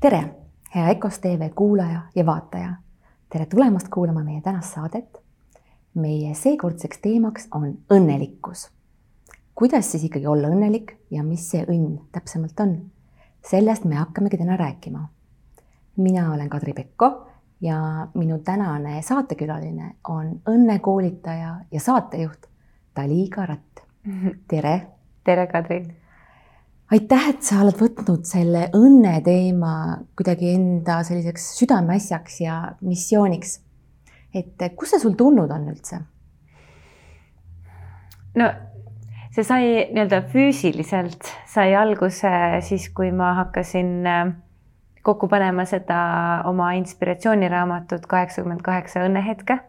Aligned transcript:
tere, 0.00 0.34
hea 0.74 0.88
EKOS 0.88 1.18
tv 1.18 1.50
kuulaja 1.54 2.00
ja 2.14 2.26
vaataja. 2.26 2.74
tere 3.32 3.46
tulemast 3.46 3.88
kuulama 3.88 4.24
meie 4.24 4.40
tänast 4.40 4.74
saadet. 4.74 5.18
meie 5.94 6.34
seekordseks 6.34 6.98
teemaks 6.98 7.48
on 7.50 7.78
õnnelikkus. 7.94 8.70
kuidas 9.54 9.90
siis 9.90 10.04
ikkagi 10.04 10.26
olla 10.26 10.48
õnnelik 10.48 10.94
ja 11.10 11.22
mis 11.22 11.50
see 11.50 11.64
õnn 11.64 11.98
täpsemalt 12.12 12.60
on? 12.60 12.78
sellest 13.50 13.84
me 13.84 13.94
hakkamegi 13.94 14.38
täna 14.38 14.56
rääkima. 14.56 15.08
mina 15.96 16.32
olen 16.32 16.48
Kadri 16.48 16.72
Pekko 16.72 17.26
ja 17.60 18.08
minu 18.14 18.38
tänane 18.38 19.02
saatekülaline 19.02 19.94
on 20.08 20.40
õnnekoolitaja 20.46 21.54
ja 21.70 21.80
saatejuht 21.80 22.46
Daliga 22.96 23.46
Ratt. 23.46 23.80
tere. 24.50 24.86
tere, 25.24 25.46
Kadri 25.46 25.86
aitäh, 26.92 27.30
et 27.32 27.42
sa 27.44 27.62
oled 27.62 27.76
võtnud 27.78 28.24
selle 28.28 28.68
õnne 28.76 29.18
teema 29.24 29.72
kuidagi 30.16 30.54
enda 30.56 31.00
selliseks 31.06 31.50
südameasjaks 31.60 32.40
ja 32.44 32.60
missiooniks. 32.80 33.60
et 34.34 34.64
kust 34.76 34.94
see 34.94 35.02
sul 35.02 35.16
tulnud 35.16 35.50
on 35.50 35.68
üldse? 35.72 36.00
no 38.38 38.50
see 39.34 39.44
sai 39.44 39.64
nii-öelda 39.92 40.22
füüsiliselt 40.32 41.28
sai 41.48 41.74
alguse 41.76 42.30
siis, 42.64 42.88
kui 42.94 43.10
ma 43.12 43.34
hakkasin 43.42 43.90
äh, 44.06 44.32
kokku 45.04 45.28
panema 45.28 45.64
seda 45.68 45.98
oma 46.48 46.72
inspiratsiooniraamatut 46.80 48.06
kaheksakümmend 48.08 48.64
kaheksa 48.64 49.04
õnnehetke 49.06 49.60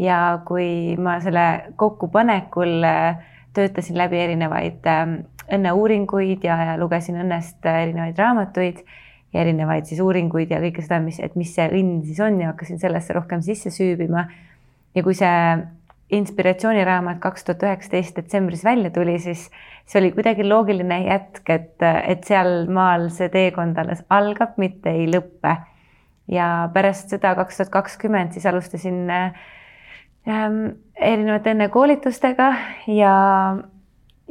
ja 0.00 0.40
kui 0.46 0.96
ma 0.96 1.18
selle 1.22 1.74
kokkupanekul 1.80 2.86
äh, 2.86 3.20
töötasin 3.54 3.98
läbi 3.98 4.18
erinevaid 4.22 4.86
ähm, 4.86 5.14
õnneuuringuid 5.54 6.44
ja, 6.46 6.56
ja 6.70 6.76
lugesin 6.80 7.20
õnnest 7.20 7.64
erinevaid 7.66 8.18
raamatuid 8.18 8.84
ja 9.32 9.42
erinevaid 9.44 9.86
siis 9.88 10.00
uuringuid 10.02 10.50
ja 10.50 10.60
kõike 10.62 10.84
seda, 10.84 11.00
mis, 11.02 11.20
et 11.22 11.36
mis 11.38 11.52
see 11.54 11.68
õnn 11.70 12.00
siis 12.06 12.20
on 12.24 12.40
ja 12.42 12.52
hakkasin 12.52 12.80
sellesse 12.82 13.14
rohkem 13.16 13.42
sisse 13.46 13.70
süübima. 13.74 14.26
ja 14.94 15.02
kui 15.06 15.14
see 15.14 15.34
inspiratsiooniraamat 16.10 17.20
kaks 17.22 17.44
tuhat 17.46 17.62
üheksateist 17.68 18.16
detsembris 18.18 18.64
välja 18.66 18.90
tuli, 18.90 19.18
siis 19.22 19.46
see 19.86 20.00
oli 20.00 20.10
kuidagi 20.16 20.46
loogiline 20.46 21.04
jätk, 21.04 21.44
et, 21.50 21.76
et 21.82 22.26
sealmaal 22.26 23.08
see 23.14 23.30
teekond 23.30 23.78
alles 23.78 24.02
algab, 24.10 24.56
mitte 24.58 24.90
ei 24.90 25.06
lõppe. 25.10 25.56
ja 26.30 26.70
pärast 26.74 27.10
seda 27.10 27.34
kaks 27.38 27.56
tuhat 27.58 27.72
kakskümmend 27.74 28.34
siis 28.34 28.46
alustasin 28.46 29.06
äh, 29.10 29.32
erinevate 30.26 31.54
õnnekoolitustega 31.54 32.50
ja, 32.90 33.14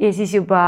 ja 0.00 0.12
siis 0.16 0.34
juba, 0.34 0.60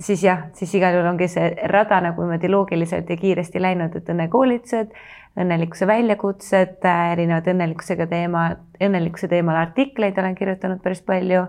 siis 0.00 0.22
jah, 0.24 0.46
siis 0.56 0.72
igal 0.78 0.96
juhul 0.96 1.10
ongi 1.12 1.28
see 1.28 1.50
rada 1.70 2.00
nagu 2.04 2.24
niimoodi 2.24 2.50
loogiliselt 2.50 3.10
ja 3.10 3.16
kiiresti 3.20 3.62
läinud, 3.62 3.96
et 3.98 4.08
õnnekoolitused, 4.08 4.94
õnnelikkuse 5.40 5.88
väljakutsed, 5.90 6.78
erinevad 7.12 7.50
õnnelikkusega 7.52 8.06
teema, 8.10 8.46
õnnelikkuse 8.82 9.28
teemal 9.28 9.58
artikleid 9.66 10.18
olen 10.18 10.38
kirjutanud 10.38 10.80
päris 10.84 11.02
palju 11.04 11.44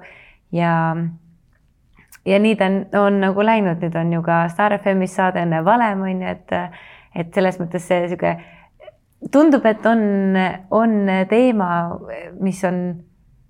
ja 0.55 0.73
ja 2.25 2.39
nii 2.41 2.55
ta 2.57 2.67
on, 2.71 2.81
on 2.99 3.21
nagu 3.21 3.45
läinud, 3.45 3.79
nüüd 3.83 3.95
on 3.99 4.13
ju 4.17 4.21
ka 4.25 4.45
Star 4.49 4.73
FM-is 4.79 5.15
saade 5.15 5.43
Õnne 5.45 5.61
valem 5.65 6.03
on 6.07 6.21
ju, 6.25 6.35
et 6.35 6.59
et 7.15 7.31
selles 7.31 7.55
mõttes 7.61 7.85
see 7.87 8.01
niisugune 8.03 8.35
tundub, 9.31 9.65
et 9.65 9.85
on, 9.87 10.01
on 10.75 10.95
teema, 11.29 11.69
mis 12.43 12.59
on, 12.67 12.81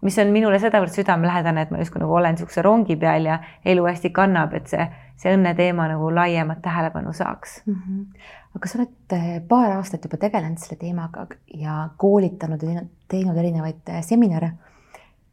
mis 0.05 0.17
on 0.21 0.31
minule 0.33 0.59
sedavõrd 0.61 0.93
südamelähedane, 0.93 1.65
et 1.65 1.71
ma 1.73 1.81
justkui 1.81 2.01
nagu 2.03 2.13
olen 2.13 2.35
niisuguse 2.35 2.63
rongi 2.65 2.97
peal 3.01 3.25
ja 3.29 3.39
elu 3.65 3.85
hästi 3.87 4.11
kannab, 4.15 4.53
et 4.57 4.69
see, 4.71 4.85
see 5.21 5.33
õnneteema 5.35 5.87
nagu 5.91 6.11
laiemat 6.13 6.61
tähelepanu 6.65 7.13
saaks 7.13 7.61
mm. 7.65 7.79
-hmm. 7.79 8.27
aga 8.57 8.71
sa 8.71 8.79
oled 8.79 9.15
eh, 9.17 9.39
paar 9.49 9.77
aastat 9.77 10.05
juba 10.05 10.19
tegelenud 10.21 10.61
selle 10.61 10.77
teemaga 10.81 11.27
ja 11.53 11.89
koolitanud 11.97 12.63
ja 12.63 12.83
teinud 13.11 13.37
erinevaid 13.37 13.89
eh, 13.89 14.03
seminare. 14.03 14.51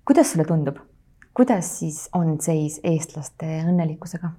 kuidas 0.04 0.32
sulle 0.32 0.44
tundub, 0.44 0.78
kuidas 1.34 1.78
siis 1.78 2.08
on 2.12 2.40
seis 2.40 2.80
eestlaste 2.84 3.58
õnnelikkusega? 3.68 4.30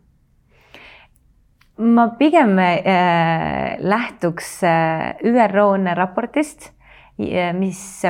ma 1.78 2.07
pigem 2.18 2.57
äh, 2.59 3.78
lähtuks 3.80 4.63
äh, 4.63 5.16
ÜRO 5.24 5.78
raportist, 5.96 6.72
mis 7.53 8.03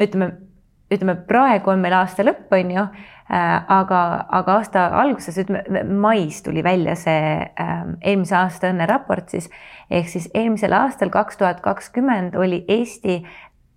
ütleme, 0.00 0.47
ütleme 0.92 1.16
praegu 1.28 1.72
on 1.72 1.82
meil 1.82 1.96
aasta 1.98 2.24
lõpp, 2.24 2.48
on 2.54 2.72
ju 2.72 2.82
äh,, 2.82 3.64
aga, 3.74 4.00
aga 4.40 4.56
aasta 4.60 4.86
alguses, 5.02 5.36
ütleme 5.40 5.84
mais 5.84 6.40
tuli 6.42 6.64
välja 6.64 6.96
see 6.98 7.36
äh, 7.44 7.76
eelmise 8.00 8.36
aasta 8.38 8.72
õnneraport 8.72 9.34
siis. 9.34 9.50
Ehk 9.90 10.08
siis 10.12 10.28
eelmisel 10.36 10.74
aastal, 10.76 11.12
kaks 11.12 11.40
tuhat 11.40 11.62
kakskümmend 11.64 12.36
oli 12.36 12.64
Eesti 12.68 13.22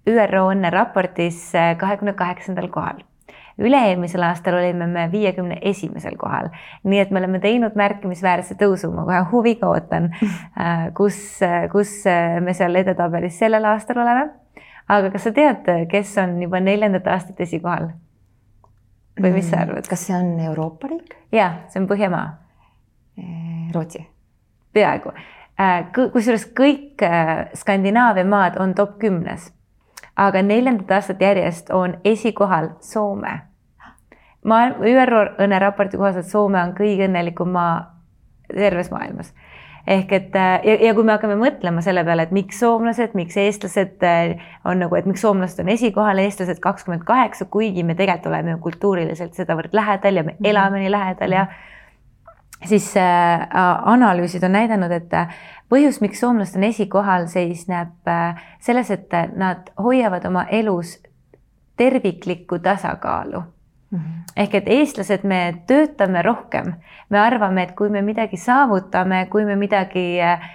ÜRO 0.10 0.50
õnneraportis 0.56 1.52
äh, 1.56 1.74
kahekümne 1.80 2.16
kaheksandal 2.20 2.72
kohal. 2.74 3.04
Üle-eelmisel 3.62 4.24
aastal 4.26 4.56
olime 4.58 4.88
me 4.90 5.04
viiekümne 5.12 5.60
esimesel 5.68 6.16
kohal, 6.18 6.48
nii 6.88 7.02
et 7.04 7.12
me 7.12 7.20
oleme 7.20 7.42
teinud 7.44 7.76
märkimisväärse 7.78 8.56
tõusu, 8.58 8.90
ma 8.96 9.04
kohe 9.06 9.20
huviga 9.34 9.70
ootan, 9.70 10.10
äh, 10.56 10.88
kus, 10.98 11.20
kus 11.76 12.00
me 12.42 12.56
seal 12.58 12.80
edetabelis 12.80 13.38
sellel 13.44 13.68
aastal 13.76 14.00
oleme. 14.02 14.30
Aga 14.92 15.12
kas 15.14 15.28
sa 15.28 15.32
tead, 15.36 15.68
kes 15.92 16.16
on 16.22 16.38
juba 16.44 16.60
neljandat 16.60 17.08
aastat 17.08 17.40
esikohal? 17.48 17.92
või 19.22 19.34
mis 19.36 19.50
sa 19.50 19.58
mm, 19.58 19.64
arvad? 19.68 19.88
kas 19.92 20.08
see 20.08 20.16
on 20.18 20.34
Euroopa 20.40 20.92
riik? 20.92 21.16
ja, 21.32 21.52
see 21.70 21.82
on 21.84 21.88
Põhjamaa. 21.88 22.28
Äh, 23.20 23.72
Rootsi. 23.76 24.06
peaaegu, 24.74 25.16
äh, 25.60 25.80
kusjuures 25.96 26.48
kõik 26.58 27.04
Skandinaavia 27.60 28.28
maad 28.28 28.60
on 28.60 28.76
top 28.76 29.00
kümnes 29.00 29.52
aga 30.16 30.42
neljandat 30.42 30.92
aastat 30.92 31.22
järjest 31.22 31.72
on 31.72 31.96
esikohal 32.06 32.70
Soome 32.80 33.40
ma, 34.44 34.60
ÜRO 34.70 35.24
õnneraporti 35.44 35.98
kohaselt 35.98 36.30
Soome 36.30 36.62
on 36.62 36.76
kõige 36.78 37.08
õnnelikum 37.08 37.52
maa 37.54 37.76
terves 38.52 38.92
maailmas 38.92 39.34
ehk 39.88 40.12
et 40.14 40.36
äh, 40.36 40.60
ja, 40.68 40.76
ja 40.88 40.94
kui 40.98 41.06
me 41.08 41.16
hakkame 41.16 41.36
mõtlema 41.40 41.82
selle 41.86 42.04
peale, 42.08 42.28
et 42.28 42.36
miks 42.36 42.62
soomlased, 42.62 43.16
miks 43.18 43.38
eestlased 43.42 44.06
äh, 44.06 44.38
on 44.66 44.82
nagu, 44.84 44.96
et 44.98 45.10
miks 45.10 45.24
soomlased 45.26 45.60
on 45.64 45.72
esikohal, 45.74 46.22
eestlased 46.22 46.62
kakskümmend 46.64 47.06
kaheksa, 47.08 47.50
kuigi 47.52 47.84
me 47.84 47.96
tegelikult 47.96 48.32
oleme 48.32 48.56
ju 48.56 48.62
kultuuriliselt 48.68 49.38
sedavõrd 49.38 49.74
lähedal 49.76 50.22
ja 50.22 50.26
me 50.28 50.36
mhm. 50.36 50.50
elame 50.54 50.84
nii 50.84 50.92
lähedal 50.94 51.38
ja 51.38 51.46
siis 52.66 52.98
äh, 52.98 53.48
analüüsid 53.84 54.44
on 54.44 54.56
näidanud, 54.56 54.92
et 54.92 55.14
äh, 55.14 55.34
põhjus, 55.70 56.02
miks 56.02 56.20
soomlased 56.22 56.60
on 56.60 56.68
esikohal, 56.68 57.28
seisneb 57.32 58.10
äh, 58.10 58.42
selles, 58.62 58.92
et 58.94 59.10
nad 59.36 59.72
hoiavad 59.82 60.26
oma 60.30 60.46
elus 60.52 61.00
terviklikku 61.78 62.60
tasakaalu. 62.60 63.44
Ehk 64.40 64.54
et 64.56 64.68
eestlased, 64.72 65.26
me 65.28 65.40
töötame 65.68 66.22
rohkem, 66.24 66.76
me 67.12 67.20
arvame, 67.20 67.66
et 67.68 67.74
kui 67.76 67.90
me 67.92 68.02
midagi 68.06 68.40
saavutame, 68.40 69.26
kui 69.32 69.44
me 69.46 69.58
midagi 69.60 70.06
äh, 70.24 70.46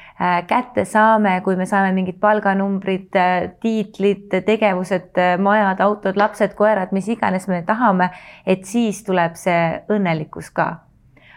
kätte 0.48 0.86
saame, 0.88 1.36
kui 1.44 1.56
me 1.56 1.66
saame 1.68 1.92
mingid 1.96 2.16
palganumbrid, 2.22 3.10
äh, 3.20 3.50
tiitlid, 3.60 4.38
tegevused, 4.46 5.12
äh, 5.20 5.36
majad, 5.42 5.82
autod, 5.84 6.16
lapsed, 6.16 6.56
koerad, 6.56 6.94
mis 6.96 7.10
iganes 7.12 7.48
me 7.52 7.60
tahame, 7.66 8.08
et 8.46 8.64
siis 8.64 9.02
tuleb 9.04 9.36
see 9.36 9.60
õnnelikkus 9.92 10.50
ka. 10.56 10.72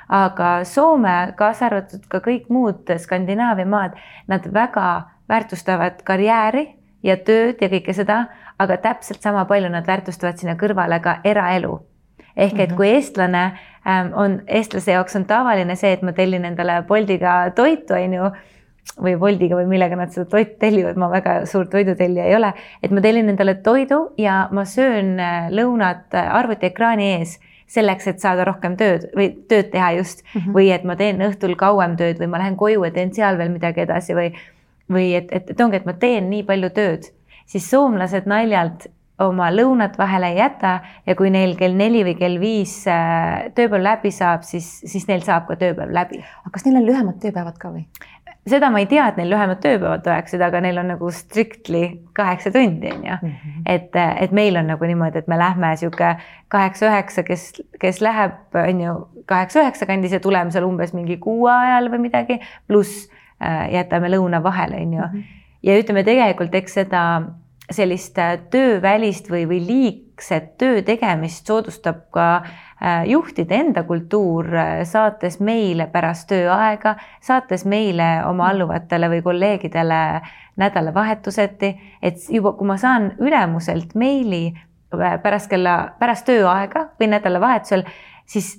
aga 0.09 0.63
Soome, 0.65 1.33
kaasa 1.37 1.67
arvatud 1.67 2.07
ka 2.09 2.17
kõik 2.25 2.47
muud 2.49 2.87
Skandinaavia 2.97 3.67
maad, 3.69 3.99
nad 4.27 4.47
väga 4.53 4.87
väärtustavad 5.29 6.01
karjääri 6.07 6.65
ja 7.03 7.17
tööd 7.17 7.61
ja 7.61 7.69
kõike 7.69 7.93
seda, 7.93 8.23
aga 8.57 8.79
täpselt 8.81 9.21
sama 9.21 9.45
palju 9.45 9.69
nad 9.69 9.85
väärtustavad 9.85 10.39
sinna 10.39 10.57
kõrvale 10.57 10.97
ka 11.03 11.19
eraelu 11.23 11.77
ehk 12.39 12.59
et 12.59 12.69
mhm. 12.69 12.77
kui 12.77 12.91
eestlane 12.93 13.43
ähm, 13.87 14.13
on, 14.15 14.39
eestlase 14.47 14.95
jaoks 14.95 15.17
on 15.19 15.27
tavaline 15.29 15.75
see, 15.79 15.91
et 15.95 16.05
ma 16.05 16.13
tellin 16.15 16.47
endale 16.47 16.81
Boltiga 16.87 17.41
toitu, 17.55 17.97
on 17.97 18.15
ju, 18.17 18.31
või 19.03 19.15
Boltiga 19.19 19.59
või 19.59 19.67
millega 19.69 19.97
nad 19.99 20.13
seda 20.13 20.27
toitu 20.29 20.57
tellivad, 20.61 20.97
ma 20.99 21.09
väga 21.11 21.43
suur 21.49 21.67
toidutellija 21.71 22.25
ei 22.29 22.35
ole, 22.35 22.53
et 22.83 22.91
ma 22.95 23.03
tellin 23.03 23.29
endale 23.31 23.59
toidu 23.65 24.01
ja 24.19 24.41
ma 24.55 24.65
söön 24.67 25.15
äh, 25.19 25.51
lõunat 25.53 26.17
äh, 26.17 26.33
arvutiekraani 26.39 27.13
ees 27.19 27.37
selleks, 27.69 28.07
et 28.09 28.21
saada 28.21 28.47
rohkem 28.47 28.75
tööd 28.79 29.09
või 29.15 29.29
tööd 29.49 29.69
teha 29.73 29.91
just 29.99 30.23
mm 30.23 30.41
-hmm. 30.41 30.53
või 30.57 30.71
et 30.73 30.83
ma 30.83 30.95
teen 30.95 31.21
õhtul 31.21 31.55
kauem 31.55 31.95
tööd 31.97 32.19
või 32.21 32.31
ma 32.31 32.41
lähen 32.41 32.57
koju 32.57 32.83
ja 32.83 32.91
teen 32.91 33.13
seal 33.13 33.37
veel 33.37 33.51
midagi 33.53 33.85
edasi 33.85 34.15
või, 34.17 34.31
või 34.89 35.13
et, 35.15 35.29
et, 35.31 35.51
et 35.51 35.61
ongi, 35.61 35.77
et 35.77 35.85
ma 35.85 35.93
teen 35.93 36.29
nii 36.29 36.43
palju 36.43 36.69
tööd, 36.69 37.11
siis 37.45 37.69
soomlased 37.69 38.25
naljalt 38.25 38.89
oma 39.19 39.49
lõunat 39.51 39.97
vahele 39.99 40.31
ei 40.33 40.39
jäta 40.39 40.79
ja 41.05 41.15
kui 41.19 41.31
neil 41.33 41.55
kell 41.59 41.75
neli 41.77 42.03
või 42.07 42.15
kell 42.19 42.39
viis 42.41 42.75
äh, 42.87 43.49
tööpäev 43.55 43.83
läbi 43.83 44.11
saab, 44.15 44.45
siis, 44.47 44.67
siis 44.87 45.07
neil 45.09 45.25
saab 45.25 45.47
ka 45.49 45.59
tööpäev 45.59 45.91
läbi. 45.95 46.23
aga 46.43 46.53
kas 46.55 46.65
neil 46.65 46.79
on 46.81 46.87
lühemad 46.87 47.19
tööpäevad 47.23 47.59
ka 47.59 47.73
või? 47.73 47.85
seda 48.49 48.69
ma 48.71 48.81
ei 48.81 48.87
tea, 48.89 49.07
et 49.09 49.17
neil 49.19 49.29
lühemad 49.33 49.59
tööpäevad 49.63 50.07
oleksid, 50.07 50.41
aga 50.43 50.61
neil 50.63 50.79
on 50.81 50.91
nagu 50.93 51.11
strictly 51.13 51.83
kaheksa 52.17 52.51
tundi 52.55 52.91
on 52.91 53.03
ju 53.05 53.17
mm. 53.21 53.33
-hmm. 53.33 53.63
et, 53.65 53.99
et 54.23 54.31
meil 54.31 54.57
on 54.57 54.67
nagu 54.67 54.85
niimoodi, 54.85 55.19
et 55.19 55.27
me 55.27 55.37
lähme 55.37 55.75
sihuke 55.77 56.15
kaheksa-üheksa, 56.47 57.23
kes, 57.23 57.51
kes 57.79 58.01
läheb, 58.01 58.39
on 58.55 58.81
ju 58.81 58.95
kaheksa-üheksa 59.25 59.85
kandis 59.85 60.15
ja 60.15 60.19
tuleme 60.19 60.51
seal 60.51 60.65
umbes 60.65 60.93
mingi 60.93 61.17
kuue 61.17 61.51
ajal 61.51 61.91
või 61.91 62.05
midagi, 62.07 62.39
pluss 62.67 63.09
äh, 63.43 63.69
jätame 63.73 64.09
lõuna 64.09 64.43
vahele, 64.43 64.81
on 64.81 64.93
ju. 64.93 65.11
ja 65.63 65.77
ütleme 65.79 66.03
tegelikult, 66.03 66.55
eks 66.55 66.73
seda 66.81 67.03
sellist 67.71 68.17
töövälist 68.51 69.29
või, 69.29 69.45
või 69.49 69.59
liigset 69.65 70.57
töö 70.57 70.81
tegemist 70.85 71.47
soodustab 71.47 72.05
ka 72.13 72.27
juhtide 73.05 73.55
enda 73.59 73.83
kultuur, 73.83 74.47
saates 74.87 75.39
meile 75.43 75.89
pärast 75.91 76.29
tööaega, 76.31 76.95
saates 77.21 77.65
meile 77.65 78.09
oma 78.27 78.49
alluvatele 78.53 79.09
või 79.11 79.21
kolleegidele 79.25 79.99
nädalavahetuseti, 80.59 81.73
et 82.01 82.23
juba, 82.29 82.53
kui 82.57 82.67
ma 82.67 82.77
saan 82.79 83.13
ülemuselt 83.19 83.95
meili 83.95 84.49
pärast 84.89 85.49
kella, 85.51 85.95
pärast 85.99 86.25
tööaega 86.27 86.89
või 86.99 87.11
nädalavahetusel, 87.13 87.85
siis 88.25 88.57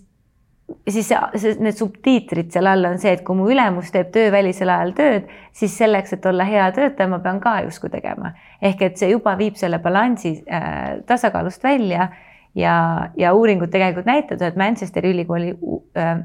siis 0.88 1.08
see, 1.08 1.18
see, 1.40 1.54
need 1.62 1.76
subtiitrid 1.78 2.50
seal 2.54 2.68
all 2.70 2.88
on 2.88 2.98
see, 3.02 3.12
et 3.16 3.22
kui 3.26 3.38
mu 3.38 3.48
ülemus 3.50 3.92
teeb 3.94 4.10
töövälisel 4.14 4.70
ajal 4.72 4.92
tööd, 4.96 5.30
siis 5.56 5.76
selleks, 5.78 6.14
et 6.16 6.26
olla 6.26 6.46
hea 6.48 6.66
töötaja, 6.76 7.10
ma 7.10 7.20
pean 7.24 7.40
ka 7.42 7.60
justkui 7.66 7.92
tegema. 7.92 8.34
ehk 8.62 8.82
et 8.82 8.98
see 9.00 9.10
juba 9.12 9.36
viib 9.38 9.56
selle 9.56 9.78
balansi 9.82 10.34
äh, 10.50 11.00
tasakaalust 11.06 11.64
välja 11.64 12.10
ja, 12.54 12.74
ja 13.16 13.32
uuringud 13.34 13.70
tegelikult 13.72 14.06
näitavad, 14.06 14.42
et 14.42 14.56
Manchesteri 14.56 15.14
ülikooli 15.14 15.54
äh, 15.96 16.22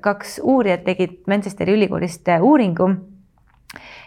kaks 0.00 0.40
uurijat 0.42 0.84
tegid 0.84 1.22
Manchesteri 1.26 1.74
ülikoolist 1.74 2.28
äh, 2.28 2.42
uuringu 2.42 2.90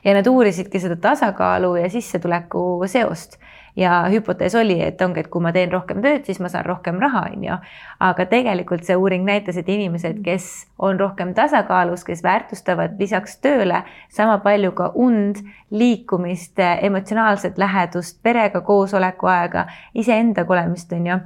ja 0.03 0.13
nad 0.13 0.27
uurisidki 0.27 0.79
seda 0.79 0.95
tasakaalu 0.95 1.75
ja 1.81 1.89
sissetuleku 1.89 2.83
seost 2.87 3.39
ja 3.77 4.06
hüpotees 4.09 4.56
oli, 4.56 4.79
et 4.83 5.01
ongi, 5.01 5.21
et 5.21 5.29
kui 5.31 5.41
ma 5.44 5.51
teen 5.53 5.71
rohkem 5.71 6.01
tööd, 6.01 6.25
siis 6.25 6.39
ma 6.41 6.50
saan 6.50 6.65
rohkem 6.65 6.97
raha, 7.01 7.27
on 7.33 7.44
ju. 7.45 7.57
aga 8.00 8.25
tegelikult 8.29 8.83
see 8.88 8.97
uuring 8.97 9.25
näitas, 9.27 9.57
et 9.57 9.69
inimesed, 9.69 10.24
kes 10.25 10.50
on 10.79 11.00
rohkem 11.00 11.33
tasakaalus, 11.38 12.03
kes 12.07 12.24
väärtustavad 12.25 12.97
lisaks 13.00 13.38
tööle 13.44 13.83
sama 14.09 14.39
palju 14.44 14.74
ka 14.77 14.91
und, 14.95 15.44
liikumist, 15.69 16.59
emotsionaalset 16.59 17.57
lähedust, 17.57 18.19
perega 18.24 18.62
koosoleku 18.62 19.29
aega, 19.29 19.68
iseendaga 19.94 20.53
olemist, 20.53 20.91
on 20.94 21.07
ju. 21.07 21.21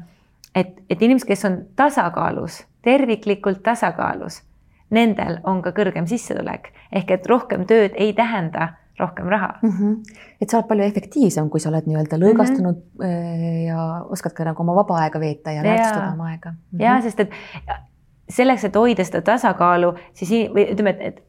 et, 0.56 0.78
et 0.90 1.02
inimesed, 1.02 1.28
kes 1.28 1.46
on 1.46 1.60
tasakaalus, 1.76 2.66
terviklikult 2.82 3.64
tasakaalus 3.64 4.42
nendel 4.92 5.40
on 5.48 5.62
ka 5.64 5.72
kõrgem 5.72 6.08
sissetulek 6.10 6.74
ehk 6.92 7.12
et 7.16 7.28
rohkem 7.32 7.64
tööd 7.68 7.96
ei 7.96 8.12
tähenda 8.14 8.74
rohkem 9.00 9.30
raha 9.30 9.54
mm. 9.62 9.70
-hmm. 9.70 10.18
et 10.42 10.50
sa 10.50 10.58
oled 10.58 10.68
palju 10.68 10.84
efektiivsem, 10.84 11.50
kui 11.50 11.60
sa 11.60 11.70
oled 11.70 11.88
nii-öelda 11.90 12.20
lõõgastunud 12.22 12.78
mm 12.78 13.06
-hmm. 13.06 13.62
ja 13.68 14.06
oskad 14.10 14.34
ka 14.38 14.44
nagu 14.44 14.64
oma 14.64 14.76
vaba 14.76 15.00
aega 15.06 15.20
veeta 15.20 15.52
ja, 15.52 15.64
ja 15.64 15.64
väärtustada 15.64 16.14
oma 16.14 16.30
aega 16.34 16.52
mm. 16.52 16.58
-hmm. 16.58 16.84
ja 16.84 17.02
sest, 17.02 17.20
et 17.20 17.30
selleks, 18.30 18.64
et 18.64 18.76
hoida 18.76 19.04
seda 19.04 19.22
tasakaalu, 19.22 19.94
siis 20.14 20.32
või 20.56 20.66
ütleme, 20.72 20.90
et, 20.90 21.02
et, 21.02 21.22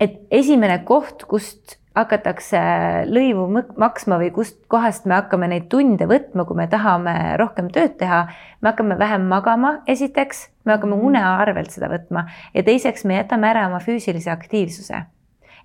et 0.00 0.18
esimene 0.42 0.78
koht, 0.88 1.24
kust 1.28 1.78
hakatakse 1.96 2.60
lõivu 3.04 3.46
maksma 3.76 4.16
või 4.22 4.30
kust 4.32 4.62
kohast 4.72 5.04
me 5.04 5.14
hakkame 5.18 5.48
neid 5.52 5.68
tunde 5.72 6.08
võtma, 6.08 6.46
kui 6.48 6.56
me 6.56 6.66
tahame 6.72 7.14
rohkem 7.40 7.68
tööd 7.72 7.98
teha, 8.00 8.24
me 8.60 8.72
hakkame 8.72 8.96
vähem 8.98 9.26
magama, 9.28 9.74
esiteks, 9.86 10.46
me 10.64 10.76
hakkame 10.76 10.96
mhm. 10.96 11.06
une 11.06 11.24
arvelt 11.24 11.74
seda 11.74 11.90
võtma 11.92 12.26
ja 12.54 12.64
teiseks 12.64 13.04
me 13.04 13.20
jätame 13.20 13.50
ära 13.52 13.66
oma 13.68 13.82
füüsilise 13.84 14.32
aktiivsuse 14.32 15.04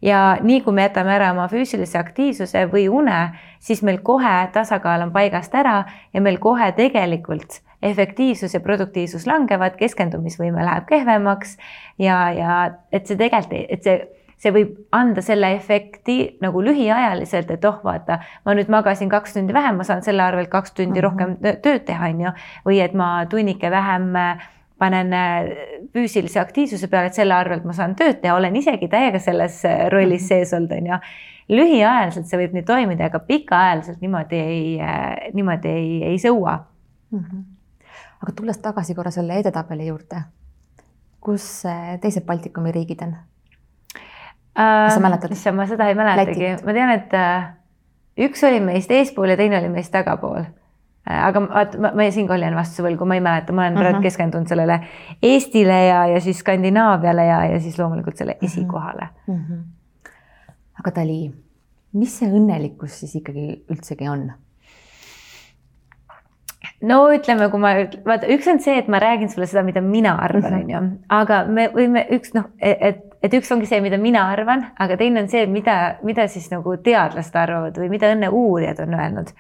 ja 0.02 0.38
nii 0.42 0.62
kui 0.66 0.74
me 0.74 0.88
jätame 0.88 1.16
ära 1.16 1.32
oma 1.34 1.48
füüsilise 1.52 2.00
aktiivsuse 2.00 2.66
või 2.72 2.88
une, 2.90 3.22
siis 3.60 3.84
meil 3.84 4.02
kohe 4.04 4.36
tasakaal 4.54 5.08
on 5.08 5.14
paigast 5.16 5.56
ära 5.56 5.84
ja 6.14 6.22
meil 6.22 6.38
kohe 6.44 6.72
tegelikult 6.78 7.62
efektiivsus 7.82 8.54
ja 8.54 8.60
produktiivsus 8.60 9.28
langevad, 9.30 9.78
keskendumisvõime 9.78 10.66
läheb 10.66 10.88
kehvemaks 10.90 11.58
ja, 12.02 12.22
ja 12.34 12.54
et 12.92 13.06
see 13.08 13.20
tegelikult, 13.20 13.66
et 13.70 13.84
see 13.84 14.00
see 14.38 14.54
võib 14.54 14.76
anda 14.94 15.22
selle 15.26 15.50
efekti 15.56 16.38
nagu 16.44 16.62
lühiajaliselt, 16.62 17.50
et 17.56 17.64
oh, 17.66 17.80
vaata, 17.84 18.20
ma 18.46 18.54
nüüd 18.58 18.70
magasin 18.70 19.10
kaks 19.10 19.34
tundi 19.34 19.56
vähem, 19.56 19.80
ma 19.80 19.88
saan 19.88 20.04
selle 20.06 20.22
arvelt 20.28 20.52
kaks 20.54 20.76
tundi 20.78 20.92
mm 20.92 20.98
-hmm. 20.98 21.04
rohkem 21.08 21.62
tööd 21.66 21.86
teha, 21.88 22.12
on 22.14 22.22
ju, 22.22 22.34
või 22.70 22.82
et 22.84 22.94
ma 22.94 23.26
tunnike 23.30 23.72
vähem 23.72 24.16
äh, 24.16 24.46
panen 24.78 25.14
äh, 25.14 25.50
füüsilise 25.94 26.40
aktiivsuse 26.40 26.88
peale, 26.88 27.10
et 27.10 27.18
selle 27.18 27.36
arvelt 27.36 27.66
ma 27.66 27.74
saan 27.74 27.96
tööd 27.98 28.20
teha, 28.22 28.36
olen 28.38 28.56
isegi 28.60 28.90
täiega 28.92 29.20
selles 29.22 29.60
äh, 29.66 29.88
rollis 29.94 30.24
mhm. 30.24 30.30
sees 30.30 30.54
olnud, 30.58 30.74
on 30.78 30.92
ju. 30.92 31.00
lühiajaliselt 31.58 32.30
see 32.30 32.42
võib 32.42 32.58
nii 32.58 32.66
toimida, 32.68 33.08
aga 33.10 33.22
pikaajaliselt 33.26 34.02
niimoodi 34.04 34.42
ei, 34.42 34.66
äh, 34.84 35.30
niimoodi 35.34 35.72
ei, 35.72 35.92
ei 36.12 36.20
sõua 36.22 36.58
mm. 37.12 37.24
-hmm. 37.24 37.46
aga 38.24 38.36
tulles 38.36 38.60
tagasi 38.64 38.96
korra 38.96 39.12
selle 39.16 39.40
edetabeli 39.40 39.88
juurde, 39.88 40.22
kus 41.22 41.64
teised 42.02 42.26
Baltikumi 42.26 42.72
riigid 42.72 43.02
on? 43.08 43.16
kas 44.58 44.94
sa 44.94 45.00
mäletad? 45.00 45.32
issand, 45.32 45.58
ma 45.58 45.68
seda 45.70 45.88
ei 45.88 45.96
mäletagi, 45.96 46.54
ma 46.66 46.74
tean, 46.74 46.92
et 46.92 47.18
üks 48.28 48.44
oli 48.44 48.60
meist 48.60 48.92
eespool 48.92 49.30
ja 49.30 49.38
teine 49.38 49.60
oli 49.60 49.70
meist 49.70 49.92
tagapool 49.94 50.44
aga 51.08 51.42
vaat 51.48 51.76
ma, 51.80 51.92
ma 51.96 52.08
siinkohal 52.12 52.44
jään 52.46 52.58
vastuse 52.58 52.86
võlgu, 52.86 53.08
ma 53.08 53.18
ei 53.18 53.24
mäleta, 53.24 53.54
ma 53.54 53.66
olen 53.66 53.74
uh 53.74 53.78
-huh. 53.78 53.84
praegu 53.84 54.00
mhm. 54.00 54.08
keskendunud 54.08 54.48
sellele 54.48 54.80
Eestile 55.24 55.80
ja, 55.86 56.06
ja 56.14 56.22
siis 56.22 56.40
Skandinaaviale 56.44 57.26
ja, 57.26 57.44
ja 57.54 57.60
siis 57.60 57.80
loomulikult 57.80 58.18
selle 58.18 58.36
mhm. 58.38 58.46
esikohale 58.46 59.08
uh. 59.28 59.36
-huh. 59.36 60.12
aga 60.80 60.96
Dali, 60.96 61.32
mis 61.94 62.20
see 62.20 62.30
õnnelikkus 62.30 63.00
siis 63.00 63.16
ikkagi 63.16 63.64
üldsegi 63.72 64.10
on? 64.10 64.32
no 66.82 67.02
ütleme, 67.14 67.50
kui 67.50 67.60
ma, 67.60 67.74
vaata, 68.06 68.28
üks 68.28 68.48
on 68.52 68.60
see, 68.60 68.78
et 68.78 68.88
ma 68.88 69.00
räägin 69.00 69.30
sulle 69.30 69.48
seda, 69.48 69.64
mida 69.64 69.82
mina 69.82 70.16
arvan, 70.22 70.52
mhm. 70.52 70.62
on 70.62 70.70
ju, 70.70 70.82
aga 71.10 71.44
me 71.46 71.70
võime 71.74 72.06
üks 72.12 72.34
noh, 72.34 72.52
et, 72.60 73.04
et 73.24 73.34
üks 73.34 73.52
ongi 73.52 73.66
see, 73.66 73.82
mida 73.82 73.98
mina 73.98 74.28
arvan, 74.30 74.66
aga 74.80 74.98
teine 74.98 75.22
on 75.22 75.30
see, 75.30 75.46
mida, 75.48 75.98
mida 76.04 76.28
siis 76.28 76.52
nagu 76.52 76.78
teadlased 76.78 77.36
arvavad 77.36 77.78
või 77.78 77.90
mida 77.90 78.12
õnneuurijad 78.14 78.84
on 78.84 78.94
öelnud 78.94 79.32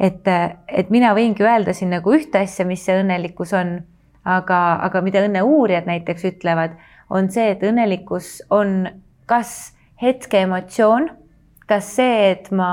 et, 0.00 0.28
et 0.68 0.90
mina 0.90 1.14
võingi 1.16 1.44
öelda 1.44 1.74
siin 1.76 1.90
nagu 1.94 2.12
ühte 2.14 2.42
asja, 2.44 2.66
mis 2.68 2.84
see 2.84 2.98
õnnelikkus 3.00 3.54
on, 3.56 3.78
aga, 4.24 4.60
aga 4.88 5.02
mida 5.02 5.22
õnneuurijad 5.24 5.88
näiteks 5.88 6.28
ütlevad, 6.32 6.76
on 7.10 7.30
see, 7.30 7.50
et 7.54 7.62
õnnelikkus 7.62 8.40
on 8.50 8.88
kas 9.26 9.72
hetke 10.02 10.42
emotsioon, 10.44 11.10
kas 11.66 11.94
see, 11.96 12.30
et 12.32 12.50
ma 12.54 12.70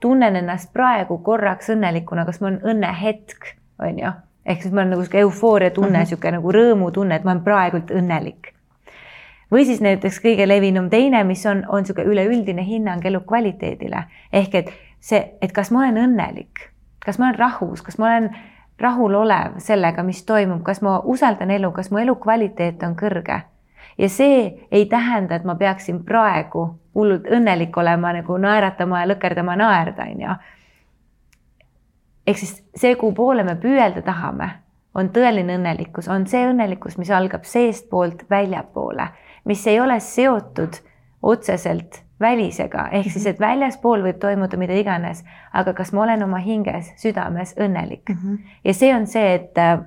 tunnen 0.00 0.36
ennast 0.36 0.72
praegu 0.76 1.18
korraks 1.24 1.70
õnnelikuna, 1.72 2.26
kas 2.28 2.40
mul 2.42 2.54
on 2.54 2.74
õnnehetk, 2.74 3.54
on 3.82 4.02
ju, 4.02 4.12
ehk 4.46 4.64
siis 4.64 4.74
mul 4.74 4.84
on 4.84 4.92
nagu 4.94 5.06
sihuke 5.06 5.22
eufooria 5.24 5.70
tunne 5.70 6.02
mm, 6.02 6.12
-hmm. 6.12 6.36
nagu 6.38 6.52
rõõmutunne, 6.52 7.16
et 7.16 7.24
ma 7.24 7.32
olen 7.32 7.44
praegult 7.44 7.90
õnnelik. 7.90 8.52
või 9.52 9.64
siis 9.64 9.80
näiteks 9.80 10.18
kõige 10.20 10.48
levinum 10.48 10.90
teine, 10.90 11.24
mis 11.24 11.46
on, 11.46 11.64
on 11.68 11.82
niisugune 11.82 12.06
üleüldine 12.10 12.64
hinnang 12.66 13.04
elukvaliteedile 13.06 14.04
ehk 14.32 14.54
et 14.54 14.72
see, 15.00 15.38
et 15.40 15.52
kas 15.52 15.70
ma 15.70 15.84
olen 15.84 15.98
õnnelik, 16.04 16.68
kas 17.04 17.18
ma 17.18 17.28
olen 17.28 17.38
rahus, 17.38 17.82
kas 17.82 17.98
ma 17.98 18.06
olen 18.10 18.30
rahulolev 18.80 19.60
sellega, 19.62 20.02
mis 20.02 20.24
toimub, 20.24 20.62
kas 20.62 20.82
ma 20.84 20.98
usaldan 21.04 21.50
elu, 21.50 21.70
kas 21.72 21.90
mu 21.90 21.98
elukvaliteet 21.98 22.82
on 22.82 22.96
kõrge. 22.96 23.40
ja 23.98 24.08
see 24.08 24.66
ei 24.70 24.86
tähenda, 24.86 25.36
et 25.36 25.44
ma 25.44 25.54
peaksin 25.54 26.04
praegu 26.04 26.66
hullult 26.94 27.28
õnnelik 27.32 27.76
olema 27.76 28.12
nagu 28.12 28.36
naeratama 28.36 29.00
ja 29.00 29.08
lõkerdama 29.12 29.56
naerda, 29.56 30.02
on 30.02 30.20
ju. 30.20 30.36
ehk 32.26 32.38
siis 32.38 32.62
see, 32.74 32.94
kuhu 32.96 33.12
poole 33.12 33.44
me 33.44 33.56
püüelda 33.56 34.02
tahame, 34.02 34.50
on 34.94 35.08
tõeline 35.12 35.56
õnnelikkus, 35.58 36.08
on 36.08 36.26
see 36.26 36.44
õnnelikkus, 36.48 36.98
mis 36.98 37.10
algab 37.10 37.44
seestpoolt 37.44 38.26
väljapoole, 38.30 39.08
mis 39.44 39.66
ei 39.66 39.80
ole 39.80 40.00
seotud 40.00 40.80
otseselt 41.26 42.02
välisega, 42.20 42.88
ehk 42.96 43.10
siis, 43.12 43.26
et 43.28 43.40
väljaspool 43.40 44.04
võib 44.06 44.20
toimuda 44.20 44.56
mida 44.56 44.76
iganes, 44.78 45.22
aga 45.52 45.74
kas 45.76 45.92
ma 45.92 46.06
olen 46.06 46.24
oma 46.24 46.40
hinges, 46.40 46.92
südames 47.00 47.54
õnnelik 47.60 48.08
mm. 48.08 48.22
-hmm. 48.22 48.54
ja 48.64 48.74
see 48.74 48.94
on 48.94 49.06
see, 49.06 49.34
et 49.34 49.58
äh, 49.58 49.80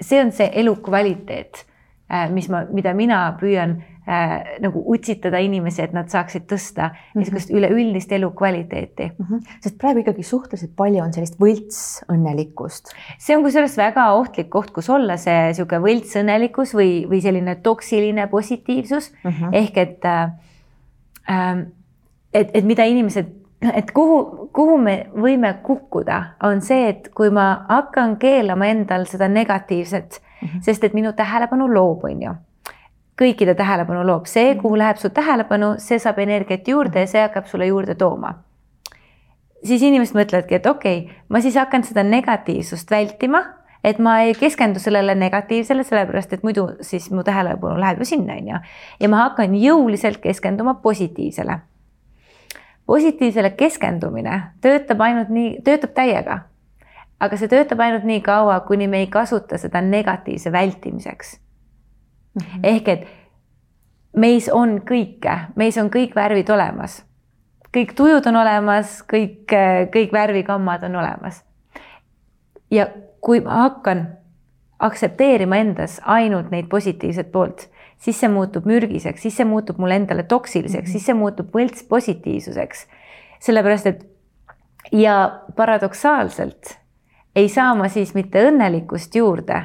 see 0.00 0.20
on 0.22 0.32
see 0.32 0.50
elukvaliteet, 0.62 1.66
äh, 2.12 2.30
mis 2.30 2.48
ma, 2.48 2.64
mida 2.72 2.94
mina 2.94 3.20
püüan 3.40 3.82
äh, 4.08 4.58
nagu 4.60 4.82
utsitada 4.94 5.38
inimesi, 5.44 5.82
et 5.82 5.92
nad 5.92 6.08
saaksid 6.08 6.48
tõsta 6.50 6.88
mm 6.88 6.94
-hmm. 6.94 7.20
niisugust 7.20 7.50
üleüldist 7.50 8.12
elukvaliteeti 8.12 9.12
mm. 9.18 9.26
-hmm. 9.26 9.54
sest 9.60 9.78
praegu 9.78 10.00
ikkagi 10.00 10.22
suhteliselt 10.22 10.76
palju 10.76 11.04
on 11.04 11.12
sellist 11.12 11.38
võltsõnnelikkust. 11.40 12.94
see 13.18 13.36
on 13.36 13.42
kusjuures 13.42 13.76
väga 13.76 14.12
ohtlik 14.12 14.50
koht, 14.50 14.70
kus 14.70 14.90
olla 14.90 15.16
see 15.16 15.46
niisugune 15.46 15.80
võltsõnnelikkus 15.80 16.74
või, 16.74 17.08
või 17.10 17.20
selline 17.20 17.54
toksiline 17.54 18.26
positiivsus 18.26 19.12
mm 19.24 19.30
-hmm. 19.30 19.50
ehk 19.52 19.76
et 19.76 20.04
äh, 20.04 20.30
Ähm, 21.30 21.60
et, 22.34 22.50
et 22.54 22.64
mida 22.64 22.84
inimesed, 22.84 23.26
et 23.74 23.90
kuhu, 23.92 24.48
kuhu 24.52 24.76
me 24.80 24.94
võime 25.12 25.52
kukkuda, 25.64 26.20
on 26.46 26.62
see, 26.64 26.88
et 26.88 27.10
kui 27.16 27.30
ma 27.34 27.50
hakkan 27.68 28.16
keelama 28.20 28.68
endal 28.72 29.04
seda 29.10 29.28
negatiivset 29.28 30.20
mm, 30.20 30.48
-hmm. 30.48 30.62
sest 30.64 30.84
et 30.84 30.94
minu 30.94 31.12
tähelepanu 31.12 31.68
loob, 31.74 32.04
on 32.04 32.22
ju 32.22 32.34
kõikide 33.18 33.54
tähelepanu 33.58 34.04
loob, 34.06 34.26
see, 34.30 34.54
kuhu 34.54 34.74
mhm. 34.74 34.82
läheb 34.82 35.00
su 35.02 35.10
tähelepanu, 35.14 35.74
see 35.82 35.98
saab 36.02 36.20
energiat 36.22 36.68
juurde 36.68 37.04
ja 37.04 37.10
see 37.10 37.22
hakkab 37.24 37.46
sulle 37.50 37.66
juurde 37.66 37.94
tooma. 37.98 38.34
siis 39.64 39.82
inimesed 39.82 40.14
mõtlevadki, 40.14 40.54
et 40.54 40.66
okei 40.66 40.98
okay,, 40.98 41.16
ma 41.28 41.40
siis 41.42 41.56
hakkan 41.58 41.82
seda 41.84 42.04
negatiivsust 42.06 42.90
vältima 42.90 43.42
et 43.84 43.98
ma 43.98 44.20
ei 44.20 44.34
keskendu 44.34 44.78
sellele 44.82 45.14
negatiivsele, 45.14 45.84
sellepärast 45.86 46.32
et 46.32 46.44
muidu 46.46 46.68
siis 46.80 47.10
mu 47.10 47.24
tähelepanu 47.26 47.80
läheb 47.80 48.02
ju 48.02 48.04
sinna, 48.04 48.36
on 48.38 48.52
ju. 48.52 48.60
ja 49.00 49.08
ma 49.08 49.24
hakkan 49.24 49.54
jõuliselt 49.54 50.20
keskenduma 50.22 50.74
positiivsele. 50.82 51.58
positiivsele 52.86 53.50
keskendumine 53.50 54.42
töötab 54.60 55.00
ainult 55.00 55.28
nii, 55.28 55.58
töötab 55.64 55.94
täiega. 55.94 56.38
aga 57.20 57.36
see 57.36 57.48
töötab 57.48 57.80
ainult 57.80 58.04
nii 58.04 58.20
kaua, 58.20 58.60
kuni 58.60 58.88
me 58.88 58.98
ei 58.98 59.06
kasuta 59.06 59.58
seda 59.58 59.80
negatiivse 59.80 60.52
vältimiseks 60.52 61.38
mm. 62.38 62.46
-hmm. 62.46 62.60
ehk 62.62 62.88
et 62.88 63.06
meis 64.16 64.48
on 64.52 64.80
kõike, 64.80 65.38
meis 65.56 65.78
on 65.78 65.90
kõik 65.90 66.14
värvid 66.14 66.50
olemas. 66.50 67.04
kõik 67.76 67.92
tujud 67.94 68.26
on 68.26 68.36
olemas, 68.36 69.02
kõik, 69.12 69.44
kõik 69.92 70.12
värvikammad 70.12 70.82
on 70.84 70.96
olemas. 70.96 71.44
ja 72.70 72.88
kui 73.20 73.40
ma 73.40 73.50
hakkan 73.50 74.08
aktsepteerima 74.78 75.56
endas 75.56 76.00
ainult 76.04 76.50
neid 76.50 76.68
positiivset 76.68 77.32
poolt, 77.32 77.68
siis 77.96 78.20
see 78.20 78.28
muutub 78.28 78.66
mürgiseks, 78.66 79.22
siis 79.22 79.36
see 79.36 79.44
muutub 79.44 79.78
mulle 79.78 79.96
endale 79.96 80.22
toksiliseks 80.22 80.82
mm, 80.82 80.86
-hmm. 80.86 80.92
siis 80.92 81.06
see 81.06 81.14
muutub 81.14 81.54
võlts 81.54 81.88
positiivsuseks. 81.88 82.86
sellepärast 83.40 83.86
et 83.86 84.06
ja 84.92 85.40
paradoksaalselt 85.56 86.78
ei 87.36 87.48
saa 87.48 87.74
ma 87.74 87.88
siis 87.88 88.14
mitte 88.14 88.42
õnnelikkust 88.50 89.14
juurde, 89.14 89.62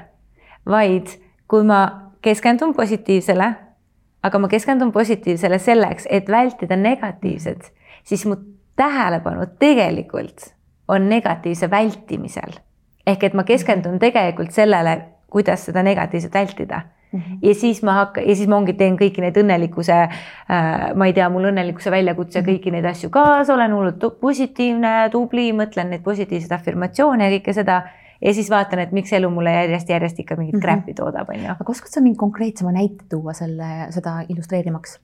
vaid 0.66 1.08
kui 1.48 1.64
ma 1.64 2.03
keskendun 2.24 2.74
positiivsele, 2.74 3.54
aga 4.24 4.40
ma 4.40 4.48
keskendun 4.48 4.92
positiivsele 4.96 5.60
selleks, 5.60 6.08
et 6.10 6.30
vältida 6.32 6.76
negatiivset, 6.80 7.72
siis 8.04 8.26
mu 8.26 8.40
tähelepanu 8.80 9.46
tegelikult 9.60 10.54
on 10.88 11.10
negatiivse 11.10 11.70
vältimisel 11.70 12.56
ehk 13.08 13.24
et 13.28 13.38
ma 13.38 13.46
keskendun 13.48 14.00
tegelikult 14.00 14.56
sellele, 14.56 14.98
kuidas 15.32 15.68
seda 15.68 15.84
negatiivset 15.84 16.34
vältida 16.34 16.82
Mm 17.14 17.20
-hmm. 17.20 17.38
ja 17.42 17.54
siis 17.56 17.84
ma 17.84 17.94
hakkan 17.94 18.30
ja 18.30 18.36
siis 18.36 18.48
ma 18.50 18.56
ongi, 18.58 18.74
teen 18.74 18.96
kõiki 18.98 19.22
neid 19.22 19.36
õnnelikkuse 19.38 19.94
äh,, 19.94 20.96
ma 20.96 21.06
ei 21.06 21.14
tea, 21.14 21.30
mul 21.30 21.44
õnnelikkuse 21.46 21.92
väljakutse 21.92 22.42
mm, 22.42 22.46
-hmm. 22.46 22.50
kõiki 22.50 22.72
neid 22.72 22.86
asju 22.86 23.10
kaasa, 23.10 23.54
olen 23.54 23.74
hullult 23.74 24.20
positiivne, 24.20 25.10
tubli, 25.12 25.52
mõtlen 25.54 25.90
neid 25.94 26.02
positiivseid 26.02 26.52
afirmatsioone 26.52 27.30
ja 27.30 27.38
kõike 27.38 27.54
seda. 27.54 27.82
Ja 28.26 28.34
siis 28.34 28.50
vaatan, 28.50 28.80
et 28.80 28.92
miks 28.92 29.14
elu 29.14 29.30
mulle 29.30 29.52
järjest-järjest 29.52 30.20
ikka 30.20 30.36
mingit 30.36 30.56
mm 30.56 30.60
-hmm. 30.60 30.64
crap'i 30.64 30.94
toodab, 30.94 31.30
on 31.30 31.40
ju. 31.40 31.52
aga 31.52 31.66
oskad 31.68 31.92
sa 31.92 32.02
mingi 32.02 32.18
konkreetsema 32.18 32.72
näite 32.72 33.06
tuua 33.10 33.34
selle, 33.34 33.88
seda 33.90 34.22
illustreerimaks? 34.30 35.00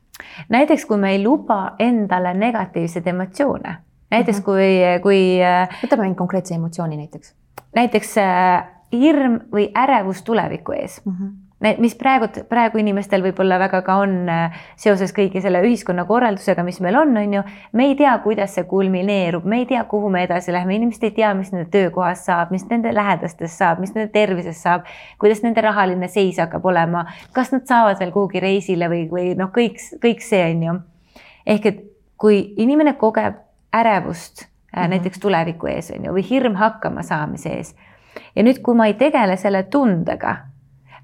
näiteks, 0.49 0.85
kui 0.85 0.97
me 0.97 1.11
ei 1.11 1.23
luba 1.23 1.75
endale 1.79 2.33
negatiivseid 2.33 3.07
emotsioone, 3.07 3.75
näiteks 4.11 4.37
mm 4.37 4.41
-hmm. 4.41 4.45
kui, 4.45 5.01
kui. 5.01 5.43
Äh, 5.43 5.69
võtame 5.83 6.01
mingi 6.01 6.15
konkreetse 6.15 6.55
emotsiooni 6.55 6.97
näiteks 6.97 7.35
näiteks 7.75 8.17
äh, 8.17 8.65
hirm 8.91 9.39
või 9.53 9.69
ärevus 9.77 10.23
tuleviku 10.23 10.71
ees 10.71 11.01
mm. 11.05 11.13
-hmm 11.13 11.48
need, 11.59 11.79
mis 11.83 11.95
praegu, 11.99 12.29
praegu 12.49 12.79
inimestel 12.81 13.23
võib-olla 13.23 13.59
väga 13.59 13.81
ka 13.85 13.97
on 14.03 14.13
äh, 14.31 14.59
seoses 14.79 15.11
kõigi 15.15 15.41
selle 15.43 15.61
ühiskonnakorraldusega, 15.65 16.63
mis 16.67 16.79
meil 16.83 16.97
on, 16.99 17.15
on 17.19 17.33
ju. 17.39 17.43
me 17.73 17.89
ei 17.91 17.95
tea, 17.99 18.13
kuidas 18.23 18.55
see 18.55 18.65
kulmineerub, 18.69 19.45
me 19.49 19.61
ei 19.63 19.67
tea, 19.69 19.83
kuhu 19.89 20.11
me 20.13 20.23
edasi 20.27 20.53
läheme, 20.55 20.77
inimesed 20.79 21.09
ei 21.09 21.15
tea, 21.19 21.33
mis 21.37 21.51
nende 21.53 21.69
töökohast 21.73 22.29
saab, 22.29 22.53
mis 22.55 22.65
nende 22.69 22.93
lähedastest 22.95 23.57
saab, 23.57 23.83
mis 23.83 23.93
nende 23.95 24.11
tervisest 24.13 24.63
saab, 24.63 24.87
kuidas 25.19 25.43
nende 25.45 25.63
rahaline 25.65 26.07
seis 26.11 26.39
hakkab 26.39 26.65
olema, 26.71 27.05
kas 27.35 27.53
nad 27.55 27.67
saavad 27.69 27.99
veel 27.99 28.15
kuhugi 28.15 28.43
reisile 28.43 28.89
või, 28.91 29.05
või 29.11 29.33
noh, 29.39 29.51
kõik, 29.55 29.81
kõik 30.03 30.23
see 30.25 30.43
on 30.53 30.63
ju. 30.67 30.79
ehk 31.49 31.65
et 31.65 31.85
kui 32.19 32.41
inimene 32.57 32.93
kogeb 32.99 33.39
ärevust 33.73 34.45
mm 34.45 34.81
-hmm. 34.81 34.89
näiteks 34.89 35.19
tuleviku 35.19 35.67
ees 35.67 35.91
on 35.91 36.05
ju, 36.05 36.13
või 36.13 36.29
hirm 36.29 36.55
hakkama 36.55 37.03
saamise 37.03 37.49
ees. 37.49 37.75
ja 38.35 38.43
nüüd, 38.43 38.61
kui 38.61 38.75
ma 38.75 38.85
ei 38.85 38.93
tegele 38.93 39.37
selle 39.37 39.63
tundega, 39.63 40.35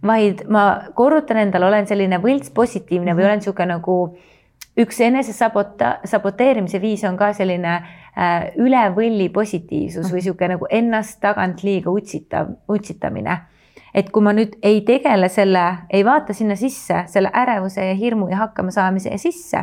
vaid 0.04 0.46
ma 0.50 0.66
korrutan 0.96 1.38
endale, 1.38 1.68
olen 1.68 1.88
selline 1.88 2.20
võlts 2.24 2.52
positiivne 2.54 3.14
või 3.14 3.24
mhm. 3.24 3.28
olen 3.30 3.44
niisugune 3.44 3.72
nagu 3.76 3.98
üks 4.80 5.00
enese 5.02 5.34
sabota-, 5.34 6.00
saboteerimise 6.04 6.82
viis 6.84 7.04
on 7.08 7.18
ka 7.18 7.32
selline 7.34 7.76
äh, 7.80 8.52
üle 8.60 8.86
võlli 8.96 9.30
positiivsus 9.34 10.12
või 10.12 10.22
niisugune 10.22 10.56
nagu 10.58 10.68
ennast 10.70 11.22
tagant 11.24 11.64
liiga 11.64 11.92
utsitav, 11.92 12.52
utsitamine 12.68 13.42
et 13.96 14.12
kui 14.12 14.24
ma 14.24 14.34
nüüd 14.36 14.58
ei 14.66 14.82
tegele 14.88 15.30
selle, 15.32 15.64
ei 15.90 16.04
vaata 16.06 16.36
sinna 16.36 16.58
sisse, 16.60 17.06
selle 17.12 17.32
ärevuse 17.34 17.86
ja 17.86 17.96
hirmu 17.96 18.28
ja 18.32 18.42
hakkamasaamise 18.44 19.16
sisse, 19.22 19.62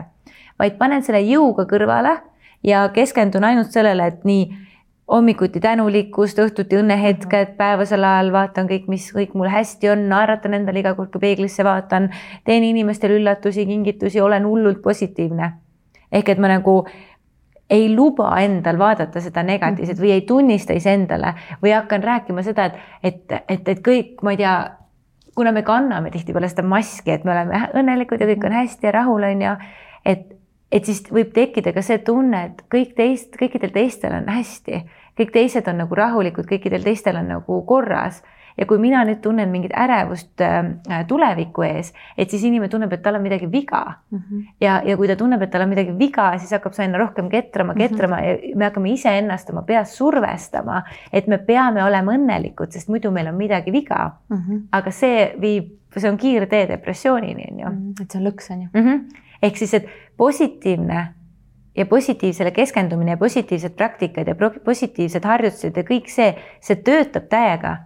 vaid 0.58 0.78
panen 0.80 1.04
selle 1.04 1.20
jõuga 1.26 1.66
kõrvale 1.68 2.16
ja 2.64 2.86
keskendun 2.94 3.44
ainult 3.44 3.74
sellele, 3.74 4.08
et 4.08 4.24
nii 4.24 4.46
hommikuti 5.10 5.60
tänulikkust, 5.60 6.38
õhtuti 6.38 6.78
õnnehetked, 6.78 7.48
mhm. 7.48 7.56
päevasel 7.56 8.04
ajal 8.04 8.32
vaatan 8.32 8.68
kõik, 8.70 8.88
mis 8.88 9.08
kõik 9.14 9.34
mul 9.38 9.50
hästi 9.52 9.90
on, 9.92 10.06
naeratan 10.12 10.54
endale 10.60 10.82
iga 10.82 10.94
kord, 10.98 11.10
kui 11.12 11.24
peeglisse 11.24 11.64
vaatan, 11.66 12.10
teen 12.44 12.64
inimestele 12.64 13.18
üllatusi, 13.20 13.66
kingitusi, 13.66 14.20
olen 14.20 14.46
hullult 14.46 14.82
positiivne. 14.82 15.52
ehk 16.12 16.28
et 16.28 16.38
ma 16.38 16.48
nagu 16.48 16.84
ei 17.72 17.94
luba 17.94 18.34
endal 18.44 18.76
vaadata 18.78 19.20
seda 19.24 19.42
negatiivset 19.42 20.00
või 20.00 20.10
ei 20.12 20.20
tunnista 20.28 20.74
iseendale 20.76 21.34
või 21.62 21.72
hakkan 21.72 22.02
rääkima 22.04 22.42
seda, 22.44 22.66
et, 22.68 22.74
et, 23.02 23.32
et, 23.48 23.68
et 23.68 23.80
kõik, 23.80 24.20
ma 24.22 24.34
ei 24.34 24.42
tea, 24.42 24.56
kuna 25.34 25.52
me 25.52 25.62
kanname 25.64 26.10
tihtipeale 26.12 26.50
seda 26.52 26.66
maski, 26.68 27.14
et 27.14 27.24
me 27.24 27.32
oleme 27.32 27.62
õnnelikud 27.80 28.20
ja 28.20 28.28
kõik 28.28 28.44
on 28.44 28.58
hästi 28.60 28.90
ja 28.90 28.92
rahul, 28.98 29.24
on 29.24 29.44
ju, 29.46 29.54
et 30.04 30.31
et 30.72 30.88
siis 30.88 31.02
võib 31.12 31.32
tekkida 31.36 31.74
ka 31.76 31.84
see 31.84 32.00
tunne, 32.06 32.44
et 32.48 32.62
kõik 32.72 32.94
teist, 32.98 33.34
kõikidel 33.38 33.72
teistel 33.74 34.14
on 34.16 34.28
hästi, 34.32 34.84
kõik 35.20 35.32
teised 35.34 35.66
on 35.68 35.82
nagu 35.84 35.98
rahulikud, 35.98 36.48
kõikidel 36.48 36.84
teistel 36.84 37.18
on 37.20 37.28
nagu 37.36 37.64
korras. 37.68 38.22
ja 38.52 38.66
kui 38.68 38.76
mina 38.78 39.00
nüüd 39.08 39.22
tunnen 39.24 39.48
mingit 39.48 39.72
ärevust 39.72 40.42
äh, 40.44 41.06
tuleviku 41.08 41.62
ees, 41.64 41.88
et 42.20 42.30
siis 42.30 42.42
inimene 42.44 42.68
tunneb, 42.68 42.92
et 42.92 43.00
tal 43.02 43.16
on 43.16 43.22
midagi 43.24 43.46
viga 43.52 43.80
mm. 44.10 44.18
-hmm. 44.18 44.42
ja, 44.60 44.82
ja 44.84 44.96
kui 44.96 45.08
ta 45.08 45.16
tunneb, 45.16 45.42
et 45.42 45.50
tal 45.50 45.62
on 45.62 45.68
midagi 45.68 45.94
viga, 45.98 46.38
siis 46.38 46.52
hakkab 46.52 46.74
see 46.76 46.84
aina 46.84 46.98
rohkem 46.98 47.30
ketrama, 47.30 47.74
ketrama 47.74 48.16
mm 48.16 48.22
-hmm. 48.22 48.50
ja 48.50 48.56
me 48.56 48.64
hakkame 48.64 48.90
iseennast 48.90 49.50
oma 49.50 49.62
peas 49.62 49.96
survestama, 49.96 50.82
et 51.12 51.26
me 51.26 51.38
peame 51.38 51.84
olema 51.84 52.12
õnnelikud, 52.12 52.70
sest 52.70 52.88
muidu 52.88 53.10
meil 53.10 53.26
on 53.26 53.34
midagi 53.34 53.72
viga 53.72 54.10
mm. 54.28 54.36
-hmm. 54.36 54.60
aga 54.72 54.90
see 54.90 55.34
viib, 55.40 55.72
see 55.96 56.10
on 56.10 56.16
kiirtee 56.16 56.68
depressioonini, 56.68 57.44
on 57.50 57.58
ju. 57.58 57.70
Mhm, 57.70 57.90
et 58.02 58.10
see 58.10 58.20
on 58.20 58.26
lõks, 58.26 58.52
on 58.52 58.62
ju 58.62 58.68
mm. 58.74 58.88
-hmm 58.88 59.21
ehk 59.42 59.56
siis, 59.56 59.74
et 59.74 59.86
positiivne 60.16 61.14
ja 61.76 61.86
positiivsele 61.86 62.50
keskendumine 62.50 63.10
ja 63.10 63.16
positiivsed 63.16 63.70
praktikad 63.76 64.28
ja 64.28 64.34
positiivsed 64.64 65.24
harjutused 65.24 65.76
ja 65.76 65.84
kõik 65.88 66.10
see, 66.12 66.34
see 66.60 66.76
töötab 66.76 67.30
täiega. 67.32 67.76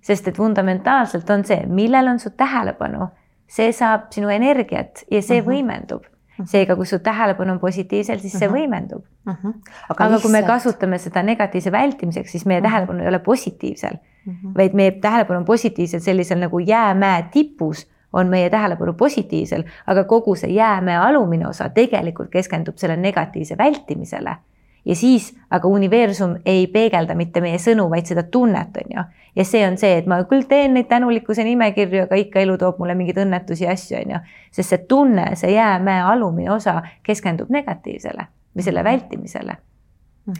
sest 0.00 0.28
et 0.28 0.36
fundamentaalselt 0.36 1.30
on 1.30 1.42
see, 1.44 1.66
millel 1.66 2.06
on 2.08 2.20
su 2.22 2.30
tähelepanu, 2.30 3.08
see 3.50 3.72
saab 3.74 4.06
sinu 4.14 4.30
energiat 4.30 5.02
ja 5.10 5.20
see 5.22 5.40
uh 5.40 5.44
mhm. 5.44 5.50
-huh. 5.50 5.54
võimendub 5.54 6.02
mhm. 6.38 6.46
seega, 6.46 6.76
kui 6.76 6.86
su 6.86 6.98
tähelepanu 6.98 7.52
on 7.52 7.58
positiivsel, 7.58 8.18
siis 8.18 8.38
see 8.38 8.48
uh 8.48 8.54
mhm. 8.54 8.62
-huh. 8.62 8.66
võimendub 8.66 9.02
uh. 9.26 9.34
-huh. 9.34 9.54
aga, 9.88 10.04
aga 10.04 10.20
kui 10.20 10.30
me 10.30 10.42
kasutame 10.42 10.98
seda 10.98 11.22
negatiivse 11.22 11.72
vältimiseks, 11.72 12.30
siis 12.30 12.46
meie 12.46 12.60
uh 12.60 12.64
-huh. 12.64 12.68
tähelepanu 12.68 13.02
ei 13.02 13.08
ole 13.08 13.18
positiivsel 13.18 13.94
uh, 13.94 14.34
-huh. 14.34 14.54
vaid 14.56 14.72
meie 14.72 14.90
tähelepanu 14.90 15.38
on 15.38 15.44
positiivsel 15.44 16.00
sellisel 16.00 16.38
nagu 16.38 16.58
jäämäe 16.58 17.22
tipus 17.32 17.90
on 18.12 18.28
meie 18.28 18.50
tähelepanu 18.50 18.92
positiivsel, 18.92 19.62
aga 19.86 20.04
kogu 20.04 20.34
see 20.34 20.50
jäämäe 20.50 20.96
alumine 20.96 21.48
osa 21.48 21.68
tegelikult 21.68 22.30
keskendub 22.30 22.76
selle 22.76 22.96
negatiivse 22.96 23.58
vältimisele. 23.58 24.36
ja 24.84 24.94
siis 24.96 25.36
aga 25.50 25.68
universum 25.68 26.36
ei 26.46 26.66
peegelda 26.66 27.14
mitte 27.14 27.40
meie 27.40 27.58
sõnu, 27.58 27.90
vaid 27.90 28.06
seda 28.06 28.22
tunnet, 28.22 28.76
on 28.84 28.96
ju. 28.96 29.04
ja 29.36 29.44
see 29.44 29.66
on 29.68 29.78
see, 29.78 29.98
et 29.98 30.06
ma 30.06 30.22
küll 30.24 30.48
teen 30.48 30.74
neid 30.74 30.88
tänulikkuse 30.88 31.44
nimekirju, 31.44 32.02
aga 32.08 32.16
ikka 32.16 32.40
elu 32.40 32.58
toob 32.58 32.78
mulle 32.78 32.94
mingeid 32.94 33.20
õnnetusi 33.26 33.64
ja 33.64 33.76
asju, 33.76 34.00
on 34.00 34.16
ju. 34.16 34.24
sest 34.50 34.68
see 34.68 34.84
tunne, 34.88 35.30
see 35.36 35.52
jäämäe 35.52 36.02
alumine 36.02 36.52
osa 36.52 36.82
keskendub 37.02 37.50
negatiivsele 37.50 38.28
või 38.56 38.64
selle 38.64 38.84
vältimisele 38.84 39.56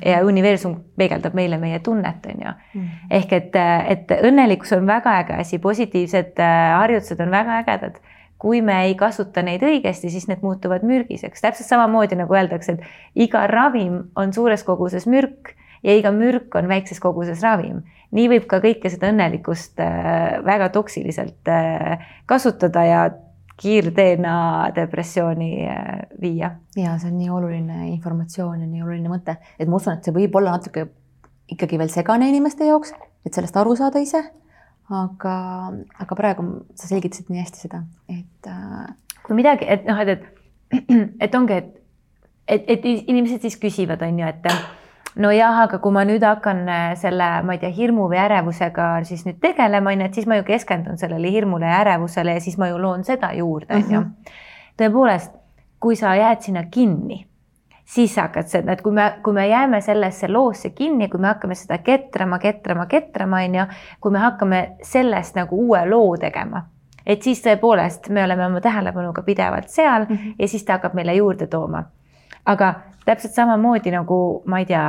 ja 0.05 0.21
universum 0.27 0.77
peegeldab 0.97 1.35
meile 1.35 1.59
meie 1.59 1.79
tunnet, 1.85 2.27
on 2.27 2.45
ju. 2.45 2.53
-hmm. 2.53 2.89
ehk 3.11 3.33
et, 3.33 3.57
et 3.89 4.11
õnnelikkus 4.23 4.77
on 4.77 4.87
väga 4.87 5.19
äge 5.23 5.41
asi, 5.41 5.59
positiivsed 5.59 6.39
äh, 6.39 6.79
harjutused 6.79 7.21
on 7.21 7.31
väga 7.31 7.59
ägedad. 7.63 8.01
kui 8.39 8.63
me 8.63 8.85
ei 8.85 8.95
kasuta 8.95 9.43
neid 9.43 9.63
õigesti, 9.67 10.11
siis 10.11 10.29
need 10.29 10.39
muutuvad 10.43 10.83
mürgiseks, 10.87 11.41
täpselt 11.41 11.67
samamoodi 11.67 12.15
nagu 12.15 12.35
öeldakse, 12.35 12.73
et 12.73 12.81
iga 13.15 13.47
ravim 13.47 14.03
on 14.17 14.33
suures 14.33 14.63
koguses 14.65 15.07
mürk 15.07 15.57
ja 15.83 15.97
iga 15.97 16.13
mürk 16.13 16.55
on 16.55 16.69
väikses 16.69 17.01
koguses 17.01 17.43
ravim. 17.43 17.83
nii 18.11 18.29
võib 18.29 18.47
ka 18.47 18.61
kõike 18.61 18.91
seda 18.91 19.11
õnnelikkust 19.11 19.81
äh, 19.81 20.45
väga 20.45 20.69
toksiliselt 20.69 21.49
äh, 21.49 22.07
kasutada 22.27 22.85
ja 22.85 23.11
kiirteena 23.59 24.35
depressiooni 24.75 25.51
äh, 25.67 26.07
viia. 26.23 26.51
ja 26.77 26.95
see 26.99 27.11
on 27.11 27.19
nii 27.19 27.31
oluline 27.35 27.89
informatsioon 27.93 28.63
ja 28.63 28.67
nii 28.69 28.85
oluline 28.85 29.11
mõte, 29.11 29.39
et 29.59 29.69
ma 29.69 29.81
usun, 29.81 29.99
et 29.99 30.07
see 30.07 30.15
võib 30.15 30.37
olla 30.39 30.55
natuke 30.57 30.87
ikkagi 31.51 31.81
veel 31.81 31.91
segane 31.93 32.29
inimeste 32.31 32.69
jaoks, 32.69 32.95
et 33.27 33.35
sellest 33.35 33.57
aru 33.57 33.75
saada 33.79 34.03
ise. 34.03 34.23
aga, 34.89 35.35
aga 36.01 36.17
praegu 36.17 36.47
sa 36.79 36.89
selgitasid 36.89 37.29
nii 37.29 37.43
hästi 37.43 37.67
seda, 37.67 37.83
et 38.09 38.49
äh.... 38.49 38.87
kui 39.27 39.37
midagi, 39.37 39.67
et 39.69 39.85
noh, 39.89 39.99
et, 40.01 40.25
et, 40.73 40.87
et 41.27 41.35
ongi, 41.37 41.59
et, 41.59 41.75
et, 42.49 42.71
et 42.77 42.87
inimesed 42.87 43.45
siis 43.45 43.59
küsivad, 43.61 44.03
on 44.07 44.23
ju, 44.23 44.31
et 44.31 44.53
nojah, 45.17 45.61
aga 45.65 45.79
kui 45.79 45.93
ma 45.93 46.05
nüüd 46.09 46.25
hakkan 46.25 46.69
äh, 46.69 46.91
selle, 47.01 47.29
ma 47.47 47.57
ei 47.57 47.63
tea, 47.63 47.71
hirmu 47.75 48.09
või 48.11 48.21
ärevusega 48.23 48.91
siis 49.09 49.25
nüüd 49.27 49.41
tegelema, 49.41 49.93
on 49.93 50.05
ju, 50.05 50.11
et 50.11 50.15
siis 50.21 50.29
ma 50.31 50.39
ju 50.39 50.45
keskendun 50.49 50.99
sellele 51.01 51.33
hirmule 51.33 51.67
ja 51.67 51.81
ärevusele 51.81 52.37
ja 52.37 52.45
siis 52.45 52.59
ma 52.59 52.69
ju 52.69 52.79
loon 52.83 53.05
seda 53.05 53.33
juurde, 53.37 53.75
on 53.75 53.91
ju. 53.95 54.01
Mhm. 54.01 54.37
tõepoolest, 54.79 55.33
kui 55.81 55.97
sa 55.97 56.15
jääd 56.15 56.43
sinna 56.43 56.65
kinni, 56.71 57.25
siis 57.85 58.15
sa 58.15 58.29
hakkad 58.29 58.49
seda, 58.49 58.73
et 58.73 58.83
kui 58.83 58.93
me, 58.93 59.13
kui 59.23 59.33
me 59.33 59.49
jääme 59.49 59.81
sellesse 59.81 60.29
loosse 60.29 60.71
kinni, 60.71 61.09
kui 61.09 61.21
me 61.21 61.33
hakkame 61.33 61.55
seda 61.55 61.79
ketrama, 61.79 62.39
ketrama, 62.39 62.87
ketrama, 62.87 63.45
on 63.45 63.55
ju, 63.55 63.69
kui 64.01 64.13
me 64.13 64.19
hakkame 64.19 64.65
sellest 64.83 65.37
nagu 65.37 65.57
uue 65.69 65.87
loo 65.91 66.17
tegema 66.17 66.67
et 67.09 67.25
siis 67.25 67.41
tõepoolest 67.45 68.11
me 68.13 68.25
oleme 68.25 68.47
oma 68.47 68.61
tähelepanuga 68.61 69.23
pidevalt 69.25 69.71
seal 69.73 70.05
mm 70.05 70.17
-hmm. 70.17 70.35
ja 70.39 70.49
siis 70.49 70.65
ta 70.65 70.77
hakkab 70.77 70.95
meile 70.95 71.15
juurde 71.15 71.47
tooma. 71.47 71.85
Aga 72.49 72.75
täpselt 73.07 73.37
samamoodi 73.37 73.93
nagu 73.93 74.19
ma 74.47 74.63
ei 74.63 74.67
tea, 74.69 74.85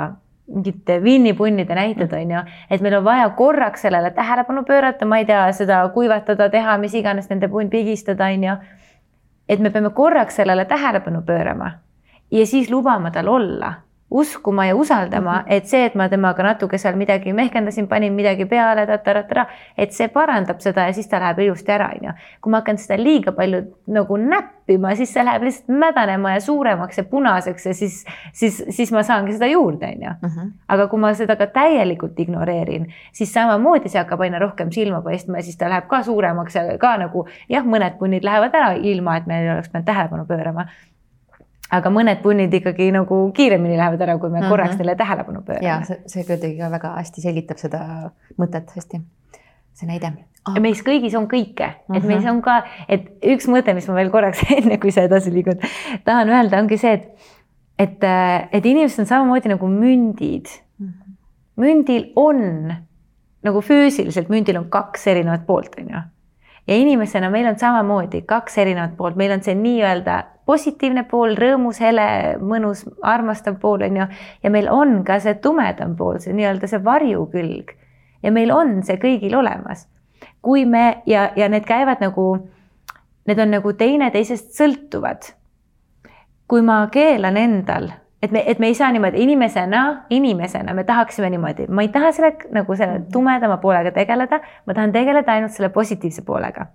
mingite 0.50 0.98
vinnipunnide 1.04 1.75
näited 1.75 2.13
on 2.16 2.32
ju, 2.36 2.44
et 2.70 2.82
meil 2.82 2.98
on 2.98 3.04
vaja 3.06 3.30
korraks 3.38 3.86
sellele 3.86 4.12
tähelepanu 4.16 4.63
pöörata, 4.68 5.06
ma 5.06 5.20
ei 5.22 5.28
tea, 5.30 5.44
seda 5.54 5.82
kuivatada, 5.94 6.50
teha, 6.50 6.78
mis 6.82 6.96
iganes 6.98 7.30
nende 7.30 7.48
punn 7.51 7.70
pigistada, 7.70 8.32
on 8.34 8.48
ju. 8.48 8.56
et 9.50 9.60
me 9.60 9.70
peame 9.70 9.89
korraks 9.89 10.36
sellele 10.36 10.66
tähelepanu 10.66 11.22
pöörama 11.25 11.72
ja 12.32 12.46
siis 12.46 12.70
lubama 12.70 13.12
tal 13.12 13.28
olla 13.28 13.74
uskuma 14.12 14.66
ja 14.66 14.75
usaldama 14.75 15.32
mm, 15.32 15.39
-hmm. 15.39 15.54
et 15.54 15.66
see, 15.66 15.86
et 15.86 15.96
ma 15.96 16.10
temaga 16.10 16.44
natuke 16.44 16.78
seal 16.78 16.96
midagi 16.96 17.34
mehkendasin, 17.34 17.88
panin 17.88 18.13
midagi 18.13 18.46
peale, 18.46 18.88
tataratara, 18.88 19.46
et 19.78 19.92
see 19.92 20.08
parandab 20.08 20.60
seda 20.60 20.88
ja 20.88 20.94
siis 20.94 21.08
ta 21.08 21.20
läheb 21.20 21.39
ilusti 21.39 21.72
ära, 21.72 21.92
onju. 21.96 22.13
kui 22.42 22.51
ma 22.51 22.58
hakkan 22.58 22.78
seda 22.78 23.04
liiga 23.04 23.32
palju 23.32 23.62
nagu 23.88 24.18
näppima, 24.18 24.96
siis 24.96 25.13
see 25.13 25.25
läheb 25.25 25.44
lihtsalt 25.44 25.78
mädanema 25.80 26.34
ja 26.34 26.42
suuremaks 26.42 26.98
ja 26.98 27.04
punaseks 27.04 27.66
ja 27.66 27.74
siis, 27.74 28.06
siis, 28.34 28.63
siis 28.70 28.92
ma 28.92 29.04
saangi 29.04 29.34
seda 29.34 29.48
juurde, 29.48 29.86
onju. 29.86 30.13
Mhm. 30.22 30.50
aga 30.68 30.88
kui 30.88 31.00
ma 31.00 31.13
seda 31.13 31.36
ka 31.36 31.48
täielikult 31.48 32.20
ignoreerin, 32.20 32.88
siis 33.13 33.34
samamoodi 33.34 33.89
see 33.89 34.01
hakkab 34.01 34.22
aina 34.22 34.39
rohkem 34.39 34.72
silma 34.72 35.01
paistma 35.01 35.38
ja 35.38 35.44
siis 35.44 35.58
ta 35.58 35.70
läheb 35.70 35.88
ka 35.88 36.04
suuremaks 36.04 36.56
ja 36.56 36.78
ka 36.78 36.98
nagu 36.98 37.28
jah, 37.50 37.66
mõned 37.66 37.98
punnid 38.00 38.24
lähevad 38.24 38.56
ära 38.56 38.74
ilma, 38.74 39.18
et 39.18 39.28
me 39.28 39.42
ei 39.42 39.51
oleks 39.51 39.70
pidanud 39.70 39.86
tähelepanu 39.86 40.25
pöörama 40.25 40.66
aga 41.70 41.92
mõned 41.94 42.22
punnid 42.24 42.54
ikkagi 42.54 42.90
nagu 42.94 43.20
kiiremini 43.36 43.78
lähevad 43.78 44.02
ära, 44.02 44.18
kui 44.18 44.30
me 44.30 44.40
mm 44.40 44.44
-hmm. 44.44 44.50
korraks 44.50 44.78
neile 44.78 44.96
tähelepanu 44.96 45.42
pöörame. 45.42 45.68
ja 45.68 45.82
see, 45.86 46.02
see 46.08 46.24
kuidagi 46.24 46.58
ka 46.58 46.72
väga 46.72 46.96
hästi 46.96 47.22
selgitab 47.22 47.58
seda 47.58 48.12
mõtet 48.38 48.74
hästi, 48.76 49.02
see 49.74 49.88
näide 49.88 50.14
ah.. 50.46 50.60
meis 50.60 50.82
kõigis 50.86 51.16
on 51.18 51.28
kõike, 51.28 51.70
et 51.70 51.90
mm 51.90 51.96
-hmm. 51.96 52.08
meis 52.08 52.24
Mhm. 52.24 52.30
on 52.30 52.42
ka, 52.42 52.64
et 52.88 53.10
üks 53.24 53.48
mõte, 53.48 53.74
mis 53.74 53.88
ma 53.88 53.96
veel 53.96 54.10
korraks 54.10 54.44
enne, 54.58 54.78
kui 54.78 54.92
sa 54.92 55.02
edasi 55.02 55.34
liigud, 55.34 55.62
tahan 56.06 56.30
öelda, 56.30 56.60
ongi 56.60 56.78
see, 56.78 56.94
et, 56.94 57.10
et, 57.78 58.04
et 58.52 58.66
inimesed 58.66 59.00
on 59.00 59.06
samamoodi 59.06 59.50
nagu 59.50 59.68
mündid. 59.68 60.48
Mhm. 60.80 61.18
mündil 61.58 62.12
on 62.16 62.74
nagu 63.44 63.62
füüsiliselt, 63.62 64.30
mündil 64.30 64.58
on 64.58 64.70
kaks 64.70 65.08
erinevat 65.08 65.46
poolt, 65.46 65.76
on 65.80 65.90
ju. 65.90 66.02
ja 66.68 66.76
inimesena 66.76 67.30
meil 67.30 67.48
on 67.48 67.60
samamoodi 67.60 68.22
kaks 68.22 68.58
erinevat 68.58 68.98
poolt, 68.98 69.16
meil 69.16 69.32
on 69.32 69.44
see 69.44 69.56
nii-öelda 69.56 70.24
positiivne 70.50 71.06
pool, 71.10 71.36
rõõmus, 71.38 71.77
hele, 71.84 72.08
mõnus, 72.41 72.82
armastav 73.06 73.60
pool 73.62 73.86
on 73.86 74.01
ju, 74.01 74.08
ja 74.44 74.51
meil 74.53 74.70
on 74.74 75.03
ka 75.06 75.20
see 75.22 75.38
tumedam 75.44 75.94
pool, 76.00 76.18
see 76.24 76.34
nii-öelda 76.34 76.70
see 76.72 76.82
varjukülg. 76.86 77.75
ja 78.24 78.32
meil 78.36 78.51
on 78.51 78.79
see 78.84 78.98
kõigil 79.00 79.38
olemas. 79.38 79.88
kui 80.41 80.65
me 80.65 81.01
ja, 81.06 81.29
ja 81.36 81.50
need 81.50 81.65
käivad 81.68 82.01
nagu, 82.01 82.25
need 83.27 83.39
on 83.39 83.51
nagu 83.51 83.74
teineteisest 83.74 84.56
sõltuvad. 84.58 85.34
kui 86.48 86.62
ma 86.65 86.88
keelan 86.91 87.38
endal 87.38 87.91
et 88.22 88.32
me, 88.32 88.44
et 88.46 88.60
me 88.60 88.68
ei 88.68 88.75
saa 88.75 88.91
niimoodi 88.91 89.22
inimesena, 89.24 90.06
inimesena 90.10 90.74
me 90.74 90.84
tahaksime 90.84 91.29
niimoodi, 91.29 91.68
ma 91.68 91.86
ei 91.86 91.91
taha 91.94 92.12
selle 92.12 92.34
nagu 92.51 92.75
selle 92.75 93.01
tumedama 93.13 93.58
poolega 93.58 93.94
tegeleda, 93.96 94.41
ma 94.65 94.75
tahan 94.75 94.91
tegeleda 94.91 95.38
ainult 95.38 95.56
selle 95.56 95.70
positiivse 95.70 96.25
poolega. 96.27 96.68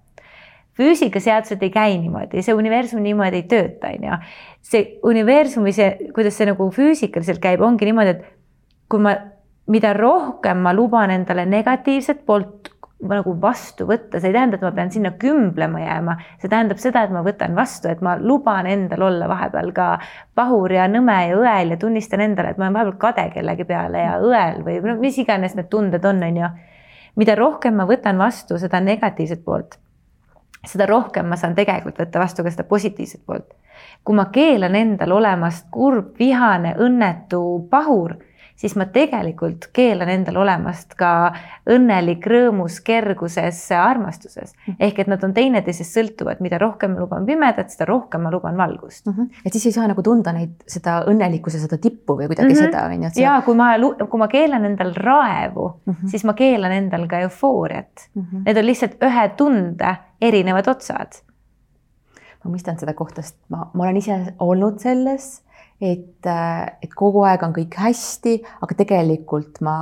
Füüsikaseadused 0.79 1.63
ei 1.63 1.71
käi 1.75 1.99
niimoodi, 1.99 2.43
see 2.43 2.57
universum 2.57 3.03
niimoodi 3.05 3.43
ei 3.43 3.49
tööta, 3.51 3.93
on 3.95 4.09
ju. 4.09 4.21
see 4.65 4.85
universumi, 5.07 5.73
see, 5.77 6.11
kuidas 6.17 6.39
see 6.39 6.49
nagu 6.51 6.71
füüsikaliselt 6.75 7.43
käib, 7.43 7.63
ongi 7.63 7.89
niimoodi, 7.91 8.17
et 8.17 8.25
kui 8.91 9.03
ma, 9.03 9.15
mida 9.71 9.95
rohkem 9.97 10.61
ma 10.65 10.75
luban 10.77 11.15
endale 11.15 11.47
negatiivset 11.49 12.25
poolt 12.27 12.75
nagu 13.05 13.35
vastu 13.41 13.87
võtta, 13.89 14.21
see 14.21 14.31
ei 14.31 14.37
tähenda, 14.37 14.57
et 14.57 14.65
ma 14.65 14.71
pean 14.77 14.91
sinna 14.93 15.11
kümblema 15.21 15.83
jääma, 15.83 16.15
see 16.41 16.51
tähendab 16.53 16.81
seda, 16.81 17.05
et 17.05 17.13
ma 17.13 17.25
võtan 17.27 17.57
vastu, 17.57 17.91
et 17.91 18.01
ma 18.05 18.15
luban 18.21 18.69
endal 18.71 19.05
olla 19.09 19.29
vahepeal 19.29 19.73
ka 19.77 19.89
pahur 20.39 20.73
ja 20.73 20.87
nõme 20.91 21.17
ja 21.29 21.39
õel 21.39 21.75
ja 21.75 21.81
tunnistan 21.81 22.25
endale, 22.25 22.55
et 22.55 22.61
ma 22.61 22.69
olen 22.69 22.79
vahepeal 22.79 22.99
kade 23.03 23.27
kellegi 23.35 23.69
peale 23.69 24.05
ja 24.07 24.17
õel 24.23 24.63
või 24.67 24.79
no 24.87 24.97
mis 25.03 25.19
iganes 25.21 25.57
need 25.59 25.69
tunded 25.73 26.05
on, 26.09 26.23
on 26.25 26.43
ju. 26.43 26.53
mida 27.21 27.37
rohkem 27.39 27.77
ma 27.77 27.89
võtan 27.91 28.19
vastu 28.19 28.59
seda 28.59 28.81
negatiivset 28.81 29.45
poolt, 29.45 29.77
seda 30.67 30.87
rohkem 30.87 31.29
ma 31.29 31.37
saan 31.37 31.55
tegelikult 31.55 31.99
võtta 31.99 32.23
vastu 32.23 32.45
ka 32.45 32.51
seda 32.51 32.65
positiivset 32.69 33.25
poolt. 33.27 33.55
kui 34.05 34.15
ma 34.17 34.27
keelan 34.33 34.75
endal 34.75 35.13
olemast 35.13 35.67
kurb, 35.71 36.15
vihane, 36.19 36.75
õnnetu, 36.79 37.43
pahur 37.71 38.17
siis 38.57 38.77
ma 38.79 38.87
tegelikult 38.91 39.69
keelan 39.75 40.11
endal 40.13 40.39
olemast 40.45 40.95
ka 40.99 41.11
õnnelik, 41.71 42.25
rõõmus, 42.31 42.79
kerguses, 42.85 43.61
armastuses. 43.77 44.55
ehk 44.79 45.01
et 45.03 45.11
nad 45.11 45.25
on 45.27 45.35
teineteisest 45.35 45.99
sõltuvad, 45.99 46.43
mida 46.45 46.59
rohkem 46.63 46.95
ma 46.95 47.03
luban 47.03 47.27
pimedat, 47.27 47.73
seda 47.75 47.89
rohkem 47.91 48.25
ma 48.25 48.33
luban 48.33 48.57
valgust 48.57 49.07
mm. 49.07 49.13
-hmm. 49.13 49.43
et 49.45 49.53
siis 49.53 49.67
ei 49.67 49.77
saa 49.77 49.89
nagu 49.91 50.03
tunda 50.03 50.33
neid, 50.33 50.55
seda 50.67 51.03
õnnelikkuse, 51.11 51.59
seda 51.59 51.79
tippu 51.79 52.19
või 52.19 52.31
kuidagi 52.31 52.55
mm 52.55 52.61
-hmm. 52.61 52.71
seda 52.71 52.85
on 52.87 53.03
ju. 53.03 53.23
ja 53.23 53.43
kui 53.45 53.55
ma, 53.55 53.75
kui 54.09 54.19
ma 54.19 54.29
keelan 54.29 54.65
endal 54.65 54.95
raevu 54.95 55.69
mm, 55.85 55.93
-hmm. 55.93 56.09
siis 56.09 56.25
ma 56.25 56.35
keelan 56.35 56.73
endal 56.73 57.07
ka 57.09 57.19
eufooriat 57.19 58.09
mm. 58.15 58.23
-hmm. 58.23 58.43
Need 58.45 58.57
on 58.57 58.67
lihtsalt 58.67 59.03
ühe 59.03 59.29
tunde 59.37 59.97
erinevad 60.25 60.69
otsad. 60.69 61.21
ma 62.45 62.53
mõistan 62.53 62.77
seda 62.81 62.93
kohta, 62.97 63.23
sest 63.23 63.39
ma, 63.49 63.71
ma 63.73 63.87
olen 63.87 63.97
ise 64.03 64.19
olnud 64.45 64.81
selles 64.83 65.45
et, 65.81 66.27
et 66.83 66.93
kogu 66.97 67.25
aeg 67.27 67.43
on 67.47 67.55
kõik 67.55 67.79
hästi, 67.81 68.35
aga 68.63 68.77
tegelikult 68.79 69.61
ma 69.65 69.77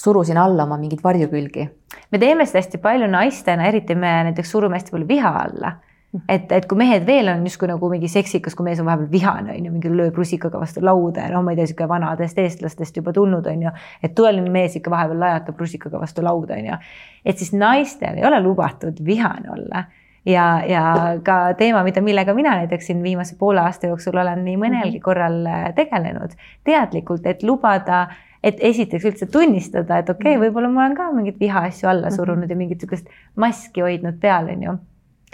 surusin 0.00 0.38
alla 0.40 0.64
oma 0.64 0.78
mingeid 0.80 1.02
varjukülgi. 1.04 1.68
me 2.12 2.18
teeme 2.18 2.46
seda 2.46 2.62
hästi 2.62 2.80
palju 2.82 3.08
naistena, 3.10 3.68
eriti 3.68 3.94
me 3.94 4.12
näiteks 4.30 4.50
surume 4.50 4.78
hästi 4.78 4.94
palju 4.94 5.08
viha 5.08 5.32
alla. 5.44 5.76
et, 6.34 6.52
et 6.52 6.66
kui 6.66 6.78
mehed 6.78 7.06
veel 7.06 7.30
on 7.30 7.44
justkui 7.46 7.68
nagu 7.70 7.90
mingi 7.92 8.10
seksikas, 8.10 8.56
kui 8.58 8.66
mees 8.66 8.80
on 8.82 8.88
vahepeal 8.88 9.10
vihane, 9.12 9.54
on 9.54 9.68
ju, 9.68 9.74
mingi 9.74 9.92
lööb 9.94 10.18
rusikaga 10.18 10.60
vastu 10.62 10.82
lauda 10.84 11.26
ja 11.26 11.34
noh, 11.34 11.44
ma 11.46 11.54
ei 11.54 11.60
tea, 11.60 11.70
sihuke 11.70 11.88
vanadest 11.90 12.38
eestlastest 12.42 12.98
juba 12.98 13.14
tulnud 13.16 13.46
on 13.46 13.64
ju, 13.68 13.72
et 14.02 14.16
tõeline 14.18 14.50
mees 14.52 14.76
ikka 14.78 14.92
vahepeal 14.92 15.22
lajatab 15.22 15.62
rusikaga 15.62 16.02
vastu 16.02 16.24
lauda 16.26 16.58
on 16.58 16.70
ju. 16.72 16.78
et 17.24 17.38
siis 17.38 17.52
naistel 17.54 18.18
ei 18.18 18.26
ole 18.26 18.42
lubatud 18.42 19.02
vihane 19.06 19.52
olla. 19.54 19.84
Ja, 20.28 20.60
ja 20.68 20.82
ka 21.24 21.54
teema, 21.56 21.80
mida, 21.86 22.02
millega 22.04 22.34
mina 22.36 22.52
näiteks 22.58 22.90
siin 22.90 22.98
viimase 23.02 23.38
poole 23.40 23.62
aasta 23.62 23.88
jooksul 23.88 24.18
olen 24.20 24.42
nii 24.44 24.58
mõnelgi 24.60 25.00
korral 25.00 25.38
äh, 25.48 25.70
tegelenud. 25.74 26.34
Teadlikult, 26.68 27.24
et 27.24 27.40
lubada, 27.42 28.02
et 28.44 28.60
esiteks 28.60 29.06
üldse 29.08 29.30
tunnistada, 29.32 30.02
et 30.02 30.12
okei 30.12 30.34
okay,, 30.34 30.42
võib-olla 30.42 30.68
ma 30.68 30.84
olen 30.84 30.98
ka 30.98 31.08
mingeid 31.16 31.40
vihaasju 31.40 31.88
alla 31.88 32.12
surunud 32.12 32.52
ja 32.52 32.56
mingit 32.56 32.84
sihukest 32.84 33.08
maski 33.40 33.80
hoidnud 33.86 34.20
peal, 34.20 34.52
on 34.52 34.68
ju. 34.68 34.76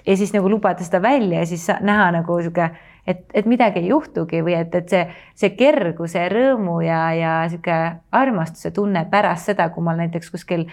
Ja 0.06 0.16
siis 0.16 0.32
nagu 0.34 0.50
lubada 0.50 0.84
seda 0.84 1.02
välja 1.02 1.38
ja 1.38 1.46
siis 1.46 1.68
näha 1.80 2.10
nagu 2.20 2.40
sihuke, 2.40 2.70
et, 3.06 3.24
et 3.34 3.46
midagi 3.46 3.80
ei 3.82 3.88
juhtugi 3.88 4.42
või 4.46 4.54
et, 4.58 4.74
et 4.74 4.92
see, 4.92 5.06
see 5.34 5.54
kerguse, 5.58 6.28
rõõmu 6.32 6.80
ja, 6.86 7.00
ja 7.16 7.32
sihuke 7.50 7.78
armastuse 8.12 8.70
tunne 8.70 9.06
pärast 9.10 9.52
seda, 9.52 9.68
kui 9.74 9.84
ma 9.84 9.96
näiteks 9.98 10.30
kuskil 10.30 10.66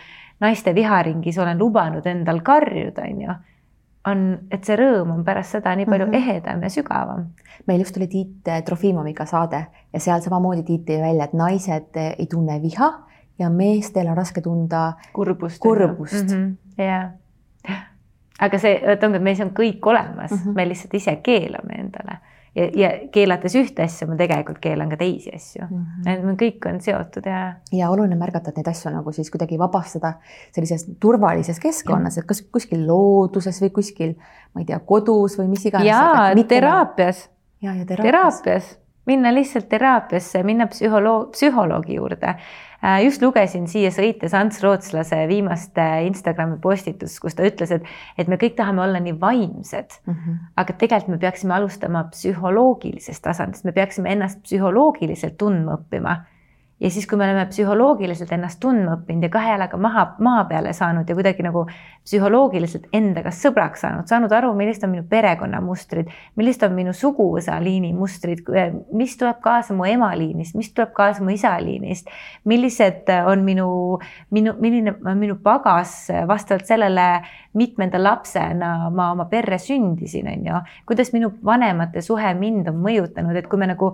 naiste 0.43 0.75
viharingis 0.75 1.37
olen 1.39 1.57
lubanud 1.57 2.05
endal 2.09 2.41
karjuda, 2.45 3.09
on 3.09 3.25
ju 3.25 3.39
on, 4.09 4.23
et 4.51 4.67
see 4.67 4.75
rõõm 4.79 5.13
on 5.13 5.23
pärast 5.23 5.57
seda 5.57 5.75
nii 5.79 5.87
palju 5.87 6.07
mm 6.07 6.11
-hmm. 6.11 6.31
ehedam 6.31 6.63
ja 6.63 6.69
sügavam. 6.69 7.25
meil 7.67 7.79
just 7.79 7.97
oli 7.97 8.07
Tiit 8.07 8.49
Trofimoviga 8.65 9.25
saade 9.25 9.65
ja 9.93 9.99
seal 9.99 10.21
samamoodi 10.21 10.63
Tiit 10.63 10.85
tõi 10.89 11.01
välja, 11.01 11.23
et 11.23 11.33
naised 11.33 11.95
ei 12.19 12.27
tunne 12.27 12.61
viha 12.61 12.91
ja 13.39 13.49
meestel 13.49 14.07
on 14.07 14.17
raske 14.17 14.41
tunda 14.41 14.93
kurbust. 15.13 15.59
kurbust. 15.59 16.29
Mm 16.29 16.57
-hmm. 16.77 16.83
ja, 16.83 17.11
aga 18.43 18.60
see, 18.62 18.77
et 18.93 19.08
meis 19.21 19.41
on 19.43 19.53
kõik 19.56 19.86
olemas 19.89 20.32
mm, 20.32 20.38
-hmm. 20.38 20.56
me 20.56 20.67
lihtsalt 20.69 20.93
ise 20.99 21.15
keelame 21.25 21.79
endale 21.79 22.19
ja, 22.56 22.67
ja 22.75 22.91
keelates 23.13 23.56
ühte 23.60 23.86
asja, 23.86 24.08
ma 24.10 24.17
tegelikult 24.19 24.60
keelan 24.63 24.91
ka 24.91 24.99
teisi 24.99 25.34
asju 25.36 25.65
mm. 25.65 25.86
-hmm. 26.06 26.38
kõik 26.41 26.69
on 26.69 26.82
seotud 26.82 27.25
ja. 27.29 27.41
ja 27.71 27.89
oluline 27.89 28.17
märgata, 28.19 28.51
et 28.51 28.62
neid 28.62 28.69
asju 28.73 28.93
nagu 28.93 29.12
siis 29.12 29.32
kuidagi 29.34 29.60
vabastada 29.60 30.13
sellises 30.51 30.88
turvalises 30.99 31.60
keskkonnas, 31.60 32.17
et 32.17 32.29
kas 32.29 32.41
kuskil 32.41 32.86
looduses 32.88 33.62
või 33.63 33.73
kuskil, 33.79 34.15
ma 34.53 34.62
ei 34.62 34.69
tea, 34.69 34.79
kodus 34.79 35.39
või 35.39 35.49
mis 35.56 35.65
iganes. 35.65 35.88
ja 35.88 36.47
teraapias. 36.47 37.29
ja, 37.62 37.73
ja 37.73 37.86
teraapias, 37.86 38.41
teraapias 38.41 38.77
minna 39.06 39.34
lihtsalt 39.34 39.69
teraapiasse, 39.69 40.43
minna 40.43 40.67
psühholoog, 40.67 41.32
psühholoogi 41.32 41.97
juurde. 41.97 42.36
Just 43.03 43.21
lugesin 43.23 43.67
siia 43.71 43.91
sõites 43.93 44.33
Ants 44.37 44.61
Rootslase 44.63 45.23
viimast 45.29 45.77
Instagrami 46.07 46.57
postitust, 46.61 47.19
kus 47.23 47.37
ta 47.37 47.45
ütles, 47.47 47.71
et, 47.71 47.87
et 48.17 48.27
me 48.27 48.39
kõik 48.41 48.57
tahame 48.59 48.83
olla 48.83 48.99
nii 49.03 49.15
vaimsed 49.21 49.99
mm, 50.05 50.13
-hmm. 50.13 50.37
aga 50.57 50.73
tegelikult 50.73 51.15
me 51.15 51.21
peaksime 51.23 51.53
alustama 51.53 52.03
psühholoogilisest 52.11 53.23
tasandist, 53.23 53.65
me 53.65 53.71
peaksime 53.71 54.11
ennast 54.11 54.43
psühholoogiliselt 54.43 55.37
tundma 55.37 55.79
õppima 55.79 56.17
ja 56.83 56.89
siis, 56.91 57.07
kui 57.07 57.17
me 57.17 57.23
oleme 57.23 57.45
psühholoogiliselt 57.47 58.31
ennast 58.35 58.59
tundma 58.59 58.97
õppinud 58.97 59.23
ja 59.23 59.31
kahe 59.31 59.53
jalaga 59.53 59.77
maha, 59.79 60.03
maa 60.23 60.43
peale 60.49 60.73
saanud 60.75 61.07
ja 61.09 61.15
kuidagi 61.15 61.45
nagu 61.45 61.63
psühholoogiliselt 62.03 62.89
endaga 62.93 63.31
sõbraks 63.31 63.85
saanud, 63.85 64.07
saanud 64.09 64.33
aru, 64.35 64.51
millised 64.57 64.83
on 64.83 64.91
minu 64.91 65.05
perekonnamustrid, 65.09 66.11
millised 66.39 66.65
on 66.67 66.75
minu 66.75 66.93
suguvõsa 66.97 67.55
liini 67.63 67.93
mustrid, 67.95 68.43
mis 68.91 69.15
tuleb 69.19 69.39
kaasa 69.43 69.75
mu 69.77 69.87
ema 69.87 70.11
liinist, 70.19 70.57
mis 70.59 70.73
tuleb 70.75 70.91
kaasa 70.97 71.23
mu 71.23 71.31
isa 71.31 71.53
liinist, 71.63 72.11
millised 72.49 73.07
on 73.31 73.45
minu, 73.47 73.69
minu, 74.35 74.55
milline 74.59 74.97
on 74.99 75.21
minu 75.21 75.37
pagas 75.43 75.95
vastavalt 76.27 76.67
sellele, 76.67 77.07
mitmenda 77.53 78.01
lapsena 78.01 78.89
ma 78.91 79.11
oma 79.13 79.29
perre 79.31 79.59
sündisin, 79.61 80.27
on 80.27 80.51
ju, 80.51 80.59
kuidas 80.89 81.13
minu 81.15 81.31
vanemate 81.45 82.03
suhe 82.03 82.33
mind 82.35 82.67
on 82.73 82.83
mõjutanud, 82.83 83.39
et 83.39 83.47
kui 83.47 83.61
me 83.61 83.71
nagu 83.71 83.93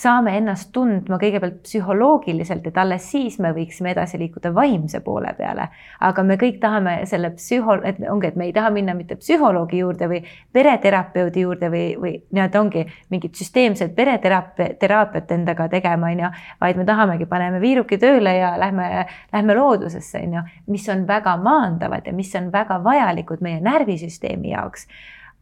saame 0.00 0.32
ennast 0.38 0.70
tundma 0.72 1.18
kõigepealt 1.20 1.60
psühholoogiliselt, 1.66 2.66
et 2.66 2.78
alles 2.80 3.04
siis 3.12 3.36
me 3.42 3.50
võiksime 3.56 3.92
edasi 3.92 4.18
liikuda 4.20 4.52
vaimse 4.54 5.00
poole 5.04 5.32
peale. 5.36 5.68
aga 6.00 6.22
me 6.22 6.36
kõik 6.40 6.60
tahame 6.60 6.94
selle 7.06 7.30
psühho, 7.36 7.76
et 7.84 8.00
ongi, 8.08 8.30
et 8.30 8.36
me 8.36 8.46
ei 8.48 8.52
taha 8.56 8.70
minna 8.70 8.94
mitte 8.94 9.16
psühholoogi 9.20 9.82
juurde 9.82 10.08
või 10.08 10.22
pereterapeudi 10.52 11.44
juurde 11.44 11.70
või, 11.70 11.84
või 12.00 12.12
nii-öelda 12.30 12.60
ongi 12.60 12.86
mingit 13.10 13.34
süsteemset 13.36 13.94
pereteraapia, 13.96 14.74
teraapiat 14.80 15.32
endaga 15.36 15.68
tegema, 15.68 16.12
on 16.12 16.24
ju, 16.24 16.30
vaid 16.60 16.80
me 16.80 16.86
tahamegi, 16.88 17.26
paneme 17.26 17.60
viiruki 17.60 17.98
tööle 17.98 18.36
ja 18.36 18.54
lähme, 18.60 19.06
lähme 19.32 19.58
loodusesse, 19.58 20.22
on 20.24 20.38
ju, 20.38 20.44
mis 20.72 20.88
on 20.88 21.06
väga 21.08 21.36
maandavad 21.36 22.06
ja 22.06 22.14
mis 22.16 22.32
on 22.40 22.52
väga 22.52 22.80
vajalikud 22.84 23.44
meie 23.44 23.60
närvisüsteemi 23.60 24.54
jaoks. 24.54 24.88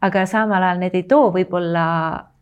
aga 0.00 0.26
samal 0.30 0.62
ajal 0.62 0.78
need 0.78 0.94
ei 0.94 1.02
too 1.10 1.30
võib-olla 1.34 1.84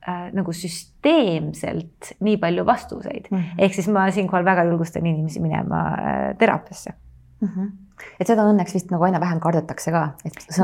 äh, 0.09 0.29
nagu 0.37 0.53
süsteemselt 0.53 2.12
nii 2.21 2.37
palju 2.42 2.66
vastuseid 2.66 3.31
mm. 3.31 3.38
-hmm. 3.38 3.64
ehk 3.64 3.75
siis 3.75 3.88
ma 3.88 4.11
siinkohal 4.11 4.45
väga 4.45 4.64
julgustan 4.71 5.07
inimesi 5.07 5.40
minema 5.40 5.83
äh, 5.95 6.37
teraapiasse 6.38 6.95
mm. 7.40 7.49
-hmm 7.49 7.75
et 8.21 8.29
seda 8.29 8.45
õnneks 8.49 8.75
vist 8.77 8.90
nagu 8.92 9.07
aina 9.07 9.21
vähem 9.23 9.40
kardetakse 9.42 9.92
ka. 9.95 10.03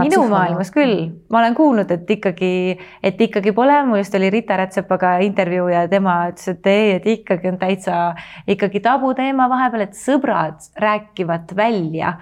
minu 0.01 0.25
maailmas 0.31 0.73
küll, 0.75 1.09
ma 1.33 1.41
olen 1.41 1.57
kuulnud, 1.57 1.91
et 1.95 2.11
ikkagi, 2.17 2.53
et 3.03 3.21
ikkagi 3.29 3.55
pole, 3.57 3.79
mul 3.89 4.03
just 4.03 4.17
oli 4.19 4.31
Rita 4.33 4.59
Rätsepaga 4.61 5.15
intervjuu 5.27 5.71
ja 5.73 5.87
tema 5.89 6.19
ütles, 6.33 6.53
et 6.53 6.71
ei, 6.73 6.91
et 6.99 7.09
ikkagi 7.17 7.53
on 7.53 7.59
täitsa 7.61 8.03
ikkagi 8.47 8.83
tabuteema 8.85 9.49
vahepeal, 9.53 9.87
et 9.89 9.99
sõbrad 9.99 10.61
räägivad 10.83 11.57
välja 11.57 12.17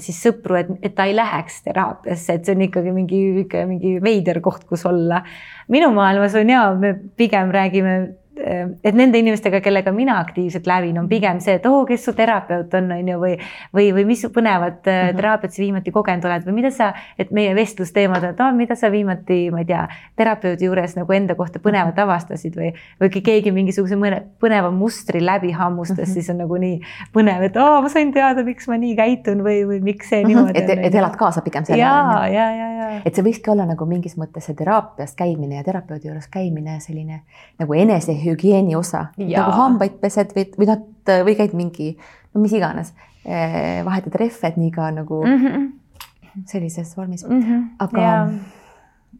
siis 0.00 0.22
sõpru, 0.24 0.56
et, 0.56 0.70
et 0.82 0.94
ta 0.96 1.04
ei 1.08 1.12
läheks 1.16 1.60
teraapiasse, 1.66 2.38
et 2.38 2.46
see 2.46 2.56
on 2.56 2.64
ikkagi 2.64 2.94
mingi, 2.96 3.20
mingi 3.68 3.98
veider 4.02 4.40
koht, 4.40 4.64
kus 4.68 4.86
olla. 4.88 5.22
minu 5.68 5.92
maailmas 5.94 6.34
on 6.40 6.48
ja 6.50 6.62
me 6.74 6.94
pigem 7.16 7.52
räägime 7.52 7.98
Äh, 8.00 8.19
et 8.40 8.94
nende 8.96 9.18
inimestega, 9.20 9.60
kellega 9.60 9.92
mina 9.92 10.18
aktiivselt 10.20 10.66
lävin, 10.66 10.98
on 10.98 11.08
pigem 11.08 11.40
see, 11.40 11.58
et 11.58 11.66
oo 11.68 11.82
oh,, 11.82 11.86
kes 11.88 12.04
su 12.04 12.14
terapeut 12.16 12.74
on, 12.78 12.90
on 12.94 13.08
ju, 13.12 13.18
või, 13.20 13.34
või, 13.76 13.90
või 13.96 14.04
mis 14.08 14.24
põnevat 14.32 14.80
mm 14.86 14.92
-hmm. 14.92 15.16
teraapiat 15.16 15.52
sa 15.52 15.62
viimati 15.62 15.92
kogenud 15.92 16.24
oled 16.24 16.46
või 16.46 16.56
mida 16.60 16.70
sa, 16.70 16.92
et 17.18 17.30
meie 17.30 17.54
vestlusteemad, 17.54 18.24
et 18.30 18.40
oh, 18.40 18.52
mida 18.56 18.74
sa 18.74 18.90
viimati, 18.90 19.50
ma 19.52 19.60
ei 19.60 19.68
tea, 19.68 19.82
terapeudi 20.16 20.64
juures 20.64 20.96
nagu 20.96 21.12
enda 21.12 21.34
kohta 21.34 21.58
põnevat 21.58 21.94
mhm. 21.94 22.02
avastasid 22.02 22.56
või, 22.56 22.72
või 23.00 23.22
keegi 23.22 23.52
mingisuguse 23.52 23.96
mõne 24.00 24.22
põneva 24.40 24.70
mustri 24.70 25.20
läbi 25.24 25.52
hammustas 25.52 25.98
mm, 25.98 26.04
-hmm. 26.04 26.12
siis 26.12 26.30
on 26.30 26.38
nagu 26.38 26.56
nii 26.56 26.80
põnev, 27.12 27.42
et 27.50 27.56
oo 27.56 27.76
oh,, 27.76 27.82
ma 27.82 27.88
sain 27.88 28.12
teada, 28.12 28.44
miks 28.44 28.68
ma 28.68 28.78
nii 28.80 28.96
käitun 28.96 29.44
või, 29.44 29.66
või 29.66 29.80
miks 29.82 30.08
see 30.08 30.22
mhm. 30.22 30.28
niimoodi 30.28 30.60
mm 30.60 30.66
-hmm. 30.66 30.78
on. 30.78 30.84
et, 30.84 30.94
elad 30.94 31.16
kaasa 31.16 31.42
pigem 31.42 31.64
sellele. 31.64 31.82
ja, 31.82 32.26
ja, 32.28 32.50
ja, 32.56 32.72
ja. 32.72 33.00
et 33.04 33.14
see 33.14 33.24
võikski 33.24 33.52
olla 33.52 33.66
nagu 33.66 33.86
mingis 33.86 34.16
mõttes 34.16 34.48
see 34.48 34.54
teraapias 34.54 35.14
käimine 35.14 35.56
ja 35.56 35.64
terapeudi 35.64 36.08
juures 36.08 36.28
käimine 36.28 36.80
selline 36.80 37.20
nagu 37.58 37.74
enesehüvieeni 37.74 38.29
hügieeni 38.32 38.76
osa, 38.78 39.06
nagu 39.18 39.52
hambaid 39.56 39.98
pesed 40.02 40.34
või, 40.36 40.46
või 40.58 40.70
noh, 40.70 40.86
või 41.26 41.36
käid 41.38 41.54
mingi, 41.56 41.92
no 42.34 42.42
mis 42.42 42.54
iganes, 42.56 42.92
eh, 43.24 43.80
vahetad 43.86 44.16
rehve, 44.20 44.48
et 44.48 44.58
nii 44.60 44.70
ka 44.74 44.90
nagu 44.94 45.22
mm 45.24 45.44
-hmm. 45.44 45.68
sellises 46.46 46.96
vormis 46.96 47.24
mm. 47.26 47.42
-hmm. 47.42 47.64
aga, 47.78 48.30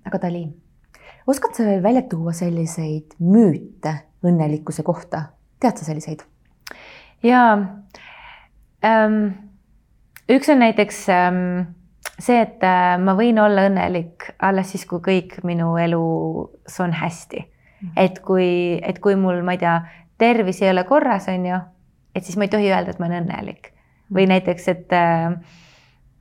aga 0.06 0.22
Dali, 0.22 0.46
oskad 1.26 1.54
sa 1.54 1.64
veel 1.64 1.82
välja 1.82 2.02
tuua 2.02 2.32
selliseid 2.32 3.18
müüte 3.18 3.94
õnnelikkuse 4.24 4.82
kohta, 4.82 5.22
tead 5.60 5.76
sa 5.76 5.84
selliseid? 5.84 6.24
jaa 7.22 7.52
ähm,. 8.84 9.26
üks 10.28 10.48
on 10.48 10.58
näiteks 10.58 11.08
ähm, 11.08 11.76
see, 12.20 12.40
et 12.40 12.64
äh, 12.66 12.96
ma 13.00 13.14
võin 13.18 13.38
olla 13.40 13.66
õnnelik 13.68 14.30
alles 14.42 14.74
siis, 14.74 14.86
kui 14.88 15.02
kõik 15.04 15.40
minu 15.46 15.72
elus 15.80 16.78
on 16.82 16.94
hästi. 16.96 17.44
Et 17.96 18.18
kui, 18.24 18.78
et 18.82 18.98
kui 18.98 19.16
mul, 19.16 19.42
ma 19.46 19.56
ei 19.56 19.62
tea, 19.62 19.80
tervis 20.18 20.62
ei 20.62 20.70
ole 20.70 20.84
korras, 20.84 21.28
on 21.32 21.46
ju, 21.46 21.60
et 22.14 22.24
siis 22.24 22.36
ma 22.36 22.46
ei 22.46 22.52
tohi 22.52 22.70
öelda, 22.70 22.92
et 22.92 22.98
ma 23.00 23.08
olen 23.08 23.24
õnnelik 23.24 23.72
või 24.10 24.24
mhm. 24.24 24.32
näiteks, 24.34 24.68
et 24.72 24.92
äh, 24.92 25.36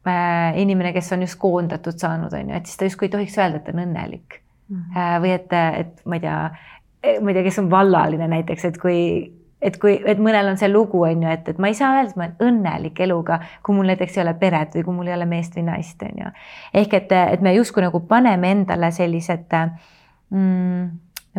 äh, 0.07 0.59
inimene, 0.61 0.93
kes 0.93 1.11
on 1.15 1.25
just 1.25 1.39
koondatud 1.41 1.97
saanud, 1.97 2.33
on 2.33 2.53
ju, 2.53 2.55
et 2.55 2.69
siis 2.69 2.77
ta 2.77 2.89
justkui 2.89 3.09
ei 3.09 3.15
tohiks 3.17 3.37
öelda, 3.39 3.61
et 3.61 3.73
on 3.73 3.83
õnnelik 3.85 4.39
mm. 4.69 4.77
-hmm. 4.77 5.21
või 5.23 5.33
et, 5.35 5.53
et 5.53 6.05
ma 6.05 6.19
ei 6.19 6.23
tea, 6.23 6.37
ma 7.21 7.31
ei 7.31 7.37
tea, 7.37 7.43
kes 7.43 7.59
on 7.59 7.69
vallaline 7.71 8.27
näiteks, 8.27 8.65
et 8.65 8.77
kui, 8.77 9.01
et 9.61 9.77
kui, 9.81 9.97
et 10.05 10.21
mõnel 10.21 10.51
on 10.51 10.57
see 10.57 10.71
lugu, 10.71 11.03
on 11.03 11.23
ju, 11.23 11.33
et, 11.33 11.49
et 11.49 11.59
ma 11.59 11.71
ei 11.71 11.77
saa 11.77 11.97
öelda, 11.97 12.13
et 12.13 12.19
ma 12.19 12.27
olen 12.27 12.49
õnnelik 12.49 13.03
eluga, 13.03 13.39
kui 13.65 13.75
mul 13.75 13.89
näiteks 13.91 14.17
ei 14.17 14.23
ole 14.23 14.33
peret 14.39 14.75
või 14.75 14.87
kui 14.87 14.97
mul 15.01 15.11
ei 15.11 15.17
ole 15.17 15.25
meest 15.29 15.57
või 15.57 15.67
naist, 15.71 16.01
on 16.05 16.23
ju. 16.23 16.33
ehk 16.73 16.93
et, 16.93 17.11
et 17.35 17.45
me 17.45 17.53
justkui 17.57 17.83
nagu 17.83 17.99
paneme 18.07 18.51
endale 18.51 18.91
sellised 18.95 19.57
mm, 20.29 20.89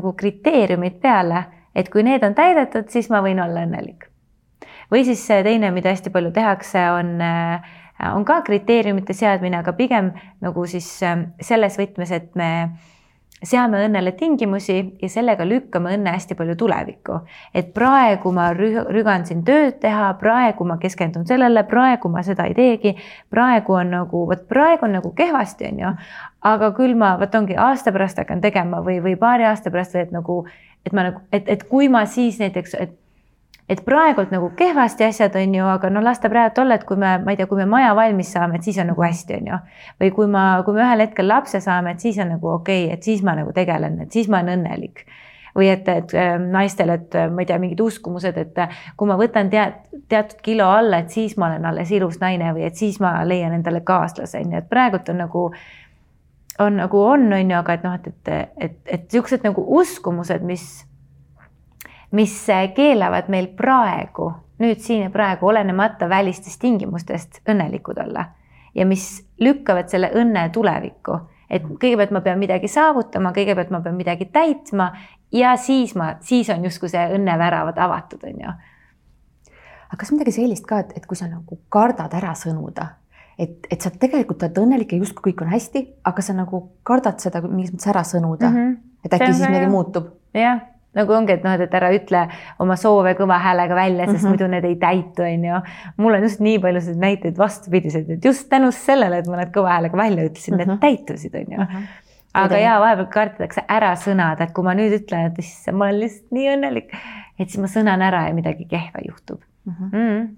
nagu 0.01 0.15
kriteeriumid 0.17 1.01
peale, 1.03 1.45
et 1.77 1.91
kui 1.93 2.03
need 2.07 2.25
on 2.27 2.35
täidetud, 2.35 2.89
siis 2.91 3.11
ma 3.13 3.21
võin 3.25 3.43
olla 3.43 3.67
õnnelik. 3.67 4.09
või 4.91 5.05
siis 5.07 5.23
teine, 5.29 5.71
mida 5.71 5.93
hästi 5.93 6.11
palju 6.11 6.33
tehakse, 6.35 6.81
on, 6.91 7.21
äh, 7.23 7.69
on 8.11 8.25
ka 8.25 8.41
kriteeriumite 8.43 9.15
seadmine, 9.15 9.61
aga 9.61 9.73
pigem 9.73 10.11
nagu 10.43 10.67
siis 10.67 10.89
äh, 11.07 11.29
selles 11.41 11.79
võtmes, 11.79 12.11
et 12.11 12.35
me 12.35 12.51
seame 13.43 13.81
õnnele 13.87 14.13
tingimusi 14.19 14.77
ja 15.01 15.09
sellega 15.09 15.45
lükkame 15.49 15.95
õnne 15.97 16.13
hästi 16.13 16.37
palju 16.37 16.57
tulevikku. 16.61 17.21
et 17.55 17.73
praegu 17.75 18.33
ma 18.33 18.51
rügan 18.53 19.25
siin 19.27 19.45
tööd 19.45 19.81
teha, 19.81 20.13
praegu 20.21 20.65
ma 20.65 20.77
keskendun 20.79 21.27
sellele, 21.27 21.65
praegu 21.65 22.09
ma 22.09 22.23
seda 22.23 22.45
ei 22.45 22.55
teegi, 22.55 22.95
praegu 23.31 23.79
on 23.81 23.91
nagu, 23.97 24.27
vot 24.29 24.49
praegu 24.49 24.87
on 24.87 24.99
nagu 24.99 25.13
kehvasti, 25.17 25.73
on 25.73 25.79
ju. 25.85 25.93
aga 26.43 26.73
küll 26.77 26.95
ma, 26.95 27.17
vot 27.21 27.35
ongi 27.35 27.57
aasta 27.57 27.93
pärast 27.93 28.19
hakkan 28.19 28.41
tegema 28.41 28.85
või, 28.85 29.01
või 29.03 29.17
paari 29.17 29.49
aasta 29.49 29.71
pärast 29.71 29.95
või 29.95 30.03
et 30.03 30.13
nagu, 30.13 30.41
et 30.87 30.93
ma 30.93 31.09
nagu, 31.09 31.21
et, 31.33 31.49
et 31.49 31.65
kui 31.69 31.89
ma 31.89 32.05
siis 32.07 32.39
näiteks, 32.41 32.75
et 32.75 32.97
et 33.71 33.85
praegult 33.87 34.33
nagu 34.35 34.51
kehvasti 34.59 35.07
asjad 35.07 35.37
on 35.39 35.55
ju, 35.55 35.67
aga 35.71 35.91
no 35.95 36.03
las 36.03 36.19
ta 36.19 36.31
praegu 36.33 36.65
olla, 36.65 36.77
et 36.81 36.85
kui 36.89 36.99
me, 36.99 37.15
ma 37.23 37.35
ei 37.35 37.39
tea, 37.39 37.47
kui 37.51 37.61
me 37.61 37.69
maja 37.71 37.95
valmis 37.95 38.33
saame, 38.35 38.59
et 38.59 38.67
siis 38.67 38.81
on 38.83 38.91
nagu 38.91 39.05
hästi, 39.05 39.39
on 39.39 39.51
ju. 39.53 39.59
või 40.03 40.13
kui 40.17 40.31
ma, 40.31 40.45
kui 40.67 40.75
me 40.75 40.83
ühel 40.83 41.05
hetkel 41.07 41.29
lapse 41.31 41.63
saame, 41.63 41.95
et 41.95 42.03
siis 42.03 42.19
on 42.19 42.33
nagu 42.35 42.55
okei 42.57 42.87
okay,, 42.87 42.97
et 42.99 43.07
siis 43.07 43.23
ma 43.27 43.37
nagu 43.39 43.55
tegelen, 43.57 44.01
et 44.03 44.17
siis 44.17 44.31
ma 44.31 44.41
olen 44.43 44.59
õnnelik 44.59 45.05
või 45.57 45.67
et, 45.71 45.89
et 45.89 46.15
ähm, 46.15 46.51
naistel, 46.55 46.93
et 46.95 47.15
äh, 47.19 47.27
ma 47.31 47.43
ei 47.43 47.49
tea, 47.49 47.59
mingid 47.63 47.81
uskumused, 47.83 48.37
et 48.39 48.59
äh, 48.63 48.83
kui 48.97 49.11
ma 49.11 49.17
võtan 49.19 49.51
tead, 49.51 49.81
teatud 50.11 50.43
kilo 50.47 50.69
alla, 50.71 51.03
et 51.03 51.11
siis 51.11 51.37
ma 51.39 51.49
olen 51.51 51.67
alles 51.73 51.91
ilus 51.95 52.21
naine 52.23 52.53
või 52.55 52.69
et 52.69 52.79
siis 52.79 53.01
ma 53.03 53.17
leian 53.27 53.55
endale 53.57 53.83
kaaslase, 53.87 54.45
on 54.45 54.55
ju, 54.55 54.63
et 54.63 54.71
praegult 54.71 55.11
on 55.11 55.23
nagu 55.25 55.49
on 56.61 56.77
nagu 56.77 57.03
on, 57.03 57.27
on 57.33 57.51
ju, 57.51 57.57
aga 57.57 57.75
et 57.75 57.85
noh, 57.87 57.97
et, 57.97 58.07
et, 58.07 58.55
et, 58.61 58.79
et 58.87 59.05
niisugused 59.09 59.47
nagu 59.47 59.65
uskumused, 59.81 60.45
mis 60.47 60.69
mis 62.11 62.35
keelavad 62.75 63.29
meil 63.29 63.47
praegu, 63.57 64.33
nüüd 64.61 64.83
siin 64.83 65.07
ja 65.07 65.11
praegu, 65.11 65.47
olenemata 65.47 66.09
välistest 66.09 66.61
tingimustest 66.61 67.41
õnnelikud 67.49 68.01
olla 68.03 68.25
ja 68.75 68.87
mis 68.87 69.27
lükkavad 69.41 69.91
selle 69.91 70.11
õnne 70.15 70.49
tulevikku, 70.55 71.17
et 71.51 71.65
kõigepealt 71.67 72.13
ma 72.15 72.23
pean 72.25 72.39
midagi 72.39 72.69
saavutama, 72.71 73.33
kõigepealt 73.35 73.73
ma 73.75 73.81
pean 73.83 73.97
midagi 73.99 74.29
täitma 74.33 74.93
ja 75.35 75.57
siis 75.59 75.97
ma, 75.99 76.15
siis 76.23 76.51
on 76.55 76.65
justkui 76.65 76.91
see 76.93 77.03
õnneväravad 77.17 77.79
avatud, 77.83 78.23
on 78.31 78.45
ju. 78.45 78.55
aga 79.91 79.99
kas 79.99 80.15
midagi 80.15 80.37
sellist 80.39 80.67
ka, 80.71 80.85
et, 80.85 80.95
et 81.01 81.07
kui 81.07 81.19
sa 81.19 81.27
nagu 81.31 81.59
kardad 81.73 82.15
ära 82.15 82.35
sõnuda, 82.39 82.87
et, 83.39 83.67
et 83.71 83.81
sa 83.83 83.91
tegelikult 83.91 84.45
oled 84.47 84.63
õnnelik 84.63 84.95
ja 84.95 85.03
justkui 85.03 85.33
kõik 85.33 85.47
on 85.47 85.55
hästi, 85.55 85.87
aga 86.07 86.23
sa 86.23 86.37
nagu 86.37 86.63
kardad 86.87 87.23
seda 87.23 87.43
mingis 87.47 87.75
mõttes 87.75 87.91
ära 87.91 88.05
sõnuda 88.07 88.51
mm, 88.51 88.61
-hmm. 88.61 88.77
et 89.05 89.17
äkki 89.19 89.33
siis 89.33 89.49
midagi 89.49 89.73
muutub? 89.73 90.15
jah 90.35 90.63
nagu 90.99 91.15
ongi, 91.15 91.37
et 91.37 91.45
noh, 91.47 91.55
et 91.55 91.75
ära 91.75 91.91
ütle 91.95 92.25
oma 92.59 92.77
soove 92.81 93.15
kõva 93.19 93.39
häälega 93.43 93.75
välja, 93.79 94.07
sest 94.07 94.17
mm 94.17 94.25
-hmm. 94.25 94.29
muidu 94.29 94.49
need 94.51 94.65
ei 94.65 94.77
täitu, 94.77 95.23
on 95.23 95.45
ju. 95.45 95.61
mul 95.97 96.15
on 96.15 96.23
just 96.23 96.41
nii 96.41 96.59
palju 96.59 96.81
selliseid 96.81 97.01
näiteid 97.01 97.39
vastupidised, 97.39 98.11
et 98.11 98.25
just 98.25 98.49
tänu 98.49 98.73
sellele, 98.73 99.19
et 99.19 99.27
ma 99.27 99.37
need 99.37 99.53
kõva 99.55 99.77
häälega 99.77 99.97
välja 99.97 100.25
ütlesin 100.25 100.55
mm, 100.55 100.61
-hmm. 100.61 100.67
need 100.67 100.69
mhm. 100.69 100.81
täitusid, 100.81 101.35
on 101.35 101.53
ju 101.53 101.59
mm. 101.59 101.67
-hmm 101.67 102.09
aga 102.35 102.59
ja 102.59 102.81
vahepeal 102.81 103.09
kardetakse 103.11 103.65
ära 103.69 103.95
sõnad, 103.99 104.41
et 104.41 104.53
kui 104.55 104.65
ma 104.65 104.75
nüüd 104.75 104.95
ütlen, 104.95 105.31
et 105.31 105.39
issand, 105.43 105.79
ma 105.79 105.89
olen 105.89 106.01
lihtsalt 106.01 106.37
nii 106.37 106.51
õnnelik, 106.53 106.93
et 107.39 107.49
siis 107.51 107.59
ma 107.63 107.67
sõnan 107.67 108.05
ära 108.07 108.29
ja 108.29 108.35
midagi 108.35 108.67
kehva 108.71 109.03
juhtub 109.07 109.41
mm. 109.65 109.73
-hmm. 109.73 109.91
Mm 109.93 110.09
-hmm. 110.09 110.29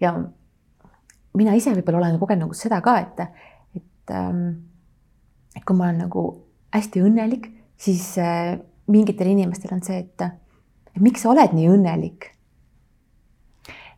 ja 0.00 0.14
mina 1.34 1.54
ise 1.54 1.74
võib-olla 1.76 1.98
olen 1.98 2.18
kogenud 2.18 2.46
nagu 2.46 2.54
seda 2.54 2.80
ka, 2.80 2.98
et, 2.98 3.20
et, 3.76 4.10
ähm, 4.10 4.48
et 5.56 5.64
kui 5.64 5.76
ma 5.76 5.84
olen 5.84 5.98
nagu 5.98 6.24
hästi 6.74 7.02
õnnelik, 7.02 7.50
siis 7.76 8.18
äh, 8.18 8.58
mingitel 8.86 9.30
inimestel 9.30 9.74
on 9.74 9.82
see, 9.82 9.98
et, 10.04 10.26
et 10.94 11.02
miks 11.02 11.24
sa 11.24 11.32
oled 11.32 11.54
nii 11.56 11.68
õnnelik. 11.72 12.30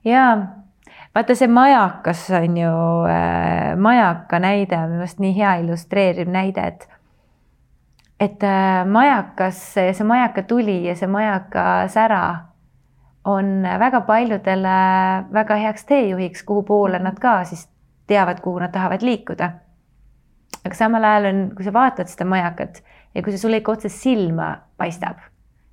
ja 0.05 0.25
vaata 1.15 1.35
see 1.37 1.49
majakas 1.51 2.29
on 2.39 2.57
ju 2.57 2.75
äh,, 3.11 3.75
majaka 3.77 4.39
näide 4.43 4.79
on 4.79 4.93
minu 4.93 5.03
meelest 5.03 5.23
nii 5.23 5.35
hea 5.37 5.55
illustreeriv 5.63 6.31
näide, 6.33 6.67
et 6.67 6.89
et 8.21 8.43
äh, 8.43 8.85
majakas, 8.87 9.63
see 9.75 10.05
majaka 10.05 10.43
tuli 10.43 10.81
ja 10.89 10.97
see 10.99 11.07
majaka 11.11 11.89
sära 11.93 12.23
on 13.29 13.63
väga 13.79 14.01
paljudele 14.01 14.77
väga 15.33 15.57
heaks 15.63 15.85
teejuhiks, 15.85 16.43
kuhu 16.43 16.63
poole 16.63 16.99
nad 16.99 17.19
ka 17.21 17.45
siis 17.45 17.69
teavad, 18.07 18.41
kuhu 18.41 18.59
nad 18.59 18.73
tahavad 18.73 19.03
liikuda. 19.03 19.51
aga 20.65 20.75
samal 20.75 21.05
ajal 21.05 21.29
on, 21.31 21.43
kui 21.57 21.65
sa 21.65 21.73
vaatad 21.73 22.09
seda 22.11 22.25
majakat 22.25 22.83
ja 23.19 23.25
kui 23.25 23.35
see 23.35 23.43
sulle 23.43 23.59
ikka 23.59 23.75
otse 23.75 23.91
silma 23.91 24.53
paistab, 24.79 25.19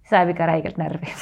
see 0.09 0.17
ajab 0.17 0.33
ikka 0.33 0.47
räigelt 0.49 0.79
närvi. 0.81 1.11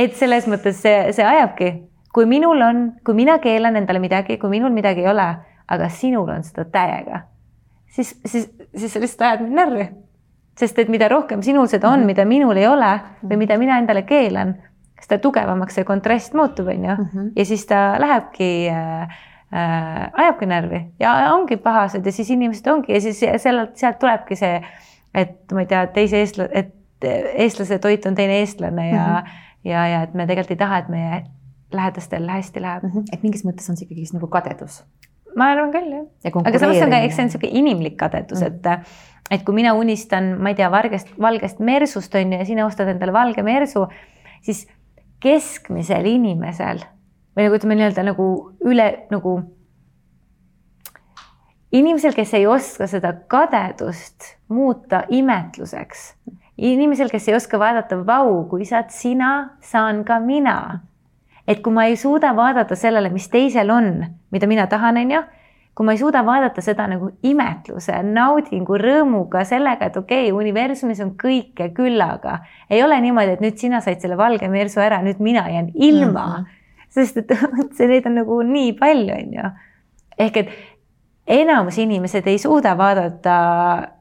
Et 0.00 0.14
selles 0.16 0.46
mõttes 0.48 0.78
see, 0.80 1.12
see 1.12 1.26
ajabki, 1.28 1.74
kui 2.14 2.24
minul 2.30 2.62
on, 2.64 2.86
kui 3.04 3.16
mina 3.18 3.36
keelan 3.42 3.76
endale 3.76 4.00
midagi, 4.00 4.38
kui 4.40 4.52
minul 4.52 4.72
midagi 4.72 5.04
ei 5.04 5.10
ole, 5.12 5.26
aga 5.68 5.90
sinul 5.92 6.30
on 6.32 6.46
seda 6.46 6.64
täiega, 6.72 7.26
siis, 7.92 8.14
siis, 8.24 8.48
siis 8.72 8.96
sa 8.96 9.02
lihtsalt 9.02 9.26
ajad 9.28 9.44
mind 9.44 9.60
närvi. 9.60 9.86
Sest 10.54 10.78
et 10.78 10.90
mida 10.92 11.08
rohkem 11.10 11.40
sinul 11.42 11.66
seda 11.66 11.88
on, 11.90 12.04
mhm. 12.04 12.12
mida 12.12 12.24
minul 12.30 12.56
ei 12.56 12.68
ole 12.70 12.92
või 13.24 13.40
mida 13.42 13.58
mina 13.58 13.80
endale 13.82 14.04
keelan, 14.06 14.54
seda 15.02 15.18
tugevamaks 15.20 15.76
see 15.76 15.84
kontrast 15.84 16.36
muutub, 16.38 16.70
on 16.70 16.88
ju, 16.88 16.94
mhm. 16.94 17.32
ja 17.36 17.46
siis 17.48 17.66
ta 17.68 17.84
lähebki 18.00 18.50
äh, 18.72 19.18
äh, 19.54 20.10
ajabki 20.12 20.46
närvi 20.46 20.80
ja 21.00 21.14
ongi 21.34 21.56
pahased 21.56 22.06
ja 22.06 22.12
siis 22.12 22.30
inimesed 22.30 22.66
ongi 22.72 22.92
ja 22.92 23.00
siis 23.00 23.20
sellelt, 23.42 23.76
sealt 23.76 23.98
tulebki 24.02 24.36
see, 24.38 24.58
et 25.14 25.52
ma 25.52 25.64
ei 25.64 25.70
tea, 25.70 25.86
teise 25.94 26.22
eestla-, 26.22 26.50
et 26.52 26.74
eestlase 27.44 27.78
toit 27.78 28.06
on 28.06 28.14
teine 28.14 28.40
eestlane 28.40 28.88
ja 28.88 29.06
mm, 29.06 29.14
-hmm. 29.14 29.70
ja, 29.70 29.86
ja 29.88 30.02
et 30.02 30.14
me 30.14 30.26
tegelikult 30.26 30.56
ei 30.56 30.62
taha, 30.64 30.78
et 30.78 30.88
meie 30.88 31.22
lähedastel 31.72 32.28
hästi 32.28 32.62
läheb 32.62 32.82
mm. 32.82 32.90
-hmm. 32.90 33.04
et 33.12 33.22
mingis 33.22 33.44
mõttes 33.44 33.70
on 33.70 33.76
see 33.76 33.86
ikkagi 33.86 34.06
nagu 34.12 34.26
kadedus. 34.26 34.84
ma 35.36 35.50
arvan 35.50 35.72
küll 35.72 35.90
jah. 35.90 36.42
aga 36.46 36.58
samas 36.58 36.82
on 36.82 36.90
ka, 36.90 36.98
eks 36.98 37.16
see 37.16 37.22
on 37.22 37.28
niisugune 37.30 37.58
inimlik 37.58 37.96
kadedus 37.96 38.40
mm, 38.40 38.46
-hmm. 38.46 38.78
et 38.80 38.88
et 39.30 39.42
kui 39.42 39.54
mina 39.54 39.74
unistan, 39.74 40.36
ma 40.42 40.48
ei 40.48 40.54
tea, 40.54 40.70
vargest, 40.70 41.08
valgest 41.20 41.58
mersust 41.58 42.14
on 42.14 42.32
ju 42.32 42.38
ja 42.38 42.44
sina 42.44 42.66
ostad 42.66 42.88
endale 42.88 43.12
valge 43.12 43.42
mersu, 43.42 43.86
siis 44.42 44.66
keskmisel 45.20 46.04
inimesel 46.04 46.84
või 47.34 47.46
nagu 47.46 47.58
ütleme 47.58 47.76
nii-öelda 47.78 48.04
nagu 48.06 48.26
üle 48.64 48.88
nagu 49.10 49.34
inimesel, 51.74 52.14
kes 52.14 52.34
ei 52.38 52.46
oska 52.46 52.86
seda 52.90 53.12
kadedust 53.28 54.36
muuta 54.48 55.04
imetluseks, 55.10 56.12
inimesel, 56.56 57.10
kes 57.10 57.28
ei 57.28 57.38
oska 57.38 57.58
vaadata, 57.58 57.98
vau, 58.06 58.44
kui 58.50 58.66
saad 58.68 58.92
sina, 58.94 59.56
saan 59.60 60.04
ka 60.04 60.20
mina. 60.20 60.80
et 61.46 61.60
kui 61.60 61.72
ma 61.76 61.84
ei 61.84 61.96
suuda 61.96 62.30
vaadata 62.36 62.76
sellele, 62.76 63.10
mis 63.12 63.26
teisel 63.28 63.70
on, 63.70 64.06
mida 64.32 64.46
mina 64.48 64.64
tahan, 64.66 64.96
on 64.96 65.10
ju 65.10 65.24
kui 65.74 65.86
ma 65.86 65.92
ei 65.92 65.98
suuda 65.98 66.22
vaadata 66.26 66.62
seda 66.62 66.86
nagu 66.86 67.08
imetluse, 67.26 67.96
naudingu, 68.06 68.78
rõõmuga, 68.78 69.42
sellega, 69.44 69.90
et 69.90 69.96
okei 69.98 70.28
okay,, 70.28 70.34
universumis 70.36 71.00
on 71.02 71.14
kõike 71.18 71.72
küllaga. 71.74 72.38
ei 72.70 72.82
ole 72.82 73.00
niimoodi, 73.00 73.34
et 73.34 73.42
nüüd 73.42 73.58
sina 73.58 73.80
said 73.82 74.00
selle 74.00 74.16
valge 74.16 74.48
mersu 74.48 74.80
ära, 74.80 75.02
nüüd 75.02 75.18
mina 75.18 75.48
jään 75.50 75.72
ilma 75.74 76.26
mm. 76.26 76.44
-hmm. 76.44 76.62
Sest 76.94 77.22
et 77.22 77.34
see, 77.76 77.88
neid 77.90 78.06
on 78.06 78.20
nagu 78.20 78.40
nii 78.46 78.72
palju, 78.78 79.18
on 79.18 79.34
ju. 79.38 79.50
ehk 80.26 80.40
et 80.44 80.54
enamus 81.26 81.78
inimesed 81.80 82.26
ei 82.28 82.38
suuda 82.38 82.74
vaadata, 82.78 83.36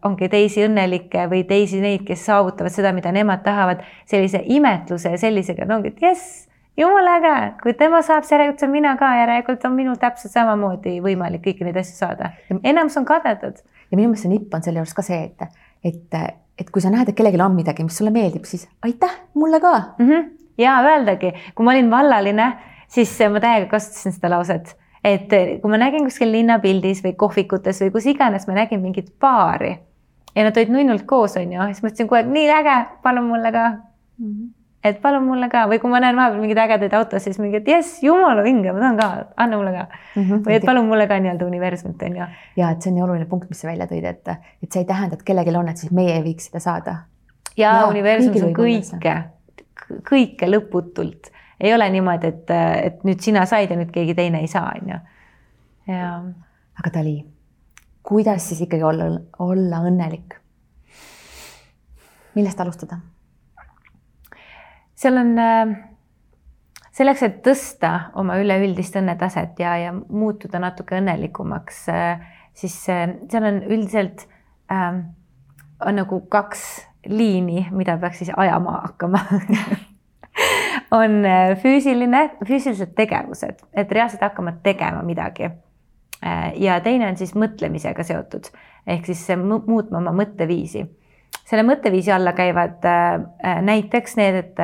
ongi 0.06 0.28
teisi 0.30 0.66
õnnelikke 0.66 1.28
või 1.32 1.44
teisi 1.48 1.80
neid, 1.82 2.04
kes 2.08 2.26
saavutavad 2.28 2.74
seda, 2.74 2.92
mida 2.96 3.12
nemad 3.16 3.44
tahavad, 3.46 3.84
sellise 4.10 4.44
imetluse 4.46 5.14
ja 5.16 5.22
sellisega, 5.22 5.64
et 5.64 5.78
ongi, 5.78 5.94
et 5.94 6.04
jess 6.04 6.50
jumala 6.78 7.18
äge, 7.20 7.36
kui 7.62 7.76
tema 7.78 8.02
saab, 8.02 8.26
siis 8.26 8.36
järelikult 8.36 8.64
saan 8.64 8.74
mina 8.74 8.96
ka, 9.00 9.12
järelikult 9.22 9.66
on 9.70 9.76
minul 9.78 10.00
täpselt 10.02 10.34
samamoodi 10.34 10.98
võimalik 11.04 11.44
kõiki 11.46 11.68
neid 11.68 11.78
asju 11.80 11.96
saada. 12.00 12.32
enamus 12.64 12.98
on 12.98 13.06
kadedad. 13.06 13.62
ja 13.92 13.98
minu 13.98 14.10
meelest 14.10 14.26
see 14.26 14.34
nipp 14.34 14.54
on 14.54 14.64
selle 14.66 14.82
juures 14.82 14.94
ka 14.98 15.06
see, 15.06 15.24
et, 15.30 15.60
et, 15.86 16.20
et 16.60 16.70
kui 16.70 16.82
sa 16.82 16.90
näed, 16.90 17.10
et 17.10 17.16
kellelgi 17.16 17.42
on 17.42 17.56
midagi, 17.56 17.84
mis 17.86 17.98
sulle 17.98 18.12
meeldib, 18.12 18.46
siis 18.50 18.68
aitäh, 18.82 19.16
mulle 19.34 19.60
ka 19.60 19.74
mm. 19.98 20.10
-hmm. 20.10 20.30
ja 20.58 20.80
öeldagi, 20.82 21.34
kui 21.56 21.66
ma 21.66 21.72
olin 21.72 21.92
vallaline, 21.92 22.54
siis 22.94 23.14
ma 23.32 23.42
täiega 23.44 23.70
kasutasin 23.72 24.16
seda 24.16 24.32
lauset, 24.36 24.76
et 25.04 25.32
kui 25.62 25.72
ma 25.72 25.80
nägin 25.82 26.06
kuskil 26.08 26.32
linnapildis 26.32 27.04
või 27.06 27.16
kohvikutes 27.20 27.82
või 27.86 27.96
kus 27.96 28.10
iganes 28.14 28.48
ma 28.48 28.60
nägin 28.62 28.82
mingit 28.84 29.14
paari 29.20 29.76
ja 30.36 30.48
nad 30.48 30.58
olid 30.58 30.74
nunnult 30.74 31.06
koos, 31.10 31.38
on 31.38 31.54
ju, 31.54 31.70
siis 31.72 31.86
mõtlesin 31.86 32.10
kogu 32.10 32.22
aeg 32.22 32.34
nii 32.34 32.52
äge, 32.60 32.76
palun 33.06 33.30
mulle 33.30 33.54
ka 33.54 33.70
mm. 33.70 34.28
-hmm 34.28 34.52
et 34.84 34.98
palun 35.02 35.24
mulle 35.24 35.48
ka 35.52 35.64
või 35.72 35.80
kui 35.80 35.92
ma 35.92 36.00
näen 36.04 36.18
vahepeal 36.20 36.42
mingeid 36.44 36.60
ägedaid 36.66 36.94
autosid, 36.98 37.32
siis 37.32 37.40
mingi, 37.40 37.62
et 37.62 37.68
jess, 37.72 38.02
jumala 38.04 38.44
vinge, 38.44 38.72
ma 38.76 38.82
tahan 38.82 38.98
ka, 39.00 39.06
anna 39.46 39.60
mulle 39.60 39.72
ka 39.72 39.84
mm. 39.86 40.24
-hmm. 40.24 40.42
või 40.48 40.56
et 40.58 40.66
palun 40.68 40.90
mulle 40.90 41.08
ka 41.08 41.20
nii-öelda 41.24 41.46
universumit 41.48 42.04
on 42.04 42.18
ju. 42.18 42.26
ja 42.60 42.72
et 42.72 42.82
see 42.82 42.92
on 42.92 42.98
nii 42.98 43.04
oluline 43.04 43.26
punkt, 43.32 43.50
mis 43.50 43.62
sa 43.64 43.68
välja 43.68 43.88
tõid, 43.88 44.10
et, 44.10 44.28
et 44.64 44.72
see 44.72 44.84
ei 44.84 44.90
tähenda, 44.90 45.16
et 45.20 45.24
kellelgi 45.24 45.56
on, 45.56 45.70
et 45.70 45.78
siis 45.78 45.92
meie 45.92 46.18
ei 46.18 46.24
võiks 46.26 46.50
seda 46.50 46.60
saada. 46.60 46.96
ja, 47.58 47.70
ja 47.70 47.88
universumis 47.88 48.44
on 48.44 48.54
kõike, 48.58 49.16
kõike 50.10 50.52
lõputult, 50.52 51.32
ei 51.64 51.74
ole 51.74 51.88
niimoodi, 51.94 52.32
et, 52.34 52.52
et 52.84 53.06
nüüd 53.08 53.24
sina 53.24 53.46
said 53.50 53.72
ja 53.72 53.78
nüüd 53.80 53.92
keegi 53.94 54.16
teine 54.18 54.44
ei 54.44 54.50
saa, 54.52 54.74
on 54.76 54.92
ju. 54.94 55.00
ja. 55.94 56.12
aga 56.80 56.94
Dali, 56.94 57.16
kuidas 58.04 58.50
siis 58.50 58.66
ikkagi 58.68 58.84
olla, 58.84 59.10
olla 59.40 59.82
õnnelik? 59.88 60.38
millest 62.36 62.60
alustada? 62.60 63.00
seal 64.98 65.18
on 65.20 65.34
äh, 65.40 65.74
selleks, 66.94 67.26
et 67.26 67.42
tõsta 67.46 67.94
oma 68.20 68.38
üleüldist 68.42 68.96
õnnetaset 69.00 69.60
ja, 69.62 69.76
ja 69.82 69.94
muutuda 69.94 70.62
natuke 70.62 71.00
õnnelikumaks, 71.00 71.84
äh, 71.94 72.24
siis 72.58 72.78
äh, 72.92 73.08
seal 73.32 73.50
on 73.50 73.62
üldiselt 73.68 74.28
äh, 74.72 75.04
on 75.86 76.00
nagu 76.00 76.22
kaks 76.32 76.64
liini, 77.10 77.68
mida 77.76 77.98
peaks 78.00 78.24
siis 78.24 78.32
ajama 78.38 78.78
hakkama 78.86 79.20
on 80.94 81.24
füüsiline, 81.58 82.28
füüsilised 82.46 82.94
tegevused, 82.96 83.64
et 83.74 83.92
reaalselt 83.92 84.22
hakkama 84.22 84.54
tegema 84.64 85.02
midagi. 85.02 85.50
ja 86.56 86.78
teine 86.80 87.08
on 87.10 87.18
siis 87.18 87.34
mõtlemisega 87.36 88.04
seotud 88.08 88.46
ehk 88.88 89.06
siis 89.06 89.28
muutma 89.68 89.98
oma 89.98 90.12
mõtteviisi. 90.12 90.86
selle 91.46 91.64
mõtteviisi 91.68 92.12
alla 92.14 92.34
käivad 92.34 92.86
näiteks 93.62 94.16
need, 94.16 94.36
et 94.36 94.60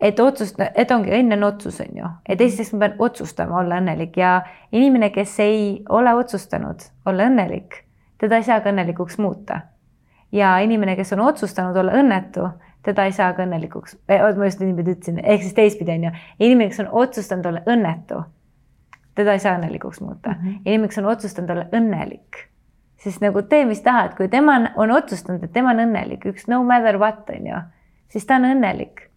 et 0.00 0.20
otsust, 0.20 0.60
et 0.74 0.90
ongi, 0.90 1.10
õnn 1.16 1.32
on 1.32 1.44
otsus, 1.48 1.80
on 1.80 1.96
ju, 1.96 2.08
et 2.28 2.40
esiteks 2.40 2.72
ma 2.72 2.78
pean 2.78 2.96
otsustama 2.98 3.58
olla 3.58 3.78
õnnelik 3.80 4.16
ja 4.16 4.42
inimene, 4.72 5.10
kes 5.10 5.38
ei 5.40 5.84
ole 5.88 6.12
otsustanud 6.14 6.82
olla 7.06 7.28
õnnelik, 7.30 7.78
teda 8.20 8.36
ei 8.36 8.44
saa 8.44 8.60
ka 8.60 8.72
õnnelikuks 8.72 9.18
muuta. 9.18 9.60
ja 10.32 10.58
inimene, 10.58 10.96
kes 10.96 11.12
on 11.12 11.20
otsustanud 11.20 11.76
olla 11.76 11.92
õnnetu, 11.92 12.48
teda 12.84 13.04
ei 13.08 13.12
saa 13.12 13.32
ka 13.32 13.44
õnnelikuks, 13.44 13.96
eh, 14.08 14.22
ma 14.36 14.48
just 14.48 14.60
niimoodi 14.60 14.96
ütlesin, 14.96 15.20
ehk 15.24 15.42
siis 15.42 15.54
teistpidi 15.56 15.94
on 15.94 16.08
ju, 16.08 16.10
inimene, 16.38 16.72
kes 16.72 16.82
on 16.84 16.90
otsustanud 17.04 17.46
olla 17.50 17.62
õnnetu, 17.70 18.24
teda 19.14 19.36
ei 19.36 19.42
saa 19.42 19.56
õnnelikuks 19.58 20.02
muuta. 20.04 20.34
Mm. 20.34 20.42
-hmm. 20.42 20.60
inimene, 20.64 20.92
kes 20.92 21.00
on 21.02 21.08
otsustanud 21.12 21.50
olla 21.50 21.64
õnnelik, 21.72 22.44
siis 22.96 23.20
nagu 23.20 23.42
tee, 23.42 23.64
mis 23.64 23.80
tahad, 23.80 24.16
kui 24.16 24.28
tema 24.28 24.60
on 24.76 24.90
otsustanud, 24.90 25.44
et 25.44 25.52
tema 25.52 25.72
on 25.72 25.84
õnnelik, 25.86 26.28
üks 26.28 26.48
no 26.48 26.62
matter 26.64 26.98
what 26.98 27.30
on 27.30 27.46
ju, 27.46 27.64
siis 28.08 28.26
ta 28.26 28.36
on 28.36 28.50
õnnelik 28.52 29.08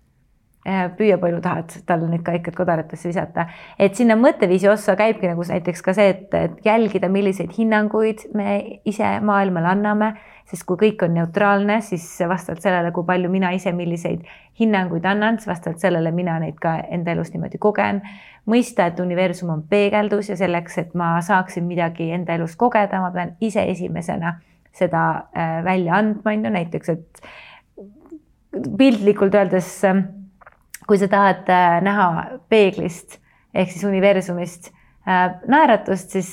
püüa 0.98 1.18
palju 1.22 1.40
tahad 1.44 1.76
talle 1.88 2.10
neid 2.12 2.24
kaikad 2.28 2.56
kodaratesse 2.56 3.10
visata. 3.10 3.48
et 3.80 3.96
sinna 3.96 4.18
mõtteviisi 4.20 4.70
ossa 4.72 4.96
käibki 5.00 5.30
nagu 5.30 5.46
näiteks 5.48 5.82
ka 5.82 5.94
see, 5.96 6.10
et, 6.10 6.34
et 6.34 6.66
jälgida, 6.66 7.10
milliseid 7.10 7.54
hinnanguid 7.58 8.28
me 8.36 8.80
ise 8.86 9.20
maailmale 9.24 9.72
anname, 9.72 10.14
sest 10.48 10.66
kui 10.68 10.80
kõik 10.80 11.06
on 11.08 11.14
neutraalne, 11.16 11.80
siis 11.82 12.06
vastavalt 12.28 12.64
sellele, 12.64 12.92
kui 12.96 13.08
palju 13.08 13.32
mina 13.32 13.52
ise 13.56 13.72
milliseid 13.76 14.28
hinnanguid 14.60 15.06
annan, 15.06 15.40
siis 15.40 15.52
vastavalt 15.52 15.84
sellele 15.84 16.12
mina 16.12 16.38
neid 16.44 16.60
ka 16.60 16.78
enda 16.92 17.16
elus 17.16 17.32
niimoodi 17.34 17.60
kogen. 17.60 18.02
mõista, 18.48 18.86
et 18.88 19.00
universum 19.04 19.50
on 19.52 19.64
peegeldus 19.68 20.30
ja 20.30 20.38
selleks, 20.40 20.78
et 20.78 20.94
ma 20.96 21.18
saaksin 21.22 21.66
midagi 21.68 22.12
enda 22.16 22.36
elus 22.36 22.56
kogeda, 22.56 23.02
ma 23.04 23.12
pean 23.12 23.36
ise 23.42 23.64
esimesena 23.72 24.38
seda 24.72 25.04
äh, 25.36 25.64
välja 25.66 25.96
andma, 25.96 26.32
on 26.32 26.46
ju, 26.46 26.52
näiteks, 26.54 26.90
et 26.90 27.22
piltlikult 28.78 29.36
öeldes 29.36 29.84
kui 30.88 31.00
sa 31.00 31.10
tahad 31.12 31.50
äh, 31.52 31.80
näha 31.84 32.10
peeglist 32.50 33.19
ehk 33.54 33.71
siis 33.71 33.84
universumist 33.88 34.71
äh, 35.08 35.36
naeratust, 35.47 36.15
siis 36.15 36.32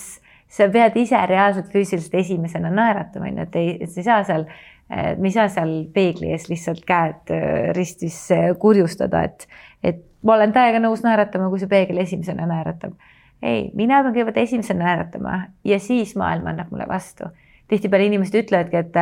sa 0.51 0.69
pead 0.71 0.97
ise 1.01 1.19
reaalselt 1.27 1.73
füüsiliselt 1.73 2.15
esimesena 2.21 2.71
naeratama, 2.71 3.31
on 3.31 3.41
ju, 3.41 3.49
et 3.49 3.59
ei, 3.59 3.89
sa 3.91 4.01
ei 4.01 4.09
saa 4.09 4.21
seal, 4.29 4.47
äh, 4.93 5.15
me 5.19 5.31
ei 5.31 5.37
saa 5.37 5.49
seal 5.53 5.75
peegli 5.95 6.31
ees 6.35 6.49
lihtsalt 6.51 6.85
käed 6.87 7.35
ristis 7.77 8.21
kurjustada, 8.63 9.25
et, 9.27 9.49
et 9.83 10.05
ma 10.23 10.39
olen 10.39 10.55
täiega 10.55 10.83
nõus 10.83 11.03
naeratama, 11.05 11.51
kui 11.53 11.63
see 11.63 11.71
peegel 11.71 11.99
esimesena 12.05 12.47
naeratab. 12.51 12.95
ei, 13.43 13.71
mina 13.75 14.03
pean 14.03 14.15
kõigepealt 14.15 14.45
esimesena 14.45 14.87
naeratama 14.87 15.41
ja 15.65 15.81
siis 15.83 16.15
maailm 16.17 16.47
annab 16.53 16.71
mulle 16.71 16.87
vastu. 16.89 17.33
tihtipeale 17.69 18.07
inimesed 18.07 18.35
ütlevadki, 18.45 18.77
et 18.77 18.97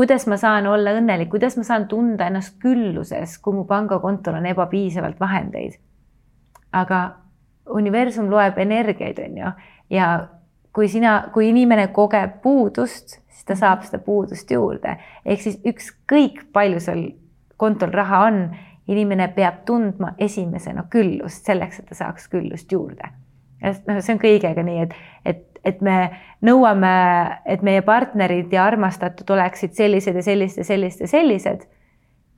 kuidas 0.00 0.24
ma 0.26 0.36
saan 0.40 0.64
olla 0.66 0.94
õnnelik, 0.96 1.28
kuidas 1.28 1.58
ma 1.60 1.62
saan 1.66 1.84
tunda 1.88 2.30
ennast 2.30 2.54
külluses, 2.62 3.34
kui 3.44 3.52
mu 3.52 3.66
pangakontol 3.68 4.38
on 4.38 4.46
ebapiisavalt 4.48 5.18
vahendeid. 5.20 5.74
aga 6.72 7.00
universum 7.76 8.30
loeb 8.30 8.58
energiaid, 8.58 9.18
on 9.18 9.36
ju, 9.38 9.50
ja 9.90 10.06
kui 10.72 10.88
sina, 10.88 11.24
kui 11.34 11.50
inimene 11.50 11.88
kogeb 11.92 12.38
puudust, 12.42 13.18
siis 13.28 13.44
ta 13.44 13.58
saab 13.58 13.82
seda 13.84 13.98
puudust 13.98 14.50
juurde. 14.50 14.96
ehk 15.26 15.42
siis 15.42 15.60
ükskõik 15.68 16.46
palju 16.52 16.80
sul 16.80 17.04
kontol 17.56 17.92
raha 17.92 18.24
on, 18.30 18.56
inimene 18.88 19.28
peab 19.36 19.66
tundma 19.66 20.14
esimesena 20.18 20.86
küllust 20.90 21.44
selleks, 21.44 21.78
et 21.78 21.92
ta 21.92 21.94
saaks 21.94 22.28
küllust 22.28 22.72
juurde. 22.72 23.12
noh, 23.60 24.00
see 24.00 24.16
on 24.16 24.24
kõigega 24.24 24.64
nii, 24.64 24.80
et, 24.80 24.94
et 25.24 25.44
et 25.64 25.80
me 25.84 26.10
nõuame, 26.46 26.94
et 27.44 27.62
meie 27.62 27.82
partnerid 27.82 28.52
ja 28.52 28.64
armastatud 28.64 29.30
oleksid 29.36 29.76
sellised 29.76 30.16
ja 30.16 30.24
sellised 30.24 30.62
ja 30.62 30.64
sellised 30.64 31.04
ja 31.04 31.08
sellised. 31.08 31.68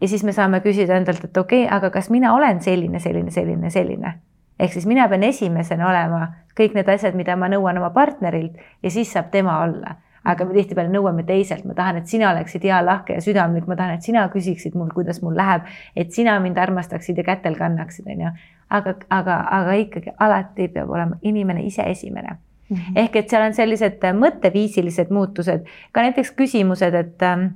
ja 0.01 0.09
siis 0.09 0.25
me 0.25 0.33
saame 0.33 0.61
küsida 0.61 0.97
endalt, 0.97 1.25
et 1.25 1.37
okei 1.37 1.65
okay,, 1.65 1.77
aga 1.77 1.91
kas 1.91 2.11
mina 2.11 2.35
olen 2.35 2.61
selline, 2.61 2.99
selline, 3.01 3.31
selline, 3.31 3.71
selline. 3.71 4.15
ehk 4.59 4.73
siis 4.73 4.87
mina 4.87 5.09
pean 5.09 5.23
esimesena 5.23 5.89
olema 5.89 6.29
kõik 6.59 6.75
need 6.75 6.89
asjad, 6.89 7.15
mida 7.15 7.37
ma 7.37 7.49
nõuan 7.49 7.79
oma 7.79 7.91
partnerilt 7.91 8.59
ja 8.83 8.91
siis 8.91 9.13
saab 9.13 9.31
tema 9.31 9.61
olla 9.63 9.97
aga 10.25 10.45
me 10.47 10.55
tihtipeale 10.55 10.91
nõuame 10.93 11.25
teiselt, 11.27 11.65
ma 11.67 11.75
tahan, 11.75 11.97
et 11.99 12.07
sina 12.07 12.29
oleksid 12.31 12.63
hea, 12.63 12.79
lahke 12.87 13.17
ja 13.17 13.23
südamlik, 13.25 13.67
ma 13.67 13.75
tahan, 13.75 13.97
et 13.99 14.07
sina 14.07 14.23
küsiksid 14.31 14.77
mul, 14.79 14.93
kuidas 14.95 15.19
mul 15.23 15.35
läheb, 15.35 15.67
et 15.99 16.15
sina 16.15 16.37
mind 16.41 16.61
armastaksid 16.63 17.19
ja 17.19 17.25
kätel 17.27 17.59
kannaksid, 17.59 18.07
onju. 18.07 18.31
aga, 18.71 18.95
aga, 19.11 19.41
aga 19.59 19.75
ikkagi 19.83 20.15
alati 20.19 20.69
peab 20.69 20.95
olema 20.95 21.19
inimene 21.23 21.67
ise 21.67 21.83
esimene 21.91 22.39
Mm 22.73 22.79
-hmm. 22.79 22.99
ehk 23.05 23.17
et 23.17 23.31
seal 23.31 23.45
on 23.45 23.55
sellised 23.55 24.05
äh, 24.05 24.17
mõtteviisilised 24.17 25.13
muutused, 25.13 25.69
ka 25.93 26.03
näiteks 26.03 26.33
küsimused, 26.39 26.95
et 26.95 27.23
äh, 27.23 27.51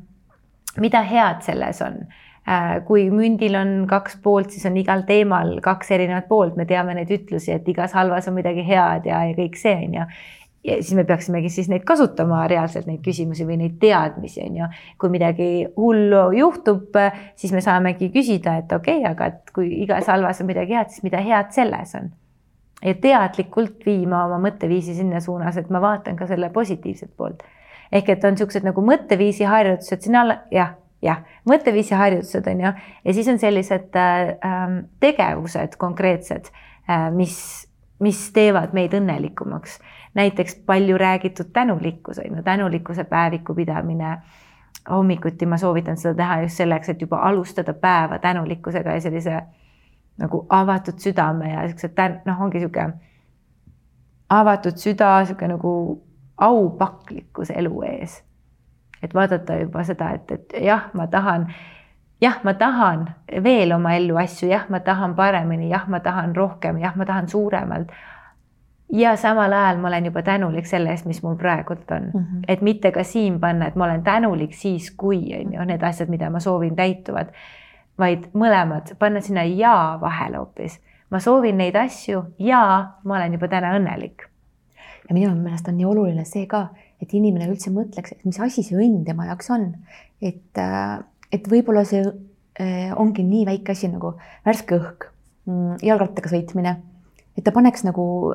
mida 0.81 1.03
head 1.03 1.41
selles 1.41 1.83
on 1.83 2.01
äh,. 2.49 2.85
kui 2.85 3.11
mündil 3.11 3.55
on 3.57 3.87
kaks 3.89 4.19
poolt, 4.23 4.51
siis 4.51 4.67
on 4.67 4.77
igal 4.77 5.03
teemal 5.07 5.61
kaks 5.63 5.91
erinevat 5.91 6.29
poolt, 6.29 6.57
me 6.57 6.65
teame 6.65 6.95
neid 6.95 7.11
ütlusi, 7.11 7.53
et 7.53 7.69
igas 7.69 7.93
halvas 7.93 8.29
on 8.29 8.35
midagi 8.35 8.67
head 8.67 9.07
ja, 9.07 9.25
ja 9.25 9.35
kõik 9.35 9.57
see 9.57 9.75
on 9.75 9.95
ju 9.95 10.05
ja 10.67 10.77
siis 10.83 10.95
me 10.95 11.05
peaksimegi 11.05 11.49
siis 11.49 11.69
neid 11.71 11.85
kasutama 11.87 12.43
reaalselt 12.51 12.87
neid 12.91 13.01
küsimusi 13.05 13.47
või 13.47 13.61
neid 13.61 13.79
teadmisi 13.81 14.43
on 14.43 14.57
ju. 14.57 14.69
kui 14.99 15.11
midagi 15.11 15.49
hullu 15.77 16.31
juhtub, 16.37 16.99
siis 17.37 17.53
me 17.53 17.61
saamegi 17.61 18.11
küsida, 18.15 18.59
et 18.59 18.73
okei 18.73 18.99
okay,, 19.01 19.11
aga 19.13 19.27
et 19.33 19.55
kui 19.55 19.71
igas 19.85 20.11
halvas 20.11 20.41
on 20.43 20.51
midagi 20.51 20.75
head, 20.75 20.91
siis 20.91 21.07
mida 21.07 21.23
head 21.23 21.55
selles 21.55 21.95
on 21.95 22.11
ja 22.85 22.95
teadlikult 23.01 23.87
viima 23.87 24.25
oma 24.27 24.39
mõtteviisi 24.49 24.95
sinna 24.97 25.21
suunas, 25.21 25.57
et 25.57 25.71
ma 25.71 25.81
vaatan 25.81 26.17
ka 26.17 26.27
selle 26.27 26.51
positiivset 26.51 27.13
poolt. 27.17 27.43
ehk 27.93 28.09
et 28.09 28.25
on 28.25 28.35
niisugused 28.35 28.65
nagu 28.67 28.83
mõtteviisi 28.83 29.47
harjutused 29.47 30.03
sinna 30.03 30.21
alla, 30.25 30.37
jah, 30.51 30.75
jah, 31.03 31.23
mõtteviisi 31.49 31.95
harjutused 31.95 32.49
on 32.51 32.61
ju, 32.61 32.73
ja 33.05 33.15
siis 33.15 33.29
on 33.29 33.39
sellised 33.39 33.97
äh, 33.97 34.33
tegevused 35.01 35.77
konkreetsed 35.79 36.51
äh,, 36.91 37.11
mis, 37.15 37.69
mis 38.03 38.25
teevad 38.33 38.75
meid 38.75 38.95
õnnelikumaks. 38.95 39.79
näiteks 40.15 40.55
palju 40.67 40.99
räägitud 40.99 41.53
tänulikkus 41.53 42.19
on 42.19 42.37
ju, 42.37 42.43
tänulikkuse 42.43 43.05
päeviku 43.05 43.55
pidamine 43.55 44.19
hommikuti 44.91 45.47
ma 45.47 45.57
soovitan 45.57 45.97
seda 45.97 46.15
teha 46.15 46.41
just 46.43 46.57
selleks, 46.57 46.89
et 46.89 47.01
juba 47.01 47.17
alustada 47.17 47.75
päeva 47.75 48.19
tänulikkusega 48.19 48.91
ja 48.91 49.01
sellise 49.01 49.35
äh, 49.35 49.47
nagu 50.19 50.47
avatud 50.49 50.99
südame 50.99 51.53
ja 51.53 51.69
siuksed 51.69 52.23
noh, 52.25 52.41
ongi 52.41 52.61
sihuke 52.61 52.91
avatud 54.31 54.77
süda, 54.77 55.25
sihuke 55.25 55.49
nagu 55.49 56.03
aupaklikkus 56.39 57.51
elu 57.51 57.83
ees. 57.83 58.23
et 59.03 59.15
vaadata 59.15 59.55
juba 59.61 59.85
seda, 59.85 60.11
et, 60.17 60.31
et 60.33 60.55
jah, 60.65 60.89
ma 60.97 61.07
tahan, 61.07 61.47
jah, 62.21 62.39
ma 62.45 62.55
tahan 62.55 63.05
veel 63.45 63.73
oma 63.77 63.93
ellu 63.95 64.17
asju, 64.19 64.49
jah, 64.49 64.65
ma 64.73 64.81
tahan 64.81 65.15
paremini, 65.15 65.69
jah, 65.71 65.85
ma 65.89 66.01
tahan 66.01 66.37
rohkem, 66.37 66.81
jah, 66.81 66.97
ma 66.97 67.05
tahan 67.05 67.29
suuremalt. 67.29 67.93
ja 68.93 69.17
samal 69.17 69.53
ajal 69.53 69.79
ma 69.83 69.89
olen 69.89 70.05
juba 70.05 70.23
tänulik 70.23 70.67
selle 70.67 70.91
eest, 70.91 71.07
mis 71.07 71.23
mul 71.23 71.37
praegult 71.37 71.91
on 71.91 72.03
mm, 72.03 72.21
-hmm. 72.21 72.45
et 72.49 72.63
mitte 72.63 72.93
ka 72.93 73.05
siin 73.05 73.41
panna, 73.41 73.67
et 73.67 73.77
ma 73.77 73.85
olen 73.85 74.03
tänulik 74.03 74.55
siis, 74.55 74.91
kui 74.91 75.35
on 75.41 75.53
ju 75.53 75.65
need 75.65 75.83
asjad, 75.83 76.09
mida 76.09 76.31
ma 76.31 76.41
soovin, 76.41 76.77
täituvad 76.77 77.27
vaid 78.01 78.29
mõlemad, 78.37 78.95
panna 79.01 79.23
sinna 79.25 79.45
ja 79.49 79.97
vahele 80.01 80.41
hoopis. 80.41 80.81
ma 81.11 81.21
soovin 81.23 81.57
neid 81.57 81.77
asju 81.79 82.25
ja 82.43 82.61
ma 83.05 83.17
olen 83.17 83.37
juba 83.37 83.49
täna 83.49 83.75
õnnelik. 83.79 84.27
ja 85.09 85.15
minu 85.15 85.35
meelest 85.35 85.69
on 85.69 85.77
nii 85.79 85.87
oluline 85.87 86.25
see 86.25 86.47
ka, 86.51 86.69
et 87.03 87.13
inimene 87.15 87.49
üldse 87.51 87.71
mõtleks, 87.71 88.13
et 88.13 88.25
mis 88.25 88.41
asi 88.41 88.65
see 88.67 88.79
õnn 88.79 89.05
tema 89.05 89.29
jaoks 89.31 89.51
on. 89.51 89.75
et, 90.21 90.59
äh, 90.59 90.99
et 91.33 91.49
võib-olla 91.49 91.85
see 91.85 92.03
äh, 92.03 92.93
ongi 92.97 93.25
nii 93.25 93.47
väike 93.47 93.73
asi 93.73 93.89
nagu 93.89 94.17
värske 94.45 94.81
õhk, 94.81 95.09
mm, 95.47 95.79
jalgrattaga 95.83 96.33
sõitmine, 96.33 96.77
et 97.37 97.45
ta 97.45 97.53
paneks 97.53 97.85
nagu 97.85 98.35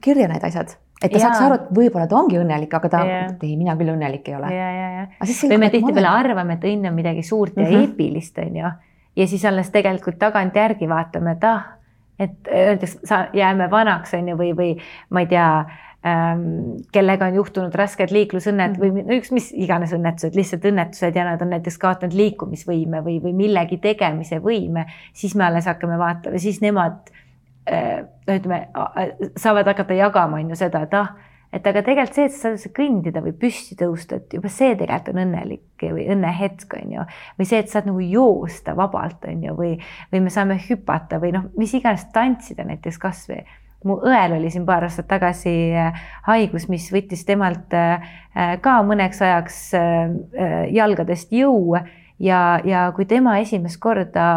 kirja 0.00 0.28
need 0.28 0.44
asjad 0.44 0.76
et 1.02 1.10
ta 1.10 1.18
ja. 1.18 1.26
saaks 1.26 1.40
aru, 1.42 1.56
et 1.58 1.70
võib-olla 1.74 2.06
ta 2.06 2.14
ongi 2.14 2.38
õnnelik, 2.38 2.72
aga 2.78 2.88
ta, 2.88 3.02
ei, 3.42 3.56
mina 3.58 3.74
küll 3.78 3.90
õnnelik 3.90 4.28
ei 4.30 4.36
ole. 4.38 4.52
või 5.50 5.58
me 5.58 5.70
tihtipeale 5.72 6.08
arvame, 6.08 6.54
et 6.54 6.66
õnn 6.70 6.86
on 6.92 6.94
midagi 6.94 7.24
suurt 7.26 7.56
ja 7.56 7.64
mm 7.64 7.72
-hmm. 7.72 7.88
eepilist, 7.88 8.38
on 8.38 8.56
ju 8.60 8.70
ja 9.16 9.26
siis 9.26 9.44
alles 9.44 9.70
tegelikult 9.70 10.18
tagantjärgi 10.18 10.88
vaatame, 10.88 11.36
et 11.36 11.44
ah, 11.44 11.70
et 12.22 12.50
öeldes 12.54 12.98
jääme 13.34 13.70
vanaks, 13.70 14.14
on 14.14 14.28
ju, 14.28 14.36
või, 14.38 14.52
või 14.56 14.74
ma 15.10 15.24
ei 15.24 15.28
tea 15.30 15.46
ähm,, 16.06 16.44
kellega 16.94 17.26
on 17.30 17.38
juhtunud 17.40 17.74
rasked 17.74 18.12
liiklusõnnet 18.14 18.78
või 18.80 18.92
mm. 18.92 19.16
üks 19.18 19.32
mis 19.34 19.50
iganes 19.56 19.94
õnnetused, 19.96 20.36
lihtsalt 20.38 20.68
õnnetused 20.70 21.18
ja 21.18 21.26
nad 21.26 21.42
on 21.42 21.52
näiteks 21.54 21.80
kaotanud 21.82 22.16
liikumisvõime 22.16 23.02
või, 23.04 23.18
või 23.24 23.34
millegi 23.38 23.80
tegemise 23.82 24.38
võime, 24.44 24.86
siis 25.16 25.34
me 25.34 25.48
alles 25.48 25.66
hakkame 25.70 25.98
vaatama, 25.98 26.40
siis 26.42 26.60
nemad 26.62 27.12
äh, 27.70 28.04
ütleme, 28.28 28.64
saavad 29.36 29.72
hakata 29.72 29.98
jagama, 29.98 30.40
on 30.42 30.54
ju 30.54 30.62
seda, 30.62 30.86
et 30.86 30.98
ah 31.00 31.14
et 31.52 31.66
aga 31.68 31.82
tegelikult 31.84 32.16
see, 32.16 32.28
et 32.28 32.34
sa 32.36 32.52
saad 32.56 32.74
kõndida 32.76 33.22
või 33.24 33.34
püsti 33.36 33.76
tõusta, 33.78 34.18
et 34.20 34.36
juba 34.38 34.50
see 34.52 34.74
tegelikult 34.78 35.12
on 35.12 35.22
õnnelik 35.26 35.86
või 35.86 36.06
õnnehetk 36.14 36.78
on 36.78 36.94
ju, 36.96 37.08
või 37.38 37.48
see, 37.48 37.62
et 37.62 37.72
saad 37.72 37.88
nagu 37.90 38.04
joosta 38.04 38.76
vabalt 38.78 39.26
on 39.28 39.42
ju, 39.48 39.56
või, 39.58 39.74
või 40.12 40.22
me 40.24 40.32
saame 40.32 40.60
hüpata 40.68 41.20
või 41.22 41.34
noh, 41.36 41.50
mis 41.58 41.74
iganes 41.78 42.06
tantsida 42.14 42.64
näiteks 42.68 43.00
kasvõi 43.02 43.42
mu 43.84 43.98
õel 44.06 44.36
oli 44.36 44.50
siin 44.52 44.66
paar 44.66 44.86
aastat 44.86 45.08
tagasi 45.10 45.52
äh, 45.74 46.02
haigus, 46.28 46.68
mis 46.70 46.86
võttis 46.94 47.24
temalt 47.26 47.74
äh, 47.76 48.12
ka 48.62 48.78
mõneks 48.86 49.22
ajaks 49.24 49.58
äh, 49.78 50.14
jalgadest 50.74 51.32
jõu 51.34 51.76
ja, 52.22 52.60
ja 52.64 52.86
kui 52.96 53.06
tema 53.10 53.38
esimest 53.42 53.80
korda 53.82 54.28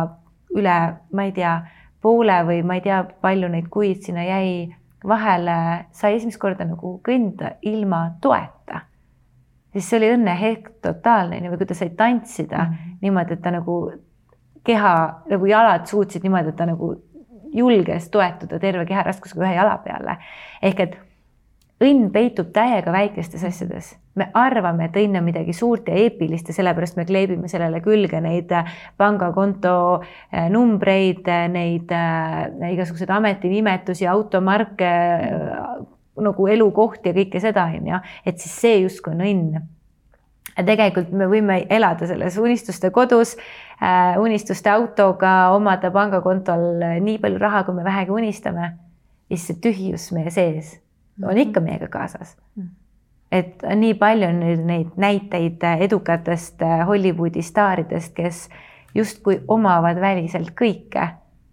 üle, 0.56 0.80
ma 1.12 1.28
ei 1.28 1.36
tea, 1.36 1.60
poole 2.02 2.40
või 2.48 2.64
ma 2.66 2.80
ei 2.80 2.86
tea, 2.86 3.04
palju 3.22 3.50
neid 3.52 3.70
kuid 3.74 4.04
sinna 4.06 4.26
jäi 4.26 4.74
vahele 5.08 5.86
sai 5.92 6.16
esimest 6.16 6.40
korda 6.42 6.66
nagu 6.66 7.00
kõndida 7.06 7.56
ilma 7.62 8.10
toeta, 8.22 8.82
siis 9.74 9.90
see 9.90 10.00
oli 10.00 10.12
õnnehetk 10.16 10.76
totaalne, 10.82 11.42
või 11.50 11.58
kui 11.62 11.70
ta 11.70 11.78
sai 11.78 11.90
tantsida 11.90 12.64
mm 12.64 12.72
-hmm. 12.74 12.98
niimoodi, 13.02 13.34
et 13.34 13.42
ta 13.42 13.52
nagu 13.52 13.80
keha 14.64 14.94
nagu 15.30 15.46
jalad 15.46 15.86
suutsid 15.86 16.24
niimoodi, 16.24 16.50
et 16.50 16.56
ta 16.56 16.66
nagu 16.66 16.96
julges 17.56 18.10
toetuda 18.10 18.60
terve 18.60 18.86
keharaskusega 18.86 19.46
ühe 19.46 19.56
jala 19.56 19.78
peale. 19.78 20.18
ehk 20.62 20.80
et 20.80 20.98
õnn 21.84 22.10
peitub 22.14 22.52
täiega 22.56 22.92
väikestes 22.94 23.44
asjades. 23.44 23.96
me 24.16 24.30
arvame, 24.34 24.86
et 24.86 24.96
õnn 24.96 25.18
on 25.20 25.26
midagi 25.26 25.52
suurt 25.54 25.90
ja 25.92 25.96
eepilist 26.00 26.48
ja 26.48 26.54
sellepärast 26.56 26.96
me 26.96 27.04
kleebime 27.06 27.50
sellele 27.52 27.82
külge 27.84 28.22
neid 28.24 28.52
äh, 28.56 28.70
pangakonto 28.98 29.74
äh, 30.00 30.48
numbreid, 30.50 31.28
äh, 31.28 31.50
neid 31.52 31.92
igasuguseid 32.72 33.12
ametinimetusi, 33.12 34.08
automarke, 34.08 34.92
nagu 36.16 36.48
elukohti 36.48 37.12
ja 37.12 37.18
kõike 37.18 37.42
seda, 37.44 37.68
on 37.76 37.92
ju, 37.92 38.00
et 38.24 38.40
siis 38.40 38.56
see 38.62 38.80
justkui 38.86 39.18
on 39.18 39.26
õnn 39.26 39.66
tegelikult 40.56 41.12
me 41.12 41.28
võime 41.28 41.60
elada 41.68 42.08
selles 42.08 42.38
unistuste 42.40 42.88
kodus 42.96 43.34
unistuste 44.24 44.72
autoga, 44.72 45.52
omada 45.52 45.92
pangakontol 45.92 46.80
nii 47.04 47.20
palju 47.20 47.42
raha, 47.44 47.66
kui 47.68 47.76
me 47.76 47.84
vähegi 47.84 48.16
unistame. 48.16 48.72
ja 49.28 49.36
siis 49.36 49.50
see 49.52 49.60
tühjus 49.60 50.08
meie 50.16 50.32
sees 50.32 50.78
on 51.24 51.38
ikka 51.38 51.60
meiega 51.60 51.88
kaasas. 51.88 52.38
Mm. 52.56 52.70
et 53.32 53.64
nii 53.76 53.94
palju 54.00 54.28
on 54.28 54.40
nüüd 54.40 54.62
neid 54.64 54.96
näiteid 55.02 55.64
edukatest 55.80 56.62
Hollywoodi 56.88 57.42
staaridest, 57.42 58.14
kes 58.16 58.50
justkui 58.96 59.42
omavad 59.48 60.00
väliselt 60.02 60.54
kõike, 60.56 61.08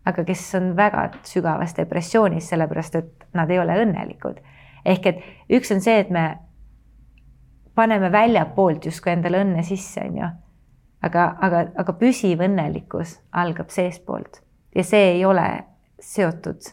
aga 0.06 0.24
kes 0.24 0.44
on 0.58 0.76
väga 0.76 1.08
sügavas 1.26 1.74
depressioonis, 1.76 2.48
sellepärast 2.52 2.98
et 3.00 3.26
nad 3.34 3.50
ei 3.50 3.58
ole 3.58 3.78
õnnelikud. 3.84 4.38
ehk 4.84 5.06
et 5.06 5.24
üks 5.50 5.72
on 5.74 5.80
see, 5.80 5.98
et 5.98 6.10
me 6.10 6.38
paneme 7.74 8.12
väljapoolt 8.12 8.86
justkui 8.86 9.12
endale 9.12 9.42
õnne 9.44 9.62
sisse, 9.62 10.04
on 10.04 10.16
ju. 10.16 10.30
aga, 11.02 11.26
aga, 11.40 11.66
aga 11.76 11.92
püsiv 11.92 12.44
õnnelikkus 12.44 13.18
algab 13.32 13.70
seestpoolt 13.70 14.42
ja 14.74 14.84
see 14.84 15.16
ei 15.16 15.24
ole 15.24 15.64
seotud 16.00 16.72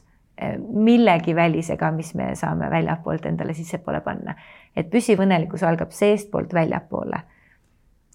millegi 0.60 1.36
välisega, 1.36 1.92
mis 1.92 2.14
me 2.16 2.34
saame 2.36 2.70
väljapoolt 2.70 3.26
endale 3.26 3.54
sissepoole 3.54 4.02
panna. 4.02 4.36
et 4.76 4.90
püsiv 4.90 5.20
õnnelikkus 5.20 5.64
algab 5.64 5.92
seestpoolt 5.92 6.54
väljapoole. 6.54 7.22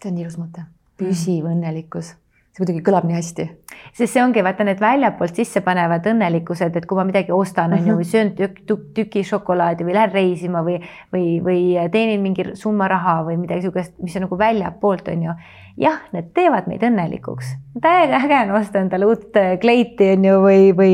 see 0.02 0.10
on 0.12 0.18
ilus 0.18 0.38
mõte, 0.38 0.64
püsiv 0.96 1.44
õnnelikkus 1.50 2.14
see 2.54 2.62
muidugi 2.62 2.84
kõlab 2.86 3.06
nii 3.08 3.18
hästi. 3.18 3.48
Sest 3.92 4.12
see 4.12 4.22
ongi 4.22 4.44
vaata 4.44 4.64
need 4.64 4.80
väljapoolt 4.80 5.34
sisse 5.42 5.64
panevad 5.66 6.06
õnnelikkused, 6.06 6.76
et 6.78 6.86
kui 6.86 6.98
ma 6.98 7.06
midagi 7.08 7.34
ostan, 7.34 7.74
on 7.74 7.90
ju, 7.90 7.98
või 7.98 8.08
söön 8.08 8.34
tükk, 8.38 8.62
tükk, 8.68 8.86
tüki 8.94 9.24
šokolaadi 9.26 9.86
või 9.86 9.98
lähen 9.98 10.14
reisima 10.14 10.62
või, 10.66 10.78
või, 11.14 11.26
või 11.44 11.60
teenin 11.92 12.22
mingi 12.22 12.52
summa 12.58 12.88
raha 12.90 13.20
või 13.26 13.38
midagi 13.42 13.64
niisugust, 13.64 13.94
mis 14.02 14.16
on 14.16 14.26
nagu 14.28 14.38
väljapoolt, 14.38 15.08
on 15.08 15.28
ju. 15.28 15.36
Jah, 15.74 16.04
need 16.14 16.28
teevad 16.36 16.68
meid 16.70 16.84
õnnelikuks. 16.86 17.48
täiega 17.82 18.20
äge 18.22 18.36
on 18.44 18.50
osta 18.54 18.78
endale 18.78 19.08
uut 19.10 19.34
äh, 19.40 19.56
kleiti 19.58 20.12
on 20.12 20.26
ju, 20.28 20.34
või, 20.44 20.68
või 20.78 20.92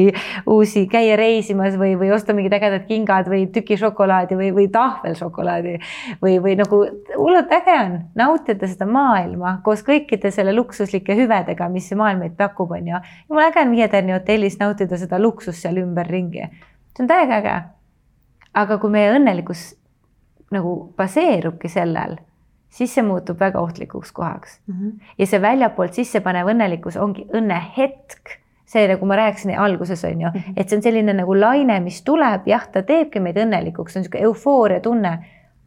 uusi, 0.49 0.87
käia 0.89 1.19
reisimas 1.21 1.75
või, 1.77 1.91
või 2.01 2.09
osta 2.17 2.33
mingid 2.33 2.55
ägedad 2.57 2.87
kingad 2.89 3.29
või 3.29 3.43
tüki 3.53 3.77
šokolaadi 3.77 4.39
või, 4.39 4.49
või 4.57 4.71
tahvelšokolaadi 4.73 5.75
või, 6.23 6.39
või 6.41 6.57
nagu 6.57 6.81
hullult 7.11 7.53
äge 7.53 7.77
on. 7.77 7.99
Nautida 8.17 8.71
seda 8.71 8.89
maailma 8.89 9.59
koos 9.67 9.85
kõikide 9.85 10.33
selle 10.33 10.57
luksuslike 10.57 11.19
hüvedega, 11.19 11.69
mis 11.69 11.91
see 11.91 12.01
maailm 12.01 12.25
meid 12.25 12.39
pakub, 12.41 12.70
on 12.71 12.89
ju. 12.89 13.03
jumala 13.29 13.51
äge 13.51 13.61
on 13.61 13.71
Viie 13.71 13.89
Tärni 13.89 14.13
hotellis 14.13 14.59
nautida 14.61 14.99
seda 14.99 15.19
luksust 15.19 15.63
seal 15.63 15.77
ümberringi. 15.77 16.49
see 16.97 17.05
on 17.05 17.09
täiega 17.09 17.43
äge. 17.43 17.61
aga 18.55 18.79
kui 18.79 18.91
meie 18.91 19.13
õnnelikkus 19.15 19.75
nagu 20.51 20.93
baseerubki 20.97 21.69
sellel 21.69 22.19
siis 22.71 22.95
see 22.95 23.03
muutub 23.07 23.41
väga 23.41 23.61
ohtlikuks 23.61 24.13
kohaks 24.13 24.61
mm. 24.67 24.75
-hmm. 24.75 24.93
ja 25.19 25.27
see 25.27 25.43
väljapoolt 25.43 25.95
sissepanev 25.95 26.53
õnnelikkus 26.55 26.97
ongi 26.97 27.27
õnnehetk, 27.35 28.37
see, 28.65 28.87
nagu 28.89 29.07
ma 29.07 29.17
rääkisin 29.17 29.59
alguses 29.59 30.05
on 30.05 30.21
ju 30.21 30.29
-hmm. 30.29 30.53
et 30.57 30.69
see 30.69 30.79
on 30.79 30.83
selline 30.83 31.13
nagu 31.13 31.41
laine, 31.41 31.81
mis 31.81 32.03
tuleb, 32.03 32.47
jah, 32.47 32.69
ta 32.69 32.83
teebki 32.83 33.21
meid 33.21 33.37
õnnelikuks, 33.37 33.93
see 33.93 34.01
on 34.01 34.03
niisugune 34.03 34.25
eufooria 34.25 34.81
tunne, 34.81 35.19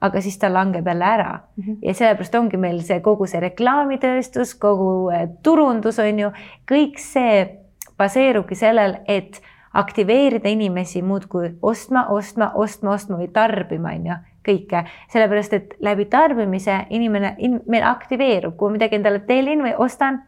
aga 0.04 0.22
siis 0.22 0.38
ta 0.40 0.50
langeb 0.52 0.88
jälle 0.88 1.06
ära 1.06 1.32
mm. 1.40 1.64
-hmm. 1.64 1.78
ja 1.82 1.94
sellepärast 1.94 2.36
ongi 2.36 2.58
meil 2.58 2.82
see 2.82 3.00
kogu 3.00 3.28
see 3.28 3.40
reklaamitööstus, 3.40 4.56
kogu 4.56 5.10
eh, 5.10 5.30
turundus 5.44 6.00
on 6.00 6.20
ju, 6.20 6.32
kõik 6.72 7.00
see 7.00 7.60
baseerubki 7.98 8.56
sellel, 8.56 8.98
et 9.08 9.42
aktiveerida 9.74 10.50
inimesi 10.50 11.02
muudkui 11.02 11.56
ostma, 11.62 12.06
ostma, 12.10 12.52
ostma, 12.56 12.92
ostma 12.92 13.18
või 13.18 13.28
tarbima, 13.34 13.96
on 13.96 14.06
ju 14.06 14.20
kõike, 14.44 14.84
sellepärast 15.12 15.54
et 15.54 15.74
läbi 15.80 16.06
tarbimise 16.06 16.86
inimene 16.90 17.36
in,, 17.38 17.62
meil 17.68 17.84
aktiveerub, 17.88 18.58
kui 18.58 18.70
ma 18.70 18.78
midagi 18.78 19.00
endale 19.00 19.20
tellin 19.28 19.64
või 19.64 19.74
ostan, 19.78 20.22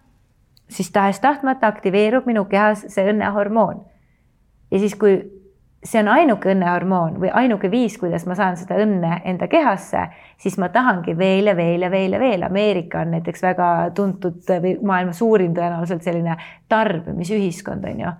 siis 0.72 0.92
tahes-tahtmata 0.92 1.68
aktiveerub 1.68 2.26
minu 2.26 2.46
kehas 2.46 2.86
see 2.88 3.10
õnnehormoon. 3.12 3.84
ja 4.72 4.80
siis, 4.80 4.96
kui 4.96 5.20
see 5.86 6.02
on 6.02 6.08
ainuke 6.10 6.50
õnnehormoon 6.50 7.20
või 7.22 7.30
ainuke 7.34 7.70
viis, 7.72 7.98
kuidas 8.02 8.26
ma 8.26 8.36
saan 8.36 8.58
seda 8.58 8.78
õnne 8.82 9.20
enda 9.30 9.48
kehasse, 9.48 10.08
siis 10.42 10.58
ma 10.58 10.70
tahangi 10.74 11.14
veel 11.18 11.52
ja 11.52 11.56
veel 11.56 11.86
ja 11.86 11.92
veel 11.94 12.18
ja 12.18 12.20
veel. 12.20 12.46
Ameerika 12.48 13.04
on 13.06 13.12
näiteks 13.16 13.44
väga 13.46 13.68
tuntud 13.96 14.42
või 14.50 14.78
maailma 14.82 15.14
suurim 15.14 15.54
tõenäoliselt 15.54 16.04
selline 16.04 16.38
tarbimisühiskond 16.70 17.86
on 17.92 18.00
ju 18.06 18.16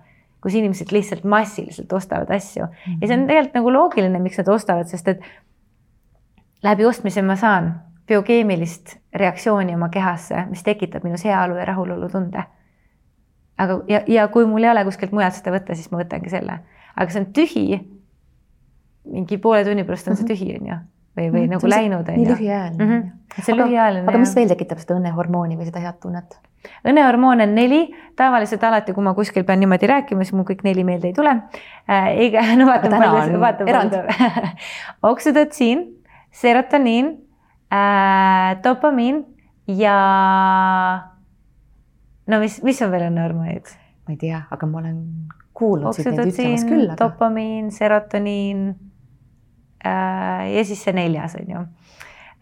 kus 0.46 0.54
inimesed 0.54 0.92
lihtsalt 0.94 1.24
massiliselt 1.26 1.92
ostavad 1.92 2.30
asju 2.30 2.62
mm 2.64 2.70
-hmm. 2.70 2.98
ja 3.00 3.06
see 3.08 3.14
on 3.14 3.20
mhm. 3.20 3.28
tegelikult 3.28 3.54
nagu 3.54 3.72
loogiline, 3.72 4.18
miks 4.18 4.38
nad 4.38 4.48
ostavad, 4.48 4.86
sest 4.86 5.08
et 5.08 5.20
läbi 6.62 6.86
ostmise 6.86 7.22
ma 7.22 7.36
saan 7.36 7.74
biokeemilist 8.06 8.96
reaktsiooni 9.14 9.74
oma 9.74 9.88
kehasse, 9.88 10.46
mis 10.50 10.62
tekitab 10.62 11.04
minus 11.04 11.24
heaolu 11.24 11.56
ja 11.56 11.64
rahulolutunde. 11.64 12.42
aga, 13.58 13.80
ja, 13.88 14.00
ja 14.06 14.28
kui 14.28 14.46
mul 14.46 14.62
ei 14.62 14.70
ole 14.70 14.84
kuskilt 14.84 15.12
mujalt 15.12 15.34
seda 15.34 15.50
võtta, 15.54 15.74
siis 15.74 15.90
ma 15.90 15.98
võtangi 15.98 16.30
selle, 16.30 16.58
aga 16.96 17.12
see 17.12 17.22
on 17.22 17.30
tühi. 17.36 17.64
mingi 19.06 19.38
poole 19.38 19.64
tunni 19.64 19.84
pärast 19.86 20.08
on 20.08 20.16
see 20.16 20.24
mhm. 20.24 20.32
tühi, 20.32 20.58
on 20.58 20.66
ju, 20.72 20.78
või, 21.16 21.28
või 21.30 21.44
mm 21.44 21.54
nagu 21.54 21.70
läinud. 21.70 22.10
nii 22.10 22.26
lühiajaline 22.26 22.84
mm. 22.84 22.90
-hmm. 22.90 23.42
see 23.42 23.54
on 23.54 23.62
lühiajaline. 23.62 24.08
aga 24.08 24.18
mis 24.18 24.34
veel 24.36 24.48
tekitab 24.52 24.82
seda 24.82 24.98
õnnehormooni 24.98 25.58
või 25.58 25.68
seda 25.68 25.82
head 25.84 26.00
tunnet? 26.02 26.38
õnnehormoon 26.86 27.42
on 27.44 27.54
neli, 27.54 27.80
tavaliselt 28.18 28.64
alati, 28.64 28.94
kui 28.94 29.04
ma 29.04 29.14
kuskil 29.14 29.44
pean 29.46 29.60
niimoodi 29.62 29.86
rääkima, 29.86 30.24
siis 30.24 30.34
mul 30.34 30.46
kõik 30.48 30.64
neli 30.66 30.84
meelde 30.84 31.12
ei 31.12 31.14
tule 31.14 31.36
äh,. 31.86 32.10
iga, 32.26 32.42
no 32.58 32.66
vaatame, 32.66 32.98
vaatame, 33.40 33.72
vaatame. 33.72 34.52
oksüdotsiin 35.12 35.86
serotoniin 36.32 37.14
äh,, 37.72 38.56
dopamiin 38.64 39.24
ja 39.66 39.96
no 42.26 42.40
mis, 42.42 42.62
mis 42.66 42.82
on 42.82 42.90
veel 42.90 43.08
õnnehormoonid? 43.10 43.74
ma 44.06 44.14
ei 44.14 44.20
tea, 44.20 44.44
aga 44.50 44.66
ma 44.70 44.82
olen 44.82 45.00
kuulnud 45.56 45.96
siit 45.96 46.10
neid 46.12 46.32
ütlemas 46.32 46.66
küll 46.68 46.86
aga.... 46.90 46.98
dopamiin, 47.00 47.70
serotoniin 47.74 48.66
äh, 49.86 50.42
ja 50.52 50.64
siis 50.68 50.84
see 50.84 50.96
neljas 50.96 51.36
on 51.40 51.52
ju. 51.54 51.64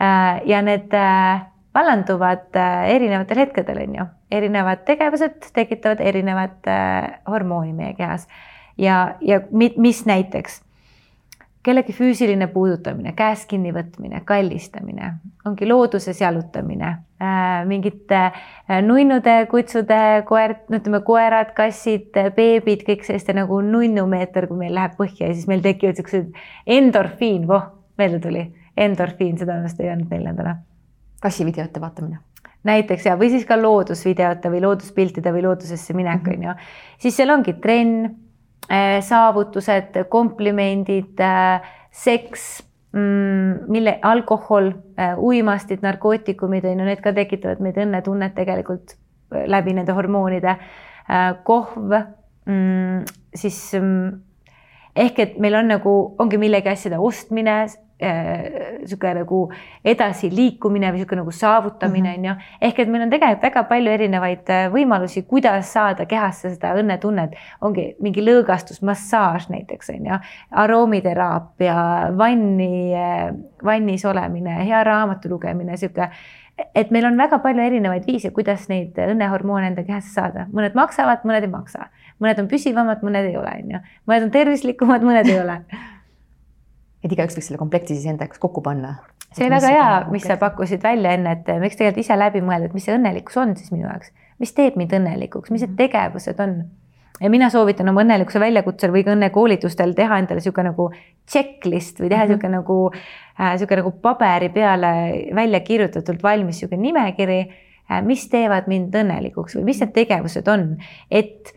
Äh,. 0.03 0.43
ja 0.51 0.62
need 0.67 0.95
äh, 0.99 1.47
vallanduvad 1.75 2.57
äh, 2.59 2.91
erinevatel 2.97 3.45
hetkedel 3.45 3.83
on 3.87 3.97
ju, 4.01 4.09
erinevad 4.31 4.85
tegevused 4.89 5.51
tekitavad 5.55 6.03
erinevat 6.03 6.67
äh, 6.71 7.15
hormooni 7.31 7.73
meie 7.73 7.95
kehas. 7.99 8.29
Ja, 8.79 9.15
ja 9.21 9.41
mis 9.53 10.03
näiteks 10.07 10.64
kellegi 11.65 11.95
füüsiline 11.97 12.47
puudutamine, 12.53 13.15
käest 13.17 13.47
kinnivõtmine, 13.51 14.21
kallistamine, 14.29 15.15
ongi 15.49 15.69
looduses 15.69 16.21
jalutamine 16.21 16.91
äh,, 16.91 17.62
mingite 17.69 18.21
äh, 18.21 18.83
nunnude, 18.85 19.39
kutsude, 19.51 20.01
koer, 20.29 20.59
no 20.69 20.81
ütleme, 20.81 21.01
koerad, 21.07 21.55
kassid, 21.57 22.12
beebid, 22.37 22.85
kõik 22.89 23.07
selliste 23.09 23.37
nagu 23.37 23.62
nunnumeeter, 23.65 24.49
kui 24.51 24.61
meil 24.61 24.77
läheb 24.77 24.99
põhja 25.01 25.31
ja 25.31 25.33
siis 25.33 25.49
meil 25.51 25.65
tekivad 25.65 26.01
siuksed 26.01 26.37
endorfiin, 26.79 27.49
voh, 27.49 27.67
meelde 28.01 28.21
tuli, 28.27 28.45
endorfiin, 28.77 29.39
seda 29.41 29.62
vist 29.65 29.81
ei 29.81 29.91
öelnud 29.93 30.12
neljandana. 30.12 30.61
kassivideote 31.25 31.81
vaatamine 31.81 32.19
näiteks 32.65 33.07
ja, 33.07 33.15
või 33.21 33.31
siis 33.33 33.45
ka 33.49 33.57
loodusvideote 33.61 34.51
või 34.53 34.61
looduspiltide 34.65 35.33
või 35.33 35.45
loodusesse 35.47 35.97
minek 35.97 36.27
on 36.29 36.37
mm 36.37 36.43
-hmm. 36.43 36.49
ju, 36.49 36.99
siis 36.99 37.17
seal 37.17 37.31
ongi 37.31 37.53
trenn 37.61 38.15
saavutused, 39.05 39.99
komplimendid, 40.09 41.21
äh, 41.21 41.61
seks, 41.91 42.65
mm, 42.93 43.69
mille 43.69 43.99
alkohol, 44.03 44.73
äh, 44.99 45.19
uimastid, 45.19 45.83
narkootikumid 45.83 46.65
on 46.65 46.81
ju, 46.81 46.89
need 46.89 47.03
ka 47.05 47.12
tekitavad 47.12 47.61
meid 47.61 47.77
õnnetunnet 47.77 48.35
tegelikult 48.35 48.97
läbi 49.31 49.75
nende 49.75 49.93
hormoonide. 49.93 50.59
kohv, 51.45 51.93
mm, 52.47 53.03
siis 53.37 53.75
mm, 53.77 54.21
ehk 54.97 55.19
et 55.21 55.35
meil 55.39 55.59
on 55.59 55.67
nagu, 55.69 56.15
ongi 56.19 56.39
millegi 56.41 56.71
asjade 56.71 56.97
ostmine, 56.97 57.67
niisugune 58.01 59.11
äh, 59.11 59.18
nagu 59.20 59.38
edasiliikumine 59.86 60.90
või 60.90 60.99
niisugune 60.99 61.22
nagu 61.22 61.30
saavutamine 61.32 62.09
mhm. 62.09 62.18
on 62.18 62.20
mm 62.20 62.30
-hmm. 62.30 62.42
ju. 62.42 62.66
ehk 62.68 62.78
et 62.78 62.88
meil 62.88 63.03
on 63.03 63.11
tegelikult 63.11 63.42
väga 63.42 63.64
palju 63.64 63.90
erinevaid 63.90 64.51
äh, 64.51 64.66
võimalusi, 64.72 65.22
kuidas 65.22 65.72
saada 65.72 66.07
kehasse 66.07 66.51
seda 66.55 66.74
õnnetunnet. 66.74 67.34
ongi 67.61 67.95
mingi 68.01 68.22
lõõgastus, 68.22 68.82
massaaž 68.82 69.49
näiteks 69.49 69.90
on 69.90 70.07
ju, 70.07 70.18
aromiteraapia, 70.51 71.76
vanni, 72.18 72.95
äh, 72.95 73.34
vannis 73.64 74.05
olemine, 74.05 74.64
hea 74.66 74.84
raamatu 74.84 75.28
lugemine, 75.28 75.72
niisugune 75.72 76.11
et 76.74 76.90
meil 76.90 77.05
on 77.05 77.16
väga 77.18 77.38
palju 77.38 77.62
erinevaid 77.62 78.07
viise, 78.07 78.30
kuidas 78.30 78.68
neid 78.68 78.99
õnnehormoone 78.99 79.66
enda 79.66 79.82
kehasse 79.82 80.12
saada, 80.14 80.47
mõned 80.53 80.74
maksavad, 80.74 81.24
mõned 81.24 81.42
ei 81.42 81.51
maksa, 81.51 81.88
mõned 82.22 82.38
on 82.38 82.49
püsivamad, 82.49 83.03
mõned 83.03 83.30
ei 83.30 83.36
ole, 83.36 83.57
on 83.62 83.70
ju, 83.70 83.78
mõned 84.07 84.22
on 84.22 84.30
tervislikumad, 84.30 85.03
mõned 85.03 85.26
ei 85.26 85.40
ole 85.40 85.61
et 87.05 87.13
igaüks 87.13 87.37
võiks 87.37 87.51
selle 87.51 87.61
komplekti 87.61 87.97
siis 87.97 88.07
enda 88.11 88.27
jaoks 88.27 88.41
kokku 88.43 88.63
panna. 88.65 88.97
see 89.35 89.47
oli 89.47 89.57
väga 89.57 89.73
hea, 89.75 89.89
mis 90.15 90.25
sa 90.29 90.39
pakkusid 90.41 90.83
välja 90.83 91.17
enne, 91.17 91.35
et 91.39 91.51
võiks 91.63 91.77
tegelikult 91.79 92.05
ise 92.05 92.17
läbi 92.19 92.43
mõelda, 92.45 92.71
et 92.71 92.77
mis 92.77 92.87
see 92.87 92.95
õnnelikkus 92.97 93.37
on 93.43 93.57
siis 93.59 93.73
minu 93.75 93.89
jaoks, 93.89 94.15
mis 94.43 94.55
teeb 94.55 94.79
mind 94.81 94.95
õnnelikuks, 95.01 95.53
mis 95.53 95.65
need 95.65 95.75
mhm. 95.75 95.81
tegevused 95.83 96.41
on. 96.45 96.55
ja 97.21 97.31
mina 97.31 97.51
soovitan 97.51 97.89
oma 97.91 98.03
õnnelikkuse 98.03 98.41
väljakutsel 98.43 98.95
või 98.95 99.05
ka 99.07 99.13
õnnekoolitustel 99.15 99.93
teha 99.95 100.19
endale 100.23 100.41
niisugune 100.41 100.73
nagu 100.73 100.89
checklist 101.31 102.01
või 102.03 102.11
teha 102.11 102.25
niisugune 102.27 102.49
mm 102.49 102.63
-hmm. 102.63 102.63
nagu 102.63 102.95
äh,, 103.41 103.53
niisugune 103.53 103.83
nagu 103.83 103.93
paberi 104.03 104.49
peale 104.55 104.91
välja 105.35 105.61
kirjutatult 105.61 106.23
valmis 106.23 106.57
niisugune 106.57 106.83
nimekiri 106.83 107.41
äh,, 107.91 108.03
mis 108.03 108.29
teevad 108.29 108.67
mind 108.67 108.95
õnnelikuks 108.95 109.59
või 109.59 109.71
mis 109.71 109.81
need 109.81 109.95
tegevused 109.95 110.49
on, 110.49 110.77
et 111.11 111.55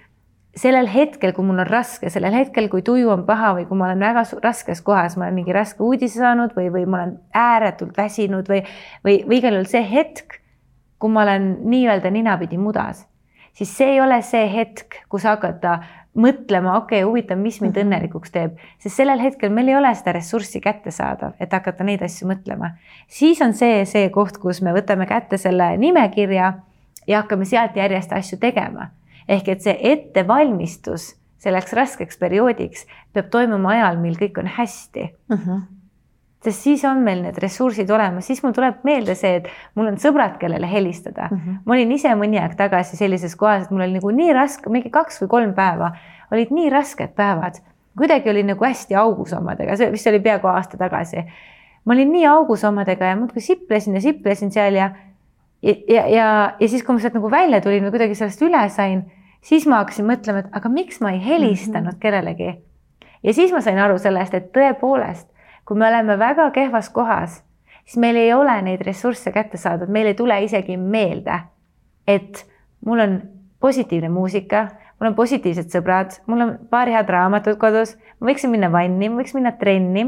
sellel 0.57 0.89
hetkel, 0.89 1.33
kui 1.35 1.45
mul 1.45 1.61
on 1.61 1.69
raske, 1.69 2.09
sellel 2.13 2.35
hetkel, 2.35 2.69
kui 2.71 2.83
tuju 2.85 3.11
on 3.13 3.25
paha 3.27 3.53
või 3.57 3.67
kui 3.69 3.77
ma 3.77 3.89
olen 3.89 4.01
väga 4.01 4.23
raskes 4.43 4.81
kohas, 4.85 5.17
ma 5.17 5.27
olen 5.27 5.37
mingi 5.37 5.55
raske 5.55 5.83
uudise 5.85 6.21
saanud 6.21 6.55
või, 6.57 6.71
või 6.73 6.87
ma 6.89 7.01
olen 7.01 7.13
ääretult 7.37 7.97
väsinud 7.97 8.49
või, 8.49 8.63
või, 9.05 9.19
või 9.27 9.41
igal 9.41 9.57
juhul 9.57 9.69
see 9.69 9.83
hetk, 9.85 10.39
kui 10.97 11.13
ma 11.13 11.23
olen 11.27 11.53
nii-öelda 11.69 12.11
ninapidi 12.13 12.57
mudas, 12.57 13.05
siis 13.53 13.75
see 13.77 13.95
ei 13.95 14.01
ole 14.01 14.19
see 14.25 14.47
hetk, 14.53 15.03
kus 15.11 15.27
hakata 15.29 15.79
mõtlema, 16.17 16.73
okei 16.81 17.03
okay,, 17.03 17.05
huvitav, 17.05 17.37
mis 17.37 17.59
mind 17.61 17.77
mhm. 17.77 17.85
õnnelikuks 17.85 18.33
teeb, 18.33 18.57
sest 18.81 18.97
sellel 18.97 19.21
hetkel 19.21 19.53
meil 19.53 19.69
ei 19.69 19.77
ole 19.77 19.93
seda 19.95 20.15
ressurssi 20.17 20.61
kättesaadav, 20.63 21.37
et 21.39 21.53
hakata 21.53 21.85
neid 21.85 22.01
asju 22.05 22.29
mõtlema. 22.31 22.73
siis 23.07 23.41
on 23.45 23.53
see, 23.53 23.83
see 23.85 24.09
koht, 24.09 24.41
kus 24.41 24.63
me 24.65 24.73
võtame 24.73 25.05
kätte 25.05 25.37
selle 25.37 25.75
nimekirja 25.77 26.53
ja 27.07 27.21
hakkame 27.21 27.45
sealt 27.45 27.77
järjest 27.77 28.17
asju 28.17 28.41
tegema 28.41 28.89
ehk 29.27 29.49
et 29.53 29.63
see 29.65 29.77
ettevalmistus 29.91 31.15
selleks 31.41 31.73
raskeks 31.77 32.19
perioodiks 32.19 32.85
peab 33.13 33.31
toimuma 33.33 33.75
ajal, 33.75 33.99
mil 34.01 34.17
kõik 34.19 34.39
on 34.41 34.49
hästi 34.57 35.03
uh. 35.05 35.37
-huh. 35.37 35.61
sest 36.43 36.63
siis 36.65 36.85
on 36.85 37.03
meil 37.05 37.21
need 37.21 37.37
ressursid 37.43 37.89
olemas, 37.89 38.27
siis 38.27 38.43
mul 38.43 38.55
tuleb 38.57 38.83
meelde 38.83 39.15
see, 39.15 39.35
et 39.41 39.47
mul 39.75 39.91
on 39.91 39.97
sõbrad, 40.01 40.37
kellele 40.41 40.71
helistada 40.71 41.29
mm. 41.31 41.37
-hmm. 41.37 41.57
ma 41.65 41.73
olin 41.73 41.91
ise 41.91 42.15
mõni 42.15 42.41
aeg 42.41 42.55
tagasi 42.55 42.97
sellises 42.97 43.35
kohas, 43.35 43.65
et 43.65 43.71
mul 43.71 43.81
oli 43.81 43.99
nagu 43.99 44.11
nii 44.11 44.33
raske, 44.33 44.69
mingi 44.69 44.89
kaks 44.89 45.21
või 45.21 45.27
kolm 45.27 45.53
päeva 45.53 45.91
olid 46.31 46.51
nii 46.51 46.69
rasked 46.69 47.13
päevad, 47.15 47.61
kuidagi 47.97 48.29
oli 48.29 48.43
nagu 48.43 48.65
hästi 48.65 48.95
augus 48.95 49.33
omadega, 49.33 49.77
see 49.77 49.91
vist 49.91 50.07
oli 50.07 50.19
peaaegu 50.19 50.47
aasta 50.47 50.77
tagasi. 50.77 51.23
ma 51.85 51.93
olin 51.93 52.11
nii 52.11 52.25
augus 52.25 52.63
omadega 52.63 53.05
ja 53.05 53.15
muudkui 53.15 53.41
siplesin 53.41 53.95
ja 53.95 54.01
siplesin 54.01 54.51
seal 54.51 54.75
ja 54.75 54.91
ja, 55.61 55.73
ja, 55.87 56.07
ja, 56.07 56.53
ja 56.59 56.67
siis, 56.67 56.83
kui 56.83 56.95
ma 56.95 57.01
sealt 57.01 57.15
nagu 57.17 57.31
välja 57.31 57.61
tulin 57.61 57.85
või 57.87 57.93
kuidagi 57.95 58.15
sellest 58.15 58.41
üle 58.45 58.69
sain, 58.69 59.05
siis 59.41 59.67
ma 59.67 59.83
hakkasin 59.83 60.05
mõtlema, 60.05 60.45
et 60.45 60.57
aga 60.57 60.69
miks 60.69 61.01
ma 61.01 61.11
ei 61.11 61.23
helistanud 61.25 61.83
mm 61.83 61.89
-hmm. 61.95 61.99
kellelegi. 61.99 62.55
ja 63.23 63.33
siis 63.33 63.51
ma 63.51 63.61
sain 63.61 63.79
aru 63.79 63.97
sellest, 63.97 64.33
et 64.33 64.51
tõepoolest 64.53 65.27
kui 65.67 65.77
me 65.77 65.87
oleme 65.87 66.15
väga 66.19 66.47
kehvas 66.55 66.89
kohas, 66.95 67.41
siis 67.85 67.99
meil 67.99 68.15
ei 68.15 68.31
ole 68.33 68.55
neid 68.63 68.83
ressursse 68.87 69.33
kätte 69.35 69.59
saadud, 69.59 69.91
meil 69.91 70.07
ei 70.07 70.15
tule 70.15 70.37
isegi 70.45 70.77
meelde, 70.79 71.41
et 72.07 72.45
mul 72.87 73.03
on 73.03 73.17
positiivne 73.59 74.09
muusika, 74.13 74.67
mul 74.99 75.11
on 75.11 75.17
positiivsed 75.17 75.73
sõbrad, 75.73 76.15
mul 76.31 76.45
on 76.45 76.55
paar 76.71 76.87
head 76.91 77.11
raamatut 77.11 77.59
kodus, 77.59 77.97
ma 78.19 78.31
võiksin 78.31 78.53
minna 78.53 78.71
vanni, 78.71 79.11
ma 79.11 79.19
võiks 79.19 79.35
minna 79.35 79.51
trenni, 79.59 80.05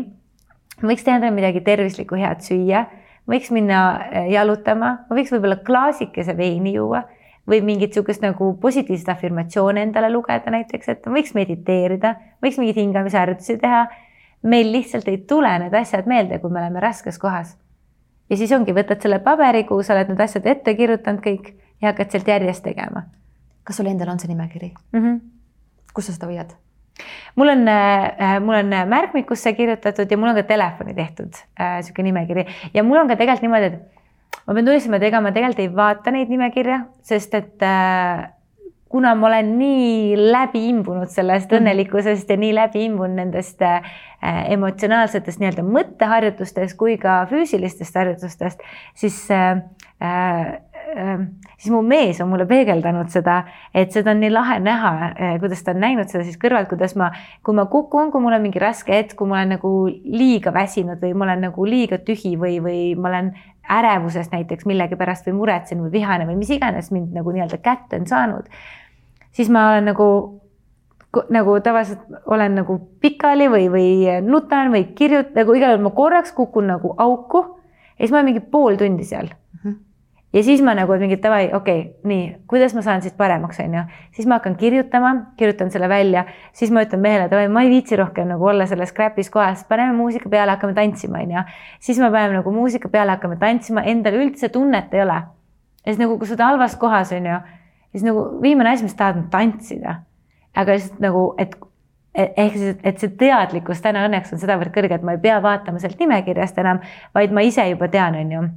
ma 0.80 0.92
võiks 0.94 1.04
teha 1.04 1.20
endale 1.20 1.36
midagi 1.36 1.64
tervislikku, 1.66 2.16
head 2.22 2.46
süüa, 2.46 2.86
ma 3.28 3.36
võiks 3.36 3.52
minna 3.52 3.82
äh, 4.00 4.32
jalutama, 4.32 4.96
ma 5.10 5.20
võiks 5.20 5.36
võib-olla 5.36 5.60
klaasikese 5.66 6.38
veini 6.40 6.78
juua 6.78 7.04
või 7.50 7.62
mingit 7.66 7.96
niisugust 7.96 8.22
nagu 8.22 8.54
positiivset 8.62 9.10
afirmatsioone 9.10 9.82
endale 9.88 10.12
lugeda 10.14 10.52
näiteks, 10.54 10.90
et 10.90 11.10
võiks 11.10 11.34
mediteerida, 11.34 12.16
võiks 12.44 12.60
mingeid 12.62 12.78
hingamisharjutusi 12.84 13.58
teha 13.58 13.88
meil 14.42 14.72
lihtsalt 14.72 15.08
ei 15.08 15.18
tule 15.28 15.52
need 15.60 15.74
asjad 15.76 16.08
meelde, 16.08 16.40
kui 16.40 16.52
me 16.52 16.62
oleme 16.62 16.80
raskes 16.80 17.20
kohas. 17.20 17.58
ja 18.30 18.38
siis 18.38 18.52
ongi, 18.56 18.74
võtad 18.76 19.02
selle 19.02 19.20
paberi, 19.20 19.64
kuhu 19.68 19.84
sa 19.84 19.96
oled 19.96 20.14
need 20.14 20.22
asjad 20.22 20.48
ette 20.48 20.76
kirjutanud 20.76 21.24
kõik 21.26 21.54
ja 21.82 21.92
hakkad 21.92 22.12
sealt 22.12 22.28
järjest 22.28 22.64
tegema. 22.64 23.04
kas 23.64 23.78
sul 23.78 23.90
endal 23.92 24.10
on 24.10 24.20
see 24.20 24.32
nimekiri 24.32 24.74
mm? 24.92 25.00
-hmm. 25.00 25.20
kus 25.94 26.06
sa 26.06 26.14
seda 26.14 26.28
hoiad? 26.28 26.56
mul 27.36 27.50
on 27.50 27.68
äh,, 27.68 28.40
mul 28.40 28.56
on 28.56 28.74
märkmikusse 28.90 29.54
kirjutatud 29.54 30.12
ja 30.12 30.18
mul 30.18 30.30
on 30.30 30.36
ka 30.36 30.44
telefoni 30.44 30.94
tehtud 30.94 31.34
äh, 31.60 31.82
sihuke 31.82 32.04
nimekiri 32.04 32.46
ja 32.74 32.84
mul 32.84 32.98
on 32.98 33.08
ka 33.08 33.16
tegelikult 33.16 33.42
niimoodi, 33.42 33.66
et 33.66 33.99
ma 34.46 34.54
pean 34.54 34.66
tunnistama, 34.66 34.98
et 34.98 35.08
ega 35.10 35.22
ma 35.22 35.32
tegelikult 35.36 35.64
ei 35.64 35.72
vaata 35.76 36.12
neid 36.16 36.30
nimekirja, 36.34 36.84
sest 37.06 37.34
et 37.38 37.66
äh, 37.66 38.28
kuna 38.90 39.14
ma 39.16 39.28
olen 39.28 39.52
nii 39.60 40.16
läbi 40.32 40.64
imbunud 40.72 41.12
sellest 41.14 41.52
mhm. 41.52 41.62
õnnelikkusest 41.62 42.30
ja 42.30 42.38
nii 42.42 42.56
läbi 42.58 42.86
imbunud 42.88 43.20
nendest 43.22 43.62
äh, 43.62 43.84
emotsionaalsetest 44.56 45.40
nii-öelda 45.40 45.64
mõtteharjutustest 45.64 46.78
kui 46.80 46.98
ka 47.02 47.22
füüsilistest 47.30 48.02
harjutustest, 48.02 48.66
siis 48.98 49.22
äh, 49.32 49.62
äh, 50.04 50.58
siis 51.58 51.72
mu 51.74 51.82
mees 51.86 52.20
on 52.22 52.32
mulle 52.32 52.48
peegeldanud 52.50 53.12
seda, 53.14 53.44
et 53.76 53.94
seda 53.94 54.14
on 54.16 54.24
nii 54.24 54.32
lahe 54.34 54.58
näha, 54.64 54.94
äh, 55.12 55.36
kuidas 55.42 55.62
ta 55.64 55.76
on 55.76 55.84
näinud 55.84 56.10
seda 56.12 56.26
siis 56.26 56.40
kõrvalt, 56.42 56.70
kuidas 56.72 56.96
ma, 57.00 57.12
kui 57.46 57.56
ma 57.56 57.68
kukun, 57.72 58.12
kui 58.12 58.24
mul 58.24 58.38
on 58.38 58.44
mingi 58.44 58.62
raske 58.62 58.96
hetk, 58.96 59.16
kui 59.20 59.30
ma 59.30 59.40
olen 59.40 59.56
nagu 59.58 59.74
liiga 59.90 60.54
väsinud 60.56 61.02
või 61.04 61.14
ma 61.14 61.30
olen 61.30 61.48
nagu 61.50 61.70
liiga 61.70 62.02
tühi 62.04 62.36
või, 62.40 62.58
või 62.64 62.82
ma 62.98 63.14
olen 63.14 63.32
ärevusest 63.70 64.32
näiteks 64.34 64.66
millegipärast 64.66 65.28
või 65.30 65.38
muretsen 65.40 65.82
või 65.84 65.92
vihane 66.00 66.26
või 66.28 66.40
mis 66.42 66.50
iganes 66.50 66.92
mind 66.92 67.14
nagu 67.14 67.32
nii-öelda 67.32 67.62
kätte 67.64 68.00
on 68.02 68.08
saanud 68.10 68.50
siis 69.32 69.50
ma 69.50 69.70
olen 69.72 69.86
nagu, 69.92 70.08
nagu 71.30 71.60
tavaliselt 71.64 72.02
olen 72.26 72.60
nagu 72.62 72.80
pikali 73.02 73.50
või, 73.52 73.68
või 73.72 73.90
nutan 74.26 74.74
või 74.74 74.90
kirjutan, 74.96 75.36
nagu 75.42 75.56
igal 75.58 75.76
juhul 75.76 75.86
ma 75.88 75.94
korraks 75.96 76.34
kukun 76.38 76.70
nagu 76.74 76.94
auku 76.98 77.44
ja 77.46 78.06
siis 78.06 78.12
ma 78.12 78.22
olen 78.22 78.32
mingi 78.34 78.46
pool 78.52 78.80
tundi 78.80 79.08
seal. 79.08 79.32
Ja 80.34 80.44
siis 80.44 80.62
ma 80.62 80.76
nagu 80.78 80.94
mingi 81.02 81.18
davai, 81.22 81.50
okei 81.54 81.80
okay,, 81.80 81.94
nii, 82.10 82.26
kuidas 82.48 82.74
ma 82.78 82.84
saan 82.86 83.02
siit 83.02 83.16
paremaks, 83.18 83.60
on 83.64 83.74
ju. 83.74 83.84
siis 84.16 84.28
ma 84.28 84.38
hakkan 84.38 84.56
kirjutama, 84.56 85.14
kirjutan 85.38 85.72
selle 85.74 85.90
välja, 85.90 86.26
siis 86.54 86.72
ma 86.72 86.84
ütlen 86.86 87.02
mehele, 87.02 87.30
davai, 87.32 87.48
ma 87.50 87.64
ei 87.66 87.72
viitsi 87.74 87.98
rohkem 87.98 88.30
nagu 88.30 88.46
olla 88.46 88.68
selles 88.70 88.94
crap'is 88.96 89.32
kohas, 89.34 89.66
paneme 89.70 89.96
muusika 89.98 90.30
peale, 90.30 90.54
hakkame 90.54 90.78
tantsima, 90.78 91.24
on 91.24 91.34
ju. 91.38 91.46
siis 91.80 92.00
me 92.00 92.12
paneme 92.12 92.40
nagu 92.40 92.54
muusika 92.54 92.90
peale, 92.90 93.18
hakkame 93.18 93.40
tantsima, 93.42 93.86
endal 93.90 94.20
üldse 94.22 94.52
tunnet 94.54 94.94
ei 94.94 95.02
ole. 95.06 95.18
ja 95.86 95.88
siis 95.88 96.02
nagu, 96.02 96.18
kui 96.18 96.30
sa 96.30 96.38
oled 96.38 96.46
halvas 96.46 96.78
kohas, 96.78 97.16
on 97.18 97.26
ju 97.26 97.40
siis 97.92 98.06
nagu 98.06 98.28
viimane 98.42 98.76
asi, 98.76 98.86
mis 98.86 98.96
tahad, 98.96 99.18
on 99.18 99.28
tantsida. 99.34 100.02
aga 100.56 100.78
lihtsalt 100.78 101.02
nagu, 101.02 101.34
et 101.38 101.58
ehk 102.14 102.56
siis, 102.58 102.80
et 102.84 102.98
see 103.02 103.12
teadlikkus 103.18 103.82
täna 103.82 104.06
õnneks 104.08 104.34
on 104.34 104.42
sedavõrd 104.42 104.74
kõrge, 104.76 104.98
et 104.98 105.06
ma 105.06 105.14
ei 105.16 105.22
pea 105.24 105.38
vaatama 105.42 105.80
sealt 105.80 106.00
nimekirjast 106.02 106.58
enam, 106.62 106.82
vaid 107.16 107.34
ma 107.34 107.42
ise 107.46 107.66
juba 107.70 107.88
tean, 107.88 108.18
on 108.18 108.32
ju 108.34 108.48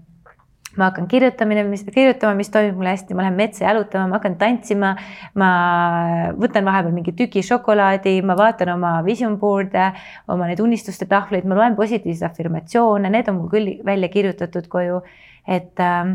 ma 0.77 0.89
hakkan 0.89 1.07
kirjutamine, 1.11 1.65
mis, 1.69 1.85
kirjutama, 1.85 2.35
mis 2.39 2.51
toimub 2.53 2.81
mul 2.81 2.89
hästi, 2.89 3.17
ma 3.17 3.27
lähen 3.27 3.37
metsa 3.37 3.67
jalutama, 3.67 4.07
ma 4.09 4.19
hakkan 4.19 4.39
tantsima, 4.41 4.95
ma 5.39 5.51
võtan 6.41 6.65
vahepeal 6.69 6.95
mingi 6.97 7.15
tüki 7.19 7.45
šokolaadi, 7.45 8.17
ma 8.27 8.37
vaatan 8.39 8.75
oma 8.77 8.95
vision 9.07 9.37
board'e, 9.41 9.91
oma 10.33 10.49
neid 10.51 10.63
unistuste 10.65 11.09
tahvleid, 11.11 11.49
ma 11.49 11.61
loen 11.61 11.77
positiivseid 11.79 12.31
afirmatsioone, 12.31 13.13
need 13.13 13.29
on 13.29 13.41
mul 13.43 13.53
küll 13.53 13.79
välja 13.85 14.13
kirjutatud 14.13 14.69
koju, 14.73 15.03
et 15.47 15.83
äh, 15.83 16.15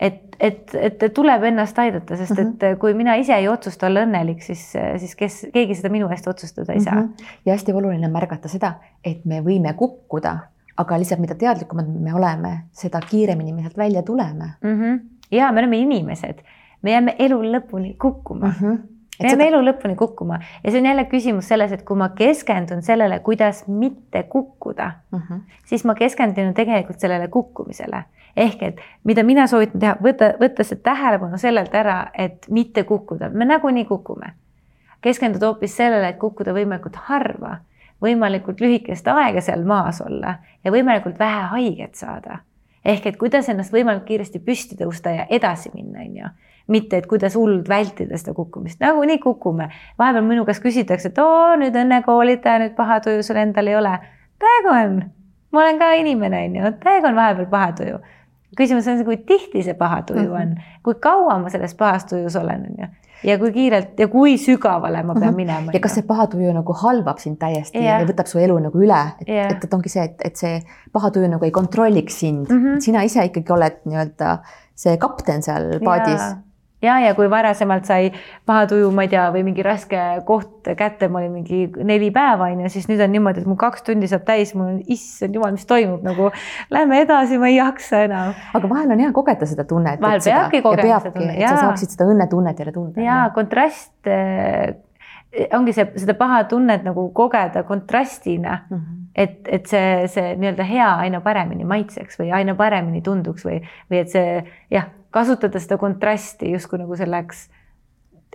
et, 0.00 0.36
et, 0.40 0.70
et 0.74 1.02
tuleb 1.14 1.42
ennast 1.50 1.78
aidata, 1.78 2.16
sest 2.16 2.32
-hmm. 2.32 2.54
et 2.64 2.78
kui 2.80 2.94
mina 2.94 3.14
ise 3.20 3.34
ei 3.36 3.48
otsusta 3.48 3.86
olla 3.86 4.06
õnnelik, 4.06 4.40
siis, 4.40 4.62
siis 4.96 5.16
kes, 5.16 5.46
keegi 5.52 5.76
seda 5.76 5.90
minu 5.92 6.08
eest 6.08 6.28
otsustada 6.28 6.72
ei 6.72 6.80
saa 6.80 6.94
mm. 6.94 7.02
-hmm. 7.02 7.34
ja 7.46 7.52
hästi 7.52 7.72
oluline 7.72 8.08
märgata 8.08 8.48
seda, 8.48 8.72
et 9.04 9.24
me 9.24 9.42
võime 9.44 9.74
kukkuda, 9.74 10.38
aga 10.80 10.98
lihtsalt 11.00 11.20
mida 11.22 11.36
teadlikumad 11.38 11.88
me 11.88 12.14
oleme, 12.14 12.52
seda 12.72 13.00
kiiremini 13.10 13.52
me 13.52 13.66
sealt 13.66 13.76
välja 13.78 14.02
tuleme 14.02 14.54
mm. 14.62 14.78
-hmm. 14.78 15.00
ja 15.30 15.52
me 15.52 15.60
oleme 15.64 15.78
inimesed, 15.78 16.42
me 16.82 16.96
jääme 16.96 17.16
elu 17.18 17.42
lõpuni 17.42 17.96
kukkuma 17.98 18.46
mm. 18.46 18.52
-hmm 18.60 18.78
me 19.20 19.28
jääme 19.28 19.44
seda... 19.44 19.56
elu 19.56 19.64
lõpuni 19.70 19.96
kukkuma 19.96 20.38
ja 20.64 20.70
see 20.70 20.80
on 20.80 20.86
jälle 20.86 21.04
küsimus 21.04 21.48
selles, 21.48 21.72
et 21.72 21.82
kui 21.82 21.96
ma 21.96 22.08
keskendun 22.08 22.82
sellele, 22.82 23.18
kuidas 23.18 23.66
mitte 23.68 24.22
kukkuda 24.22 24.92
mm, 25.12 25.18
-hmm. 25.18 25.40
siis 25.66 25.84
ma 25.84 25.94
keskendun 25.94 26.54
tegelikult 26.54 27.00
sellele 27.00 27.28
kukkumisele 27.28 28.04
ehk 28.36 28.62
et 28.62 28.80
mida 29.04 29.22
mina 29.22 29.46
soovitan 29.46 29.80
teha, 29.80 29.96
võtta, 30.02 30.32
võtta 30.40 30.64
see 30.66 30.80
tähelepanu 30.84 31.38
sellelt 31.38 31.74
ära, 31.74 32.10
et 32.18 32.46
mitte 32.50 32.84
kukkuda, 32.84 33.30
me 33.30 33.44
nagunii 33.44 33.84
kukume. 33.84 34.34
keskenduda 35.00 35.46
hoopis 35.46 35.76
sellele, 35.76 36.08
et 36.08 36.18
kukkuda 36.20 36.52
võimalikult 36.52 36.96
harva, 37.08 37.58
võimalikult 38.02 38.60
lühikest 38.60 39.08
aega 39.08 39.40
seal 39.44 39.64
maas 39.64 40.00
olla 40.00 40.38
ja 40.64 40.72
võimalikult 40.72 41.18
vähe 41.18 41.42
haiget 41.54 41.94
saada. 41.94 42.38
ehk 42.84 43.06
et 43.06 43.16
kuidas 43.16 43.48
ennast 43.48 43.72
võimalikult 43.72 44.06
kiiresti 44.06 44.38
püsti 44.38 44.76
tõusta 44.76 45.10
ja 45.10 45.26
edasi 45.30 45.70
minna, 45.74 46.00
on 46.00 46.16
ju 46.16 46.28
mitte, 46.70 46.96
et 46.96 47.06
kuidas 47.06 47.34
hullult 47.36 47.68
vältida 47.68 48.18
seda 48.18 48.34
kukkumist, 48.34 48.80
nagunii 48.80 49.18
kukume. 49.18 49.68
vahepeal 49.98 50.24
minu 50.24 50.44
käest 50.44 50.62
küsitakse, 50.62 51.08
et 51.08 51.18
oo, 51.18 51.56
nüüd 51.56 51.76
õnnekoolitaja, 51.76 52.58
nüüd 52.64 52.76
paha 52.76 53.00
tuju 53.00 53.22
sul 53.22 53.36
endal 53.36 53.66
ei 53.66 53.76
ole. 53.76 53.98
täiega 54.38 54.76
on, 54.84 55.02
ma 55.52 55.62
olen 55.64 55.78
ka 55.78 55.92
inimene, 55.92 56.44
on 56.46 56.56
ju, 56.56 56.72
täiega 56.84 57.08
on 57.08 57.16
vahepeal 57.16 57.50
paha 57.50 57.72
tuju 57.72 57.98
küsimus 58.58 58.88
on 58.90 58.98
see, 58.98 59.06
kui 59.06 59.20
tihti 59.26 59.62
see 59.66 59.76
paha 59.78 60.02
tuju 60.08 60.26
mhm. 60.26 60.40
on 60.40 60.82
kui 60.86 60.98
kaua 61.02 61.38
ma 61.38 61.52
selles 61.52 61.74
pahas 61.78 62.04
tujus 62.10 62.36
olen, 62.36 62.66
on 62.70 62.82
ju 62.84 62.90
ja 63.30 63.36
kui 63.38 63.52
kiirelt 63.52 63.98
ja 64.00 64.08
kui 64.08 64.36
sügavale 64.40 65.02
ma 65.02 65.14
pean 65.14 65.32
-hmm. 65.32 65.36
minema. 65.36 65.72
ja 65.72 65.80
kas 65.80 65.94
see 65.94 66.06
paha 66.08 66.26
tuju 66.26 66.52
nagu 66.52 66.72
halvab 66.82 67.18
sind 67.18 67.38
täiesti 67.38 67.78
yeah. 67.78 68.00
ja 68.00 68.06
võtab 68.06 68.26
su 68.26 68.38
elu 68.38 68.58
nagu 68.58 68.78
üle, 68.78 69.00
et 69.20 69.28
et, 69.28 69.64
et 69.64 69.74
ongi 69.74 69.88
see, 69.88 70.04
et, 70.04 70.20
et 70.24 70.36
see 70.36 70.62
paha 70.92 71.10
tuju 71.10 71.28
nagu 71.28 71.44
ei 71.44 71.50
kontrolliks 71.50 72.20
sind 72.20 72.50
mm, 72.50 72.64
-hmm. 72.64 72.80
sina 72.80 73.02
ise 73.02 73.24
ikkagi 73.24 73.52
oled 73.52 73.76
nii-öelda 73.84 74.38
see 74.74 74.96
kapten 74.96 75.42
seal 75.42 75.78
paadis 75.84 76.20
yeah 76.20 76.38
ja, 76.82 76.96
ja 77.04 77.14
kui 77.16 77.28
varasemalt 77.30 77.88
sai 77.88 78.10
paha 78.48 78.66
tuju, 78.70 78.90
ma 78.94 79.04
ei 79.06 79.12
tea, 79.12 79.26
või 79.34 79.44
mingi 79.46 79.64
raske 79.64 80.00
koht 80.28 80.70
kätte, 80.76 81.08
ma 81.12 81.20
olin 81.20 81.32
mingi 81.38 81.62
neli 81.86 82.10
päeva 82.14 82.50
on 82.50 82.64
ju, 82.64 82.72
siis 82.72 82.88
nüüd 82.90 83.02
on 83.04 83.12
niimoodi, 83.14 83.44
et 83.44 83.48
mul 83.50 83.58
kaks 83.60 83.84
tundi 83.86 84.10
saab 84.10 84.26
täis, 84.28 84.54
mul 84.56 84.74
on 84.74 84.82
issand 84.92 85.36
jumal, 85.36 85.54
mis 85.56 85.66
toimub 85.68 86.04
nagu. 86.06 86.30
Lähme 86.72 87.00
edasi, 87.04 87.40
ma 87.40 87.50
ei 87.50 87.58
jaksa 87.58 88.04
enam. 88.08 88.34
aga 88.54 88.70
vahel 88.70 88.94
on 88.94 89.02
hea 89.04 89.14
kogeda 89.16 89.48
seda 89.48 89.64
tunnet. 89.68 90.00
vahel 90.02 90.22
peabki 90.24 90.62
kogema 90.64 91.00
seda 91.00 91.16
tunnet. 91.16 91.40
et 91.40 91.48
sa 91.48 91.66
saaksid 91.66 91.96
seda 91.96 92.08
õnnetunnet 92.10 92.62
jälle 92.62 92.76
tunda. 92.76 93.02
ja 93.04 93.22
kontrast 93.34 94.08
äh, 94.08 94.76
ongi 95.56 95.74
see, 95.74 95.86
seda 96.02 96.16
paha 96.18 96.44
tunnet 96.50 96.86
nagu 96.86 97.08
kogeda 97.14 97.62
kontrastina 97.68 98.58
mm. 98.68 98.76
-hmm. 98.76 99.02
et, 99.14 99.36
et 99.46 99.66
see, 99.66 100.08
see 100.08 100.32
nii-öelda 100.36 100.66
hea 100.66 100.88
aina 101.04 101.20
paremini 101.20 101.64
maitseks 101.64 102.18
või 102.20 102.32
aina 102.34 102.54
paremini 102.54 103.02
tunduks 103.02 103.46
või, 103.46 103.60
või 103.90 104.02
et 104.04 104.10
see 104.10 104.42
jah 104.70 104.88
kasutada 105.10 105.60
seda 105.62 105.78
kontrasti 105.78 106.52
justkui 106.52 106.80
nagu 106.82 106.96
selleks, 106.98 107.48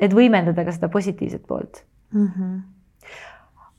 et 0.01 0.13
võimendada 0.13 0.65
ka 0.67 0.73
seda 0.75 0.89
positiivset 0.91 1.45
poolt 1.47 1.83
mm. 2.11 2.27
-hmm. 2.27 2.57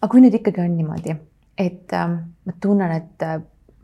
aga 0.00 0.10
kui 0.10 0.22
nüüd 0.24 0.34
ikkagi 0.34 0.60
on 0.60 0.76
niimoodi, 0.76 1.16
et 1.58 1.92
äh, 1.92 2.08
ma 2.44 2.56
tunnen, 2.60 2.92
et 2.92 3.22
äh, 3.22 3.40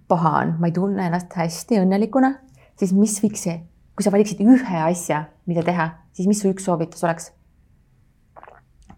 paha 0.09 0.39
on, 0.39 0.57
ma 0.61 0.67
ei 0.67 0.73
tunne 0.73 1.07
ennast 1.07 1.33
hästi 1.37 1.81
õnnelikuna, 1.83 2.35
siis 2.77 2.93
mis 2.97 3.19
võiks 3.25 3.45
see, 3.47 3.61
kui 3.97 4.05
sa 4.05 4.13
valiksid 4.13 4.41
ühe 4.41 4.83
asja, 4.85 5.25
mida 5.47 5.63
teha, 5.63 5.89
siis 6.13 6.29
mis 6.29 6.41
su 6.43 6.51
üks 6.53 6.69
soovitus 6.69 7.05
oleks? 7.05 7.33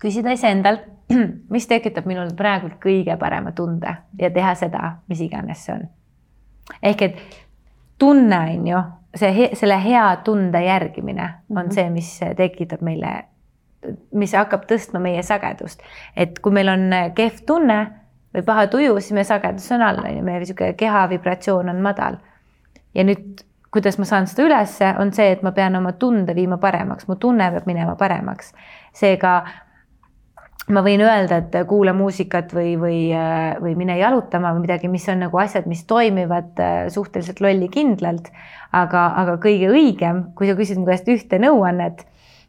küsida 0.04 0.34
iseendalt, 0.36 0.88
mis 1.54 1.66
tekitab 1.70 2.06
minul 2.06 2.34
praegu 2.36 2.68
kõige 2.82 3.16
parema 3.20 3.52
tunde 3.56 3.96
ja 4.20 4.30
teha 4.30 4.54
seda, 4.58 4.98
mis 5.08 5.22
iganes 5.24 5.64
see 5.64 5.76
on. 5.76 5.86
ehk 6.82 7.02
et 7.02 7.22
tunne 7.98 8.40
on 8.56 8.66
ju, 8.68 8.82
see, 9.14 9.50
selle 9.54 9.78
hea 9.84 10.16
tunde 10.24 10.64
järgimine 10.64 11.22
on 11.50 11.56
mm 11.56 11.68
-hmm. 11.68 11.74
see, 11.74 11.90
mis 11.90 12.20
tekitab 12.36 12.80
meile, 12.82 13.24
mis 14.12 14.32
hakkab 14.32 14.64
tõstma 14.70 15.00
meie 15.00 15.22
sagedust. 15.22 15.82
et 16.16 16.38
kui 16.38 16.52
meil 16.52 16.68
on 16.68 16.90
kehv 17.14 17.44
tunne 17.46 17.86
või 18.34 18.42
paha 18.42 18.66
tuju, 18.66 19.00
siis 19.00 19.12
meie 19.12 19.24
sagedus 19.24 19.72
on 19.72 19.82
all, 19.82 19.98
on 20.04 20.16
ju, 20.16 20.22
meie 20.22 20.38
niisugune 20.38 20.72
keha 20.72 21.08
vibratsioon 21.08 21.68
on 21.68 21.82
madal. 21.82 22.16
ja 22.94 23.04
nüüd, 23.04 23.44
kuidas 23.70 23.98
ma 23.98 24.04
saan 24.04 24.26
seda 24.26 24.42
ülesse, 24.42 24.94
on 24.98 25.12
see, 25.12 25.32
et 25.32 25.42
ma 25.42 25.52
pean 25.52 25.76
oma 25.76 25.92
tunde 25.92 26.34
viima 26.34 26.58
paremaks, 26.58 27.08
mu 27.08 27.16
tunne 27.16 27.50
peab 27.50 27.66
minema 27.66 27.96
paremaks. 27.96 28.52
seega 28.92 29.46
ma 30.72 30.80
võin 30.84 31.02
öelda, 31.04 31.42
et 31.42 31.56
kuula 31.68 31.92
muusikat 31.96 32.54
või, 32.56 32.74
või, 32.80 32.98
või 33.60 33.74
mine 33.76 33.98
jalutama 33.98 34.54
või 34.54 34.64
midagi, 34.64 34.88
mis 34.88 35.04
on 35.12 35.20
nagu 35.26 35.38
asjad, 35.40 35.66
mis 35.68 35.84
toimivad 35.88 36.60
äh, 36.62 36.86
suhteliselt 36.92 37.42
lollikindlalt. 37.44 38.30
aga, 38.72 39.04
aga 39.20 39.36
kõige 39.42 39.68
õigem, 39.70 40.24
kui 40.34 40.48
sa 40.48 40.56
küsid 40.58 40.80
mu 40.80 40.88
käest 40.88 41.08
ühte 41.08 41.38
nõuannet, 41.38 42.06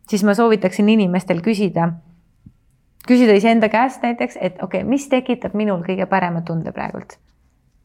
siis 0.10 0.24
ma 0.24 0.34
soovitaksin 0.34 0.90
inimestel 0.90 1.44
küsida, 1.46 1.92
küsida 3.08 3.36
iseenda 3.38 3.70
käest 3.70 4.02
näiteks, 4.02 4.40
et 4.42 4.64
okei 4.64 4.82
okay,, 4.82 4.90
mis 4.90 5.10
tekitab 5.10 5.54
minul 5.54 5.84
kõige 5.86 6.08
parema 6.10 6.42
tunde 6.42 6.72
praegult 6.72 7.20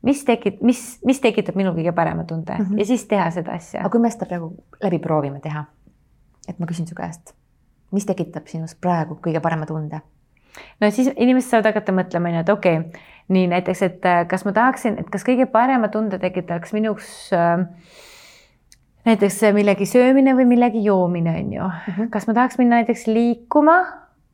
mis 0.02 0.22
tekib, 0.24 0.62
mis, 0.64 0.80
mis 1.04 1.20
tekitab 1.20 1.58
minul 1.60 1.74
kõige 1.76 1.92
parema 1.92 2.24
tunde 2.24 2.54
mm 2.54 2.64
-hmm. 2.64 2.78
ja 2.78 2.86
siis 2.86 3.04
teha 3.06 3.30
seda 3.30 3.52
asja. 3.52 3.80
aga 3.80 3.90
kui 3.90 4.00
me 4.00 4.10
seda 4.10 4.26
praegu 4.26 4.54
läbi 4.82 4.98
proovime 4.98 5.40
teha, 5.40 5.64
et 6.48 6.58
ma 6.58 6.66
küsin 6.66 6.88
su 6.88 6.94
käest, 6.94 7.34
mis 7.92 8.06
tekitab 8.06 8.46
sinus 8.46 8.74
praegu 8.74 9.18
kõige 9.26 9.40
parema 9.40 9.66
tunde? 9.66 10.00
No 10.80 10.90
siis 10.90 11.10
inimesed 11.16 11.50
saavad 11.50 11.72
hakata 11.72 11.94
mõtlema, 11.96 12.32
onju, 12.32 12.44
et 12.44 12.54
okei 12.54 12.82
okay,, 12.82 13.08
nii 13.30 13.46
näiteks, 13.52 13.82
et 13.86 14.06
äh, 14.06 14.22
kas 14.28 14.44
ma 14.44 14.54
tahaksin, 14.56 14.98
et 15.00 15.10
kas 15.10 15.24
kõige 15.26 15.46
parema 15.50 15.88
tunde 15.92 16.18
tekitaks 16.18 16.74
minuks 16.74 17.30
äh, 17.36 17.66
näiteks 19.06 19.40
millegi 19.56 19.86
söömine 19.88 20.34
või 20.36 20.46
millegi 20.50 20.84
joomine, 20.84 21.34
on 21.40 21.52
ju. 21.52 21.72
Mhm. 21.92 22.12
kas 22.12 22.26
ma 22.28 22.34
tahaks 22.34 22.58
minna 22.58 22.80
näiteks 22.80 23.06
liikuma, 23.06 23.78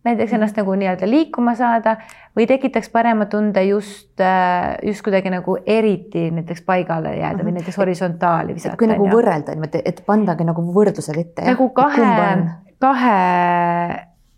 näiteks 0.07 0.31
mhm. 0.31 0.41
ennast 0.41 0.57
nagu 0.57 0.75
nii-öelda 0.75 1.11
liikuma 1.11 1.55
saada 1.59 1.97
või 2.37 2.47
tekitaks 2.49 2.89
parema 2.95 3.27
tunde 3.31 3.63
just, 3.65 4.21
äh, 4.21 4.77
just 4.83 5.05
kuidagi 5.07 5.31
nagu 5.31 5.59
eriti 5.67 6.31
näiteks 6.31 6.63
paigale 6.67 7.17
jääda 7.17 7.43
või 7.43 7.53
mhm. 7.53 7.61
näiteks 7.61 7.79
horisontaali 7.83 8.55
visata. 8.55 8.77
kui 8.77 8.91
nagu 8.91 9.09
võrrelda 9.13 9.55
niimoodi, 9.55 9.83
et 9.85 10.03
pandagi 10.07 10.49
nagu 10.49 10.65
võrdlused 10.73 11.21
ette. 11.21 11.47
nagu 11.47 11.69
kahe, 11.77 12.37
kahe 12.79 13.21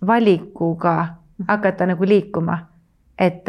valikuga 0.06 1.17
hakata 1.46 1.86
nagu 1.86 2.04
liikuma. 2.04 2.58
et, 3.18 3.48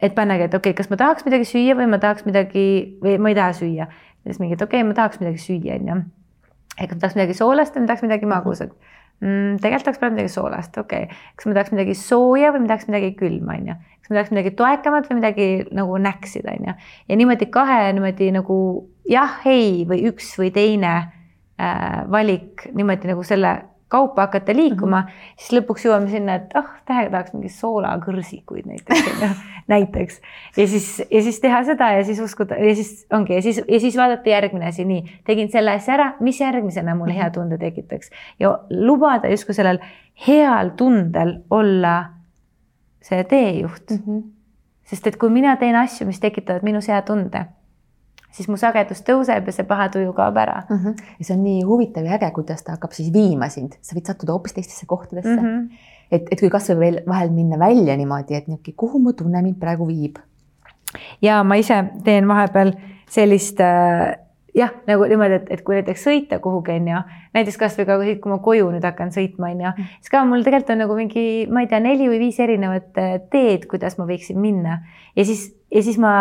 et 0.00 0.14
pannagi, 0.14 0.44
et 0.48 0.54
okei 0.54 0.70
okay,, 0.70 0.76
kas 0.76 0.90
ma 0.90 0.96
tahaks 1.00 1.24
midagi 1.24 1.44
süüa 1.48 1.76
või 1.76 1.88
ma 1.88 1.98
tahaks 1.98 2.26
midagi 2.26 2.64
või 3.00 3.18
ma 3.18 3.32
ei 3.32 3.36
taha 3.38 3.52
süüa. 3.56 3.86
siis 4.24 4.40
mingi, 4.40 4.54
et 4.54 4.62
okei 4.62 4.80
okay,, 4.80 4.88
ma 4.88 4.94
tahaks 4.94 5.20
midagi 5.20 5.38
süüa, 5.40 5.76
onju. 5.80 6.00
et 6.78 6.88
kas 6.88 6.96
ma 6.96 7.00
tahaks 7.00 7.18
midagi 7.18 7.36
soolast 7.38 7.76
või 7.76 7.84
ma 7.84 7.92
tahaks 7.92 8.06
midagi 8.08 8.26
magusat 8.26 8.74
mm,. 9.20 9.60
tegelikult 9.60 9.84
tahaks 9.84 10.00
praegu 10.00 10.16
midagi 10.16 10.32
soolast, 10.34 10.78
okei 10.80 11.06
okay.. 11.06 11.22
kas 11.36 11.48
ma 11.48 11.56
tahaks 11.56 11.72
midagi 11.74 11.96
sooja 11.98 12.52
või 12.54 12.64
ma 12.64 12.72
tahaks 12.72 12.88
midagi 12.90 13.10
külma, 13.18 13.56
onju. 13.58 13.76
kas 14.00 14.10
ma 14.10 14.18
tahaks 14.18 14.34
midagi 14.34 14.52
toekamat 14.58 15.08
või 15.10 15.18
midagi 15.20 15.48
nagu 15.76 15.98
näksida, 16.08 16.56
onju. 16.58 16.76
ja 17.08 17.20
niimoodi 17.20 17.50
kahe 17.52 17.80
niimoodi 17.96 18.30
nagu 18.36 18.58
jah, 19.08 19.40
ei 19.48 19.84
või 19.88 20.04
üks 20.10 20.32
või 20.40 20.52
teine 20.54 20.94
äh, 20.96 22.00
valik 22.10 22.68
niimoodi 22.74 23.12
nagu 23.12 23.24
selle 23.26 23.56
kaupa 23.90 24.22
hakata 24.28 24.54
liikuma 24.54 25.00
mm, 25.00 25.06
-hmm. 25.06 25.36
siis 25.36 25.52
lõpuks 25.58 25.86
jõuame 25.86 26.10
sinna, 26.10 26.34
et 26.38 26.54
ah 26.54 26.62
oh,, 26.62 26.74
tähega 26.86 27.10
tahaks 27.10 27.34
mingeid 27.34 27.54
soolakõrsikuid 27.56 28.68
näiteks 28.70 29.24
näiteks 29.72 30.20
ja 30.56 30.66
siis, 30.66 30.88
ja 31.10 31.22
siis 31.22 31.40
teha 31.40 31.62
seda 31.66 31.90
ja 31.96 32.04
siis 32.06 32.20
uskuda 32.22 32.58
ja 32.58 32.74
siis 32.74 33.06
ongi 33.12 33.34
ja 33.34 33.42
siis, 33.42 33.62
ja 33.68 33.80
siis 33.80 33.96
vaadata 33.96 34.30
järgmine 34.30 34.70
asi, 34.70 34.84
nii, 34.86 35.02
tegin 35.26 35.50
selle 35.50 35.74
asja 35.74 35.94
ära, 35.94 36.08
mis 36.20 36.40
järgmisena 36.40 36.94
mulle 36.94 37.16
hea 37.18 37.30
tunde 37.34 37.58
tekitaks 37.58 38.10
ja 38.40 38.54
lubada 38.70 39.30
justkui 39.30 39.54
sellel 39.58 39.82
heal 40.26 40.74
tundel 40.76 41.40
olla 41.50 41.96
see 43.02 43.24
teejuht 43.24 43.90
mm. 43.90 44.02
-hmm. 44.06 44.22
sest 44.84 45.06
et 45.06 45.16
kui 45.16 45.30
mina 45.30 45.56
teen 45.56 45.76
asju, 45.76 46.06
mis 46.06 46.20
tekitavad 46.20 46.62
minus 46.62 46.88
hea 46.88 47.02
tunde 47.02 47.46
siis 48.36 48.48
mu 48.50 48.58
sagedus 48.60 49.02
tõuseb 49.06 49.48
ja 49.48 49.54
see 49.54 49.66
paha 49.68 49.88
tuju 49.94 50.12
kaob 50.16 50.38
ära 50.40 50.62
mm. 50.68 50.76
-hmm. 50.76 51.12
ja 51.18 51.26
see 51.26 51.36
on 51.36 51.44
nii 51.44 51.62
huvitav 51.66 52.06
ja 52.06 52.16
äge, 52.18 52.30
kuidas 52.36 52.62
ta 52.62 52.76
hakkab 52.76 52.94
siis 52.96 53.12
viima 53.12 53.48
sind, 53.48 53.76
sa 53.80 53.96
võid 53.96 54.06
sattuda 54.06 54.32
hoopis 54.36 54.56
teistesse 54.56 54.86
kohtadesse 54.86 55.36
mm. 55.36 55.46
-hmm. 55.46 55.68
et, 56.10 56.28
et 56.30 56.40
kui 56.40 56.50
kasvõi 56.50 56.78
veel 56.78 57.00
vahel 57.08 57.30
minna 57.30 57.58
välja 57.58 57.96
niimoodi, 57.96 58.34
et 58.34 58.48
niisugune, 58.48 58.76
kuhu 58.76 58.98
mu 58.98 59.12
tunne 59.12 59.42
mind 59.42 59.58
praegu 59.60 59.86
viib. 59.86 60.18
ja 61.22 61.42
ma 61.44 61.54
ise 61.54 61.84
teen 62.04 62.28
vahepeal 62.28 62.72
sellist 63.08 63.60
äh, 63.60 64.16
jah, 64.54 64.70
nagu 64.86 65.06
niimoodi, 65.10 65.34
et, 65.34 65.50
et 65.50 65.62
kui 65.66 65.74
näiteks 65.78 66.06
sõita 66.06 66.38
kuhugi 66.42 66.72
onju, 66.72 67.02
näiteks 67.34 67.58
kasvõi 67.58 67.86
ka 67.86 67.98
siit, 68.02 68.20
kui 68.22 68.32
ma 68.32 68.38
koju 68.38 68.70
nüüd 68.70 68.86
hakkan 68.86 69.12
sõitma 69.14 69.50
onju, 69.50 69.72
mhm. 69.72 69.98
siis 70.00 70.10
ka 70.14 70.24
mul 70.24 70.46
tegelikult 70.46 70.74
on 70.74 70.82
nagu 70.84 70.96
mingi, 70.98 71.26
ma 71.50 71.64
ei 71.64 71.70
tea, 71.70 71.82
neli 71.82 72.08
või 72.10 72.22
viis 72.26 72.38
erinevat 72.42 72.98
äh, 72.98 73.18
teed, 73.30 73.66
kuidas 73.70 73.98
ma 73.98 74.06
võiksin 74.06 74.38
minna 74.38 74.80
ja 75.16 75.24
siis, 75.26 75.50
ja 75.70 75.82
siis 75.82 75.98
ma 75.98 76.14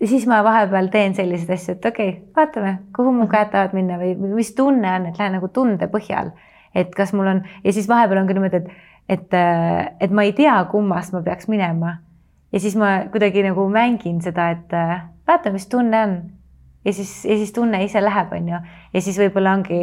ja 0.00 0.08
siis 0.08 0.26
ma 0.26 0.40
vahepeal 0.44 0.88
teen 0.92 1.14
selliseid 1.14 1.52
asju, 1.54 1.76
et 1.76 1.88
okei 1.90 2.08
okay,, 2.08 2.22
vaatame, 2.36 2.76
kuhu 2.96 3.12
mu 3.12 3.26
käed 3.30 3.50
tahavad 3.52 3.74
minna 3.76 3.98
või 4.00 4.14
mis 4.34 4.54
tunne 4.56 4.94
on, 4.96 5.08
et 5.10 5.18
lähen 5.20 5.36
nagu 5.36 5.48
tunde 5.52 5.88
põhjal. 5.92 6.32
et 6.74 6.92
kas 6.94 7.12
mul 7.12 7.26
on 7.26 7.42
ja 7.64 7.72
siis 7.72 7.88
vahepeal 7.88 8.22
on 8.22 8.28
ka 8.28 8.36
niimoodi, 8.36 8.60
et, 8.60 8.70
et, 9.08 9.34
et 10.00 10.12
ma 10.14 10.24
ei 10.24 10.32
tea, 10.32 10.56
kummast 10.70 11.12
ma 11.12 11.22
peaks 11.22 11.48
minema. 11.48 11.98
ja 12.52 12.60
siis 12.60 12.76
ma 12.76 12.92
kuidagi 13.12 13.42
nagu 13.44 13.68
mängin 13.68 14.20
seda, 14.20 14.50
et 14.50 14.76
vaata, 15.26 15.52
mis 15.52 15.66
tunne 15.68 16.02
on. 16.02 16.16
ja 16.84 16.92
siis, 16.92 17.24
ja 17.24 17.36
siis 17.36 17.52
tunne 17.52 17.84
ise 17.84 18.00
läheb, 18.00 18.32
on 18.32 18.48
ju, 18.48 18.62
ja 18.94 19.00
siis 19.00 19.18
võib-olla 19.18 19.58
ongi 19.58 19.82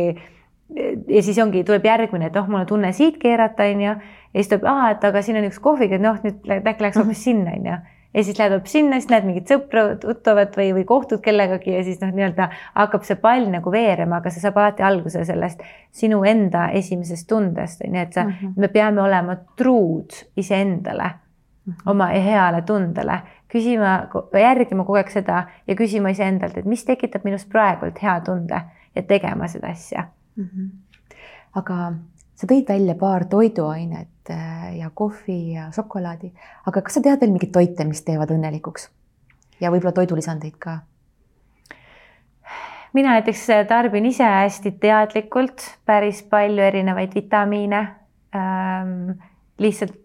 ja 1.08 1.22
siis 1.24 1.38
ongi, 1.40 1.64
tuleb 1.64 1.86
järgmine, 1.86 2.28
et 2.28 2.36
oh, 2.36 2.48
mul 2.48 2.66
on 2.66 2.66
tunne 2.68 2.90
siit 2.94 3.22
keerata, 3.22 3.70
on 3.70 3.86
ju, 3.86 3.94
ja 4.34 4.42
siis 4.42 4.50
tuleb, 4.50 4.66
et 4.92 5.06
aga 5.12 5.22
siin 5.22 5.38
on 5.40 5.48
üks 5.48 5.62
kohvik, 5.64 5.94
et 5.96 6.04
noh, 6.04 6.18
nüüd 6.24 6.50
äkki 6.58 6.84
läheks 6.84 7.00
hoopis 7.00 7.24
sinna, 7.24 7.54
on 7.54 7.70
ju 7.70 7.78
ja 8.14 8.24
siis 8.24 8.40
lähed 8.40 8.52
hoopis 8.52 8.72
sinna, 8.72 9.00
siis 9.00 9.10
näed 9.12 9.26
mingit 9.28 9.52
sõpra, 9.52 9.84
tuttavat 10.02 10.56
või, 10.58 10.72
või 10.80 10.86
kohtud 10.88 11.22
kellegagi 11.24 11.76
ja 11.76 11.84
siis 11.86 12.00
noh, 12.02 12.12
nii-öelda 12.16 12.50
hakkab 12.76 13.06
see 13.08 13.20
pall 13.22 13.48
nagu 13.52 13.72
veerema, 13.72 14.22
aga 14.22 14.32
see 14.34 14.44
saab 14.44 14.58
alati 14.62 14.86
alguse 14.88 15.24
sellest 15.28 15.64
sinu 15.96 16.24
enda 16.28 16.68
esimesest 16.78 17.28
tundest, 17.30 17.84
on 17.86 17.96
ju, 17.96 18.02
et 18.02 18.14
sa 18.14 18.24
mm, 18.24 18.34
-hmm. 18.42 18.54
me 18.58 18.68
peame 18.74 19.02
olema 19.02 19.38
truud 19.60 20.18
iseendale 20.38 21.04
mm, 21.04 21.74
-hmm. 21.74 21.92
oma 21.92 22.08
heale 22.08 22.62
tundele, 22.62 23.22
küsima, 23.54 24.08
järgima 24.34 24.84
kogu 24.84 24.98
aeg 24.98 25.12
seda 25.12 25.44
ja 25.68 25.76
küsima 25.76 26.10
iseendalt, 26.10 26.58
et 26.58 26.66
mis 26.66 26.86
tekitab 26.86 27.24
minus 27.24 27.46
praegult 27.46 28.04
hea 28.04 28.20
tunde 28.22 28.62
ja 28.96 29.02
tegema 29.02 29.48
seda 29.48 29.68
asja 29.68 30.04
mm. 30.36 30.44
-hmm. 30.44 30.70
aga 31.56 31.94
sa 32.38 32.48
tõid 32.48 32.70
välja 32.70 32.96
paar 32.96 33.26
toiduainet 33.26 34.14
Äh, 34.30 34.78
ja 34.78 34.90
kohvi 34.94 35.54
ja 35.54 35.72
šokolaadi. 35.72 36.32
aga 36.66 36.82
kas 36.82 36.98
sa 36.98 37.02
tead 37.02 37.22
veel 37.22 37.32
mingeid 37.32 37.52
toite, 37.56 37.86
mis 37.88 38.02
teevad 38.04 38.32
õnnelikuks? 38.36 38.90
ja 39.64 39.72
võib-olla 39.72 39.94
toidulisandeid 39.96 40.58
ka? 40.60 40.80
mina 42.98 43.14
näiteks 43.16 43.46
äh, 43.56 43.62
tarbin 43.70 44.10
ise 44.10 44.28
hästi 44.28 44.74
teadlikult 44.84 45.64
päris 45.88 46.20
palju 46.28 46.64
erinevaid 46.64 47.16
vitamiine 47.16 47.80
ähm,. 48.36 49.16
lihtsalt, 49.64 49.96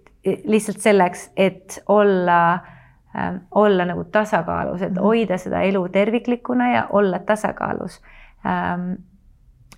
lihtsalt 0.45 0.79
selleks, 0.79 1.31
et 1.37 1.83
olla 1.91 2.39
ähm,, 3.17 3.43
olla 3.51 3.89
nagu 3.91 4.05
tasakaalus, 4.05 4.83
et 4.83 4.93
mhm. 4.93 5.03
hoida 5.03 5.39
seda 5.39 5.67
elu 5.67 5.89
terviklikuna 5.89 6.71
ja 6.77 6.87
olla 6.93 7.19
tasakaalus 7.19 7.99
ähm, 8.47 8.93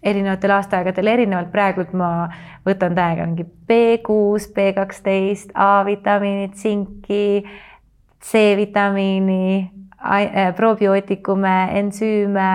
erinevatel 0.04 0.52
aastaaegadel 0.58 1.10
erinevalt, 1.14 1.50
praegult 1.52 1.94
ma 1.96 2.28
võtan 2.66 2.96
täiega 2.96 3.26
mingi 3.28 3.46
B6, 3.68 4.50
B12, 4.56 5.54
A-vitamiini, 5.54 6.50
tsinki, 6.52 7.26
C-vitamiini, 8.24 9.46
äh, 10.04 10.50
probiootikume, 10.56 11.56
ensüüme 11.80 12.48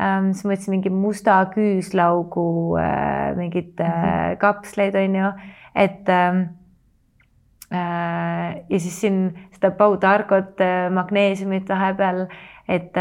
ähm,, 0.00 0.32
siis 0.32 0.46
ma 0.46 0.54
võtsin 0.54 0.76
mingi 0.76 0.92
musta 0.92 1.42
küüslaugu 1.54 2.46
äh, 2.80 3.36
mingeid 3.38 3.80
äh, 3.80 3.92
mhm. 3.92 4.40
kapsleid, 4.40 4.96
on 4.96 5.20
ju, 5.20 5.34
et 5.74 6.08
ähm, 6.08 6.42
äh, 7.72 8.60
ja 8.68 8.80
siis 8.80 9.00
siin 9.00 9.22
seda 9.60 9.76
Baudargot 9.76 10.60
äh,, 10.64 10.88
magneesiumit 10.90 11.68
vahepeal 11.68 12.26
et, 12.70 12.96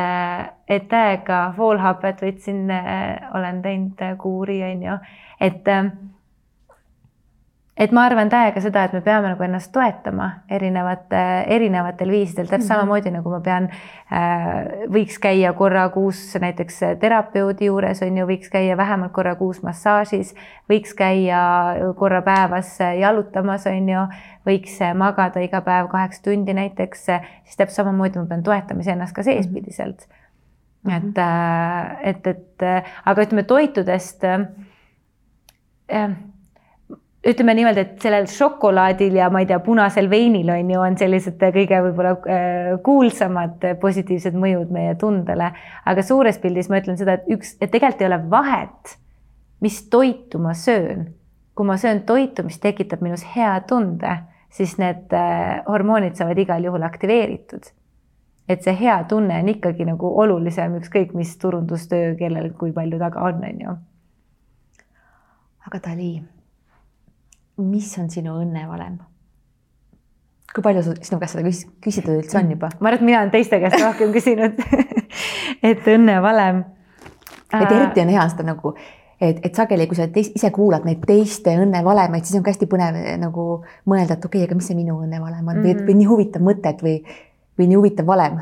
et 0.67 0.87
täiega 0.89 1.39
foolhapet 1.57 2.23
võtsin, 2.25 2.69
olen 3.37 3.61
teinud 3.61 4.01
kuuri, 4.21 4.61
on 4.65 4.85
ju, 4.87 4.95
et 5.45 5.69
et 7.79 7.93
ma 7.95 8.03
arvan 8.09 8.29
täiega 8.31 8.61
seda, 8.63 8.83
et 8.85 8.93
me 8.93 8.99
peame 9.03 9.29
nagu 9.31 9.43
ennast 9.45 9.71
toetama 9.71 10.27
erinevate, 10.51 11.21
erinevatel 11.55 12.11
viisidel, 12.11 12.47
täpselt 12.47 12.59
mm 12.59 12.63
-hmm. 12.63 12.67
samamoodi 12.67 13.11
nagu 13.15 13.31
ma 13.31 13.39
pean 13.39 13.69
äh,, 14.11 14.87
võiks 14.91 15.19
käia 15.21 15.53
korra 15.53 15.87
kuus 15.89 16.37
näiteks 16.41 16.79
terapeudi 16.99 17.65
juures 17.65 18.01
on 18.03 18.17
ju, 18.17 18.27
võiks 18.27 18.51
käia 18.51 18.77
vähemalt 18.77 19.11
korra 19.11 19.35
kuus 19.35 19.63
massaažis, 19.63 20.35
võiks 20.69 20.93
käia 20.95 21.41
korra 21.95 22.21
päevas 22.21 22.79
jalutamas, 22.99 23.67
on 23.67 23.89
ju, 23.89 24.07
võiks 24.47 24.79
magada 24.95 25.39
iga 25.39 25.61
päev 25.61 25.87
kaheksa 25.87 26.23
tundi 26.23 26.53
näiteks, 26.53 27.05
siis 27.43 27.57
täpselt 27.57 27.75
samamoodi 27.75 28.19
ma 28.19 28.25
pean 28.25 28.43
toetama 28.43 28.81
iseennast 28.81 29.15
ka 29.15 29.23
seespidiselt 29.23 30.07
mm. 30.83 30.91
-hmm. 30.91 30.97
et, 30.97 31.17
äh, 31.17 31.97
et, 32.01 32.27
et 32.27 32.83
aga 33.05 33.21
ütleme 33.21 33.43
toitudest 33.43 34.23
äh, 34.23 34.39
ütleme 37.29 37.53
niimoodi, 37.57 37.83
et 37.83 38.01
sellel 38.03 38.27
šokolaadil 38.31 39.17
ja 39.19 39.29
ma 39.33 39.41
ei 39.43 39.47
tea, 39.49 39.59
punasel 39.63 40.09
veinil 40.11 40.49
on 40.53 40.71
ju, 40.73 40.79
on 40.81 40.97
sellised 40.99 41.41
kõige 41.41 41.81
võib-olla 41.85 42.13
äh, 42.15 42.71
kuulsamad 42.85 43.65
positiivsed 43.81 44.37
mõjud 44.39 44.71
meie 44.73 44.95
tundele. 44.99 45.51
aga 45.85 46.05
suures 46.05 46.39
pildis 46.41 46.69
ma 46.69 46.79
ütlen 46.81 46.97
seda, 46.99 47.19
et 47.19 47.29
üks, 47.35 47.55
et 47.61 47.71
tegelikult 47.71 48.01
ei 48.01 48.09
ole 48.09 48.19
vahet, 48.31 48.95
mis 49.61 49.81
toitu 49.89 50.39
ma 50.39 50.53
söön. 50.53 51.09
kui 51.55 51.67
ma 51.67 51.77
söön 51.77 52.01
toitu, 52.07 52.43
mis 52.43 52.59
tekitab 52.59 53.01
minus 53.03 53.25
hea 53.35 53.59
tunde, 53.67 54.15
siis 54.49 54.77
need 54.79 55.13
äh, 55.13 55.59
hormoonid 55.67 56.15
saavad 56.15 56.39
igal 56.39 56.63
juhul 56.63 56.87
aktiveeritud. 56.87 57.73
et 58.49 58.63
see 58.65 58.73
hea 58.79 59.03
tunne 59.03 59.43
on 59.43 59.49
ikkagi 59.49 59.85
nagu 59.85 60.15
olulisem, 60.21 60.79
ükskõik 60.79 61.13
mis 61.13 61.37
turundustöö 61.37 62.15
kellel 62.17 62.51
kui 62.57 62.73
palju 62.73 62.99
taga 62.99 63.21
on, 63.29 63.45
on 63.45 63.63
ju. 63.67 63.77
aga 65.67 65.85
Dali 65.85 66.38
mis 67.63 67.91
on 67.99 68.09
sinu 68.09 68.39
õnnevalem? 68.41 68.99
kui 70.53 70.63
palju 70.65 70.81
sinu 70.81 71.19
käest 71.21 71.35
seda 71.35 71.45
küs 71.45 71.61
küsitud 71.83 72.15
üldse 72.17 72.39
on 72.39 72.51
juba? 72.55 72.71
ma 72.79 72.89
arvan, 72.89 72.99
et 72.99 73.05
mina 73.05 73.19
olen 73.21 73.33
teiste 73.33 73.59
käest 73.61 73.81
rohkem 73.83 74.13
küsinud 74.15 74.57
et 75.69 75.89
õnnevalem. 75.93 76.63
et 77.53 77.71
eriti 77.71 78.03
on 78.03 78.13
hea 78.15 78.25
seda 78.31 78.45
nagu, 78.47 78.73
et, 79.21 79.41
et 79.45 79.55
sageli, 79.55 79.87
kui 79.89 79.99
sa 79.99 80.07
teis, 80.13 80.31
ise 80.35 80.51
kuulad 80.55 80.87
neid 80.87 81.03
teiste 81.07 81.53
õnnevalemaid, 81.61 82.25
siis 82.25 82.39
on 82.39 82.45
ka 82.45 82.53
hästi 82.53 82.69
põnev 82.71 82.97
eh, 83.01 83.17
nagu 83.21 83.49
mõelda, 83.89 84.17
et 84.17 84.25
okei 84.25 84.41
okay,, 84.41 84.49
aga 84.49 84.57
mis 84.57 84.71
see 84.71 84.79
minu 84.79 84.97
õnnevalem 85.03 85.43
on 85.43 85.59
mm 85.59 85.61
-hmm. 85.61 85.83
või, 85.83 85.91
või 85.91 85.99
nii 86.01 86.09
huvitav 86.09 86.45
mõte, 86.45 86.75
või, 86.81 86.97
või 87.59 87.69
nii 87.69 87.81
huvitav 87.81 88.09
valem. 88.09 88.41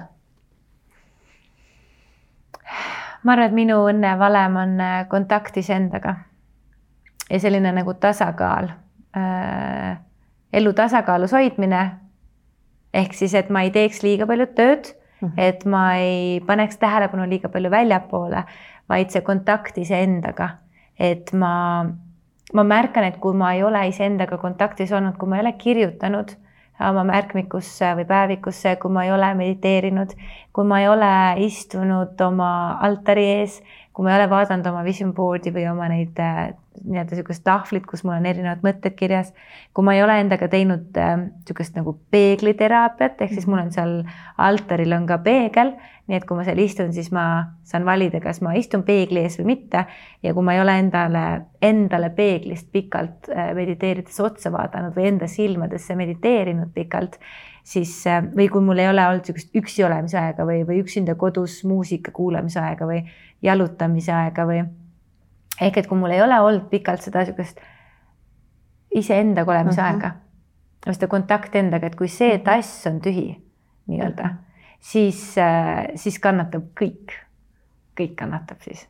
ma 3.24 3.34
arvan, 3.34 3.48
et 3.50 3.54
minu 3.54 3.84
õnnevalem 3.92 4.60
on 4.64 4.80
eh, 4.80 5.08
kontakt 5.10 5.58
iseendaga 5.58 6.16
ja 7.30 7.40
selline 7.40 7.72
nagu 7.72 7.94
tasakaal 7.94 8.70
äh, 9.18 9.98
elu 10.54 10.74
tasakaalus 10.74 11.34
hoidmine. 11.34 11.92
ehk 12.94 13.14
siis, 13.14 13.34
et 13.36 13.50
ma 13.50 13.62
ei 13.66 13.72
teeks 13.72 14.00
liiga 14.02 14.26
palju 14.26 14.48
tööd 14.58 14.88
mm, 15.22 15.28
-hmm. 15.28 15.34
et 15.38 15.66
ma 15.66 15.84
ei 15.96 16.40
paneks 16.48 16.78
tähelepanu 16.78 17.30
liiga 17.30 17.50
palju 17.50 17.72
väljapoole, 17.72 18.44
vaid 18.90 19.10
see 19.10 19.22
kontakt 19.22 19.78
iseendaga, 19.78 20.50
et 21.00 21.34
ma, 21.34 21.86
ma 22.54 22.64
märkan, 22.64 23.04
et 23.04 23.18
kui 23.18 23.34
ma 23.34 23.54
ei 23.54 23.64
ole 23.64 23.88
iseendaga 23.88 24.38
kontaktis 24.38 24.92
olnud, 24.92 25.18
kui 25.18 25.30
ma 25.30 25.36
ei 25.38 25.42
ole 25.42 25.54
kirjutanud 25.54 26.36
oma 26.80 27.04
märkmikusse 27.04 27.94
või 27.98 28.06
päevikusse, 28.06 28.76
kui 28.82 28.92
ma 28.94 29.06
ei 29.06 29.12
ole 29.12 29.34
mediteerinud, 29.34 30.14
kui 30.54 30.66
ma 30.66 30.82
ei 30.82 30.88
ole 30.88 31.12
istunud 31.48 32.22
oma 32.22 32.52
altari 32.86 33.26
ees, 33.40 33.62
kui 33.94 34.06
ma 34.06 34.14
ei 34.14 34.22
ole 34.22 34.30
vaadanud 34.30 34.70
oma 34.70 34.84
vision 34.86 35.14
board'i 35.18 35.54
või 35.54 35.66
oma 35.72 35.90
neid 35.90 36.20
äh, 36.22 36.54
nii-öelda 36.84 37.16
niisugust 37.16 37.44
tahvlit, 37.46 37.86
kus 37.90 38.04
mul 38.06 38.18
on 38.18 38.26
erinevad 38.30 38.64
mõtted 38.66 38.96
kirjas. 38.98 39.34
kui 39.74 39.86
ma 39.86 39.94
ei 39.96 40.04
ole 40.04 40.20
endaga 40.22 40.48
teinud 40.52 40.98
niisugust 40.98 41.76
äh, 41.76 41.82
nagu 41.82 41.94
peegliteraapiat, 42.12 43.22
ehk 43.22 43.34
siis 43.34 43.48
mul 43.48 43.62
on 43.62 43.72
seal 43.74 44.00
altaril 44.38 44.94
on 44.98 45.08
ka 45.10 45.18
peegel, 45.26 45.74
nii 46.08 46.18
et 46.18 46.26
kui 46.28 46.40
ma 46.40 46.46
seal 46.48 46.62
istun, 46.64 46.94
siis 46.96 47.10
ma 47.16 47.26
saan 47.68 47.86
valida, 47.88 48.22
kas 48.24 48.40
ma 48.46 48.54
istun 48.58 48.86
peegli 48.88 49.22
ees 49.24 49.38
või 49.42 49.54
mitte. 49.54 49.86
ja 50.24 50.34
kui 50.34 50.46
ma 50.46 50.56
ei 50.56 50.62
ole 50.64 50.78
endale, 50.80 51.26
endale 51.62 52.10
peeglist 52.16 52.72
pikalt 52.72 53.30
äh, 53.34 53.54
mediteerides 53.58 54.20
otsa 54.24 54.52
vaadanud 54.54 54.96
või 54.96 55.12
enda 55.12 55.28
silmadesse 55.32 55.96
mediteerinud 56.00 56.74
pikalt, 56.74 57.20
siis 57.68 58.00
äh, 58.08 58.24
või 58.36 58.50
kui 58.52 58.64
mul 58.64 58.80
ei 58.82 58.90
ole 58.90 59.06
olnud 59.06 59.26
niisugust 59.26 59.56
üksi 59.56 59.86
olemise 59.88 60.20
aega 60.22 60.48
või, 60.48 60.64
või 60.68 60.82
üksinda 60.86 61.18
kodus 61.20 61.64
muusika 61.68 62.16
kuulamise 62.16 62.62
aega 62.64 62.88
või 62.88 63.04
jalutamise 63.44 64.14
aega 64.14 64.46
või 64.48 64.64
ehk 65.62 65.78
et 65.78 65.88
kui 65.88 65.98
mul 65.98 66.14
ei 66.14 66.22
ole 66.22 66.40
olnud 66.40 66.70
pikalt 66.72 67.02
seda 67.02 67.24
niisugust 67.24 67.62
iseendaga 68.96 69.52
olemise 69.52 69.82
mm 69.82 69.88
-hmm. 69.88 69.94
aega, 69.94 70.92
seda 70.94 71.08
kontakti 71.08 71.60
endaga, 71.60 71.88
et 71.88 71.96
kui 71.96 72.08
see 72.08 72.34
mhm. 72.36 72.44
tass 72.44 72.88
on 72.88 73.02
tühi 73.02 73.30
nii-öelda 73.88 74.30
siis, 74.80 75.38
äh, 75.38 75.86
siis 75.96 76.20
kannatab 76.20 76.64
kõik, 76.82 77.16
kõik 78.00 78.16
kannatab 78.16 78.62
siis. 78.62 78.88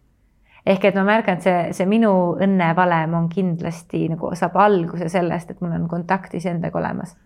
ehk 0.65 0.85
et 0.85 0.95
ma 0.95 1.03
märkan, 1.03 1.37
et 1.37 1.41
see, 1.41 1.73
see 1.73 1.85
minu 1.85 2.11
õnnevalem 2.43 3.13
on 3.13 3.29
kindlasti 3.29 4.09
nagu 4.09 4.35
saab 4.35 4.55
alguse 4.55 5.09
sellest, 5.09 5.51
et 5.51 5.61
mul 5.61 5.71
on 5.71 5.87
kontakt 5.87 6.33
iseendaga 6.33 6.79
olemas. 6.79 7.17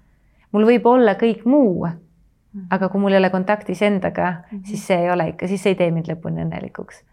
mul 0.52 0.66
võib 0.66 0.86
olla 0.86 1.14
kõik 1.14 1.46
muu, 1.46 1.88
mhm. 1.88 2.68
aga 2.70 2.89
kui 2.89 3.02
mul 3.02 3.12
ei 3.12 3.18
ole 3.18 3.30
kontakti 3.30 3.72
iseendaga 3.72 4.32
mm, 4.32 4.58
-hmm. 4.58 4.66
siis 4.66 4.88
see 4.88 4.98
ei 4.98 5.12
ole 5.12 5.30
ikka, 5.30 5.48
siis 5.48 5.64
see 5.64 5.70
ei 5.70 5.76
tee 5.76 5.92
mind 5.92 6.08
lõpuni 6.08 6.46
õnnelikuks 6.46 7.04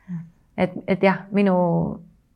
et, 0.59 0.73
et 0.87 1.03
jah, 1.03 1.23
minu 1.31 1.55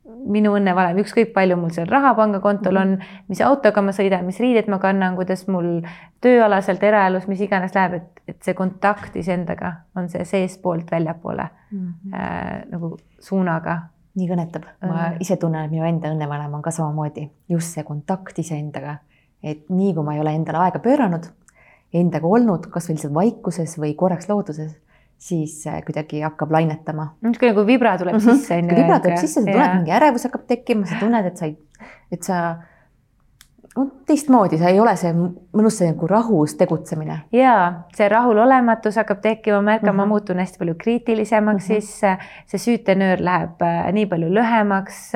minu 0.03 0.51
õnnevalem, 0.57 0.99
ükskõik 1.03 1.31
palju 1.35 1.55
mul 1.59 1.71
seal 1.75 1.87
raha 1.87 2.11
pangakontol 2.17 2.79
on, 2.79 2.97
mis 3.31 3.39
autoga 3.45 3.81
ma 3.85 3.93
sõidan, 3.95 4.25
mis 4.27 4.39
riided 4.43 4.67
ma 4.71 4.79
kannan, 4.83 5.15
kuidas 5.15 5.45
mul 5.51 5.77
tööalaselt, 6.23 6.83
eraelus, 6.83 7.27
mis 7.31 7.43
iganes 7.45 7.75
läheb, 7.75 8.01
et, 8.01 8.23
et 8.33 8.39
see 8.43 8.55
kontakt 8.57 9.15
iseendaga 9.19 9.73
on 9.99 10.09
see 10.11 10.25
seestpoolt 10.27 10.91
väljapoole 10.91 11.47
mm 11.47 11.79
-hmm. 11.79 12.15
äh, 12.19 12.61
nagu 12.71 12.97
suunaga. 13.19 13.81
nii 14.13 14.27
kõnetab, 14.29 14.65
ma 14.85 15.05
ise 15.19 15.35
tunnen, 15.41 15.65
et 15.65 15.71
minu 15.71 15.85
enda 15.85 16.11
õnnevalem 16.13 16.53
on 16.53 16.61
ka 16.61 16.71
samamoodi. 16.71 17.31
Just 17.49 17.73
see 17.73 17.83
kontakt 17.83 18.39
iseendaga, 18.39 18.97
et 19.43 19.69
nii 19.69 19.93
kui 19.93 20.03
ma 20.03 20.13
ei 20.13 20.19
ole 20.19 20.35
endale 20.35 20.57
aega 20.57 20.79
pööranud, 20.79 21.25
endaga 21.93 22.27
olnud, 22.27 22.67
kasvõi 22.67 22.93
lihtsalt 22.93 23.13
vaikuses 23.13 23.73
või 23.79 23.95
korraks 23.95 24.29
looduses 24.29 24.75
siis 25.23 25.67
äh, 25.67 25.79
kuidagi 25.85 26.21
hakkab 26.21 26.51
lainetama. 26.51 27.07
niisugune 27.23 27.53
nagu 27.53 27.65
vibra 27.67 27.97
tuleb 27.97 28.15
mm 28.15 28.19
-hmm. 28.19 28.35
sisse. 28.35 28.61
kui 28.61 28.75
vibra 28.81 28.99
tuleb 28.99 29.17
sisse, 29.17 29.41
sa 29.41 29.51
tunned, 29.51 29.75
mingi 29.75 29.91
ärevus 29.91 30.27
hakkab 30.27 30.45
tekkima, 30.47 30.85
sa 30.85 30.99
tunned, 30.99 31.25
et 31.25 31.37
sa 31.37 31.45
ei, 31.45 31.57
et 32.11 32.23
sa 32.23 32.39
no 33.77 33.85
teistmoodi, 34.05 34.57
sa 34.57 34.69
ei 34.69 34.79
ole 34.79 34.95
see 34.99 35.13
mõnus 35.13 35.79
see 35.79 35.91
nagu 35.91 36.07
rahus 36.07 36.55
tegutsemine. 36.59 37.19
ja 37.31 37.55
see 37.95 38.09
rahulolematus 38.09 38.99
hakkab 39.01 39.21
tekkima, 39.21 39.61
ma 39.61 39.71
märkan 39.71 39.89
mm, 39.89 39.93
-hmm. 39.93 40.09
ma 40.09 40.11
muutun 40.15 40.39
hästi 40.43 40.59
palju 40.59 40.75
kriitilisemaks 40.83 41.69
mm, 41.69 41.75
-hmm. 41.75 41.81
siis 41.81 42.03
äh, 42.03 42.17
see 42.45 42.59
süütenöör 42.65 43.23
läheb 43.23 43.61
äh, 43.61 43.93
nii 43.93 44.05
palju 44.05 44.33
lühemaks. 44.33 45.11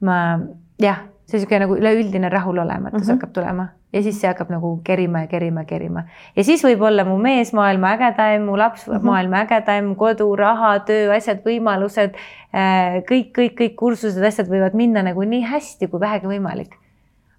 ma 0.00 0.38
jah, 0.78 0.98
see 1.26 1.38
niisugune 1.38 1.60
nagu 1.64 1.76
üleüldine 1.76 2.28
rahulolematus 2.28 3.00
mm 3.00 3.06
-hmm. 3.06 3.12
hakkab 3.12 3.32
tulema 3.32 3.68
ja 3.96 4.02
siis 4.04 4.18
see 4.20 4.28
hakkab 4.28 4.50
nagu 4.52 4.70
kerima 4.84 5.24
ja 5.24 5.30
kerima 5.30 5.64
ja 5.64 5.70
kerima. 5.70 6.02
ja 6.36 6.44
siis 6.44 6.64
võib 6.64 6.82
olla 6.84 7.04
mu 7.08 7.16
mees 7.22 7.52
maailma 7.56 7.94
ägedaim, 7.96 8.44
mu 8.44 8.56
laps 8.58 8.86
mm 8.86 8.94
-hmm. 8.94 9.06
maailma 9.08 9.42
ägedaim, 9.44 9.94
kodu, 9.96 10.28
raha, 10.36 10.78
töö, 10.88 11.12
asjad, 11.16 11.40
võimalused, 11.44 12.16
äh, 12.54 13.00
kõik, 13.10 13.30
kõik, 13.38 13.54
kõik 13.60 13.76
kursused, 13.76 14.24
asjad 14.24 14.50
võivad 14.52 14.74
minna 14.74 15.02
nagu 15.02 15.22
nii 15.22 15.42
hästi 15.52 15.88
kui 15.88 16.00
vähegi 16.00 16.26
võimalik. 16.26 16.76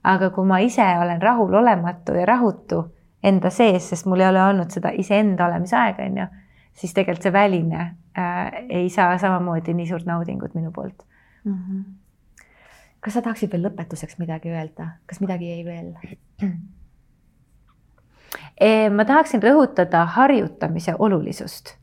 aga 0.03 0.29
kui 0.29 0.45
ma 0.45 0.59
ise 0.59 0.85
olen 1.01 1.21
rahulolematu 1.21 2.13
ja 2.15 2.25
rahutu 2.25 2.85
enda 3.23 3.49
sees, 3.49 3.89
sest 3.89 4.05
mul 4.05 4.19
ei 4.19 4.27
ole 4.27 4.43
olnud 4.43 4.69
seda 4.71 4.89
iseenda 4.93 5.45
olemise 5.45 5.75
aega, 5.75 6.03
on 6.03 6.17
ju, 6.17 6.27
siis 6.73 6.93
tegelikult 6.93 7.23
see 7.23 7.33
väline 7.33 7.95
äh, 8.17 8.51
ei 8.69 8.89
saa 8.89 9.17
samamoodi 9.17 9.73
nii 9.73 9.87
suurt 9.87 10.05
naudingut 10.05 10.55
minu 10.55 10.71
poolt 10.71 11.03
mm. 11.43 11.53
-hmm 11.53 11.83
kas 12.99 13.13
sa 13.13 13.21
tahaksid 13.21 13.51
veel 13.53 13.63
lõpetuseks 13.63 14.17
midagi 14.19 14.49
öelda, 14.51 14.89
kas 15.05 15.21
midagi 15.23 15.47
jäi 15.47 15.65
veel? 15.65 15.93
Eh, 18.57 18.89
ma 18.89 19.05
tahaksin 19.05 19.41
rõhutada 19.43 20.05
harjutamise 20.17 20.95
olulisust 20.97 21.76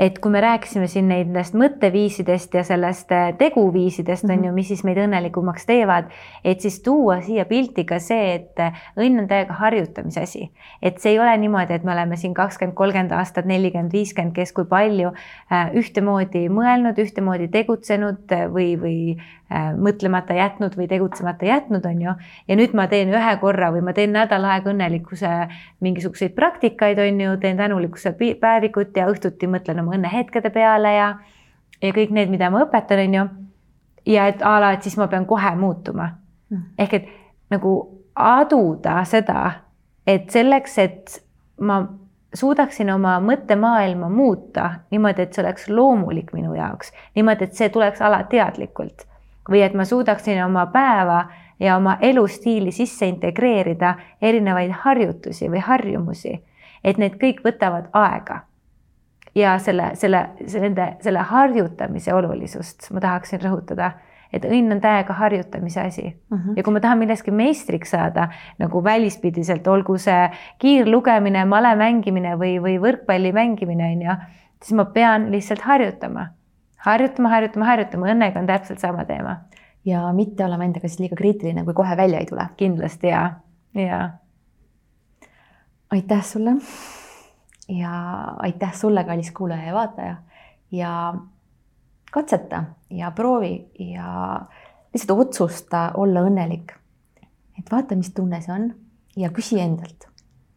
et 0.00 0.18
kui 0.18 0.32
me 0.32 0.40
rääkisime 0.40 0.86
siin 0.88 1.10
nendest 1.10 1.54
mõtteviisidest 1.60 2.54
ja 2.56 2.62
sellest 2.64 3.10
äh, 3.12 3.34
teguviisidest 3.38 4.24
mm 4.24 4.30
-hmm. 4.30 4.38
on 4.38 4.44
ju, 4.44 4.52
mis 4.52 4.68
siis 4.68 4.84
meid 4.84 4.98
õnnelikumaks 4.98 5.66
teevad, 5.66 6.08
et 6.44 6.60
siis 6.60 6.80
tuua 6.82 7.20
siia 7.20 7.44
pilti 7.44 7.84
ka 7.84 7.98
see, 7.98 8.34
et 8.34 8.60
äh, 8.60 8.72
õnn 8.96 9.20
on 9.20 9.28
täiega 9.28 9.52
harjutamise 9.52 10.20
asi. 10.20 10.50
et 10.82 10.98
see 10.98 11.12
ei 11.12 11.18
ole 11.18 11.36
niimoodi, 11.36 11.72
et 11.74 11.84
me 11.84 11.92
oleme 11.92 12.16
siin 12.16 12.34
kakskümmend, 12.34 12.74
kolmkümmend 12.74 13.12
aastat, 13.12 13.44
nelikümmend, 13.44 13.92
viiskümmend, 13.92 14.32
kes 14.32 14.52
kui 14.52 14.64
palju 14.64 15.12
äh, 15.52 15.70
ühtemoodi 15.74 16.48
mõelnud, 16.48 16.98
ühtemoodi 16.98 17.48
tegutsenud 17.48 18.32
või, 18.52 18.80
või 18.80 19.16
mõtlemata 19.76 20.34
jätnud 20.34 20.76
või 20.76 20.86
tegutsemata 20.88 21.44
jätnud, 21.44 21.84
on 21.86 22.02
ju. 22.02 22.12
ja 22.48 22.56
nüüd 22.56 22.74
ma 22.74 22.86
teen 22.86 23.08
ühe 23.10 23.36
korra 23.40 23.72
või 23.74 23.82
ma 23.82 23.92
teen 23.92 24.12
nädal 24.12 24.44
aega 24.44 24.70
õnnelikkuse 24.70 25.30
mingisuguseid 25.80 26.34
praktikaid, 26.34 26.98
on 26.98 27.20
ju, 27.20 27.36
teen 27.42 27.56
tänulikkuse 27.56 28.14
päevikut 28.40 28.96
ja 28.96 29.08
õhtuti 29.10 29.50
mõtlen 29.50 29.80
oma 29.82 29.89
õnnehetkede 29.96 30.50
peale 30.54 30.94
ja, 30.94 31.08
ja 31.82 31.92
kõik 31.96 32.12
need, 32.16 32.30
mida 32.32 32.50
ma 32.50 32.64
õpetan, 32.66 33.04
on 33.06 33.14
ju. 33.14 33.24
ja 34.14 34.26
et 34.32 34.42
a 34.42 34.58
la, 34.60 34.74
et 34.76 34.82
siis 34.82 34.96
ma 35.00 35.08
pean 35.08 35.26
kohe 35.26 35.54
muutuma 35.56 36.10
mm.. 36.50 36.62
ehk 36.78 36.94
et 36.94 37.08
nagu 37.50 37.74
aduda 38.14 39.00
seda, 39.04 39.50
et 40.06 40.30
selleks, 40.30 40.78
et 40.78 41.20
ma 41.60 41.82
suudaksin 42.34 42.90
oma 42.92 43.18
mõttemaailma 43.20 44.08
muuta 44.08 44.70
niimoodi, 44.90 45.22
et 45.22 45.34
see 45.34 45.44
oleks 45.44 45.68
loomulik 45.68 46.32
minu 46.32 46.54
jaoks, 46.54 46.92
niimoodi, 47.14 47.48
et 47.48 47.56
see 47.58 47.68
tuleks 47.68 48.02
alateadlikult 48.02 49.06
või 49.50 49.64
et 49.66 49.74
ma 49.74 49.84
suudaksin 49.84 50.38
oma 50.44 50.66
päeva 50.70 51.24
ja 51.60 51.76
oma 51.76 51.96
elustiili 52.00 52.72
sisse 52.72 53.08
integreerida 53.08 53.94
erinevaid 54.22 54.70
harjutusi 54.84 55.50
või 55.50 55.64
harjumusi, 55.64 56.36
et 56.84 56.98
need 56.98 57.18
kõik 57.20 57.42
võtavad 57.44 57.90
aega. 57.92 58.40
Ja 59.34 59.58
selle, 59.58 59.90
selle, 59.94 60.28
nende, 60.60 60.94
selle 61.00 61.18
harjutamise 61.18 62.14
olulisust 62.14 62.90
ma 62.90 63.00
tahaksin 63.00 63.40
rõhutada 63.40 63.92
et 64.32 64.44
õnn 64.46 64.76
on 64.76 64.80
täiega 64.82 65.14
harjutamise 65.18 65.80
asi. 65.80 66.02
Mhm. 66.30 66.40
-huh. 66.40 66.56
ja 66.56 66.62
kui 66.62 66.72
ma 66.72 66.80
tahan 66.80 66.98
milleski 66.98 67.30
meistriks 67.30 67.90
saada 67.90 68.28
nagu 68.58 68.84
välispidiselt, 68.84 69.66
olgu 69.66 69.98
see 69.98 70.30
kiirlugemine, 70.58 71.44
male 71.44 71.74
mängimine 71.76 72.36
või, 72.38 72.58
või 72.62 72.78
võrkpalli 72.80 73.32
mängimine 73.32 73.92
on 73.92 74.02
ju, 74.02 74.16
siis 74.62 74.76
ma 74.76 74.84
pean 74.84 75.30
lihtsalt 75.32 75.60
harjutama, 75.60 76.28
harjutama, 76.86 77.28
harjutama, 77.28 77.66
harjutama, 77.66 78.12
õnnega 78.14 78.38
on 78.38 78.46
täpselt 78.46 78.78
sama 78.78 79.04
teema. 79.04 79.40
ja 79.84 80.12
mitte 80.12 80.44
olema 80.44 80.64
endaga 80.64 80.88
siis 80.88 81.00
liiga 81.00 81.16
kriitiline, 81.16 81.64
kui 81.64 81.74
kohe 81.74 81.96
välja 81.96 82.18
ei 82.18 82.26
tule. 82.26 82.46
kindlasti 82.56 83.06
ja, 83.06 83.30
ja. 83.74 84.10
aitäh 85.90 86.24
sulle. 86.24 86.50
Ja 87.70 88.24
aitäh 88.38 88.74
sulle, 88.74 89.04
kallis 89.04 89.30
kuulaja 89.30 89.66
ja 89.66 89.74
vaataja 89.74 90.16
ja 90.72 91.14
katseta 92.10 92.64
ja 92.90 93.10
proovi 93.10 93.70
ja 93.78 94.40
lihtsalt 94.94 95.20
otsusta 95.20 95.90
olla 95.94 96.20
õnnelik. 96.20 96.72
et 97.58 97.72
vaata, 97.72 97.96
mis 97.96 98.10
tunne 98.14 98.40
see 98.40 98.54
on 98.54 98.70
ja 99.16 99.30
küsi 99.30 99.60
endalt, 99.60 100.08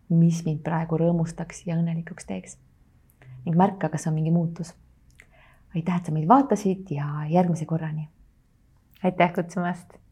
mis 0.09 0.43
mind 0.45 0.63
praegu 0.63 0.97
rõõmustaks 0.97 1.65
ja 1.67 1.77
õnnelikuks 1.77 2.25
teeks. 2.25 2.57
ning 3.45 3.57
märka, 3.57 3.89
kas 3.89 4.07
on 4.07 4.13
mingi 4.13 4.31
muutus. 4.31 4.73
aitäh, 5.75 5.97
et 5.97 6.05
sa 6.05 6.11
meid 6.11 6.27
vaatasid 6.27 6.91
ja 6.91 7.25
järgmise 7.29 7.65
korrani. 7.65 8.09
aitäh 9.03 9.33
kutsumast 9.33 10.02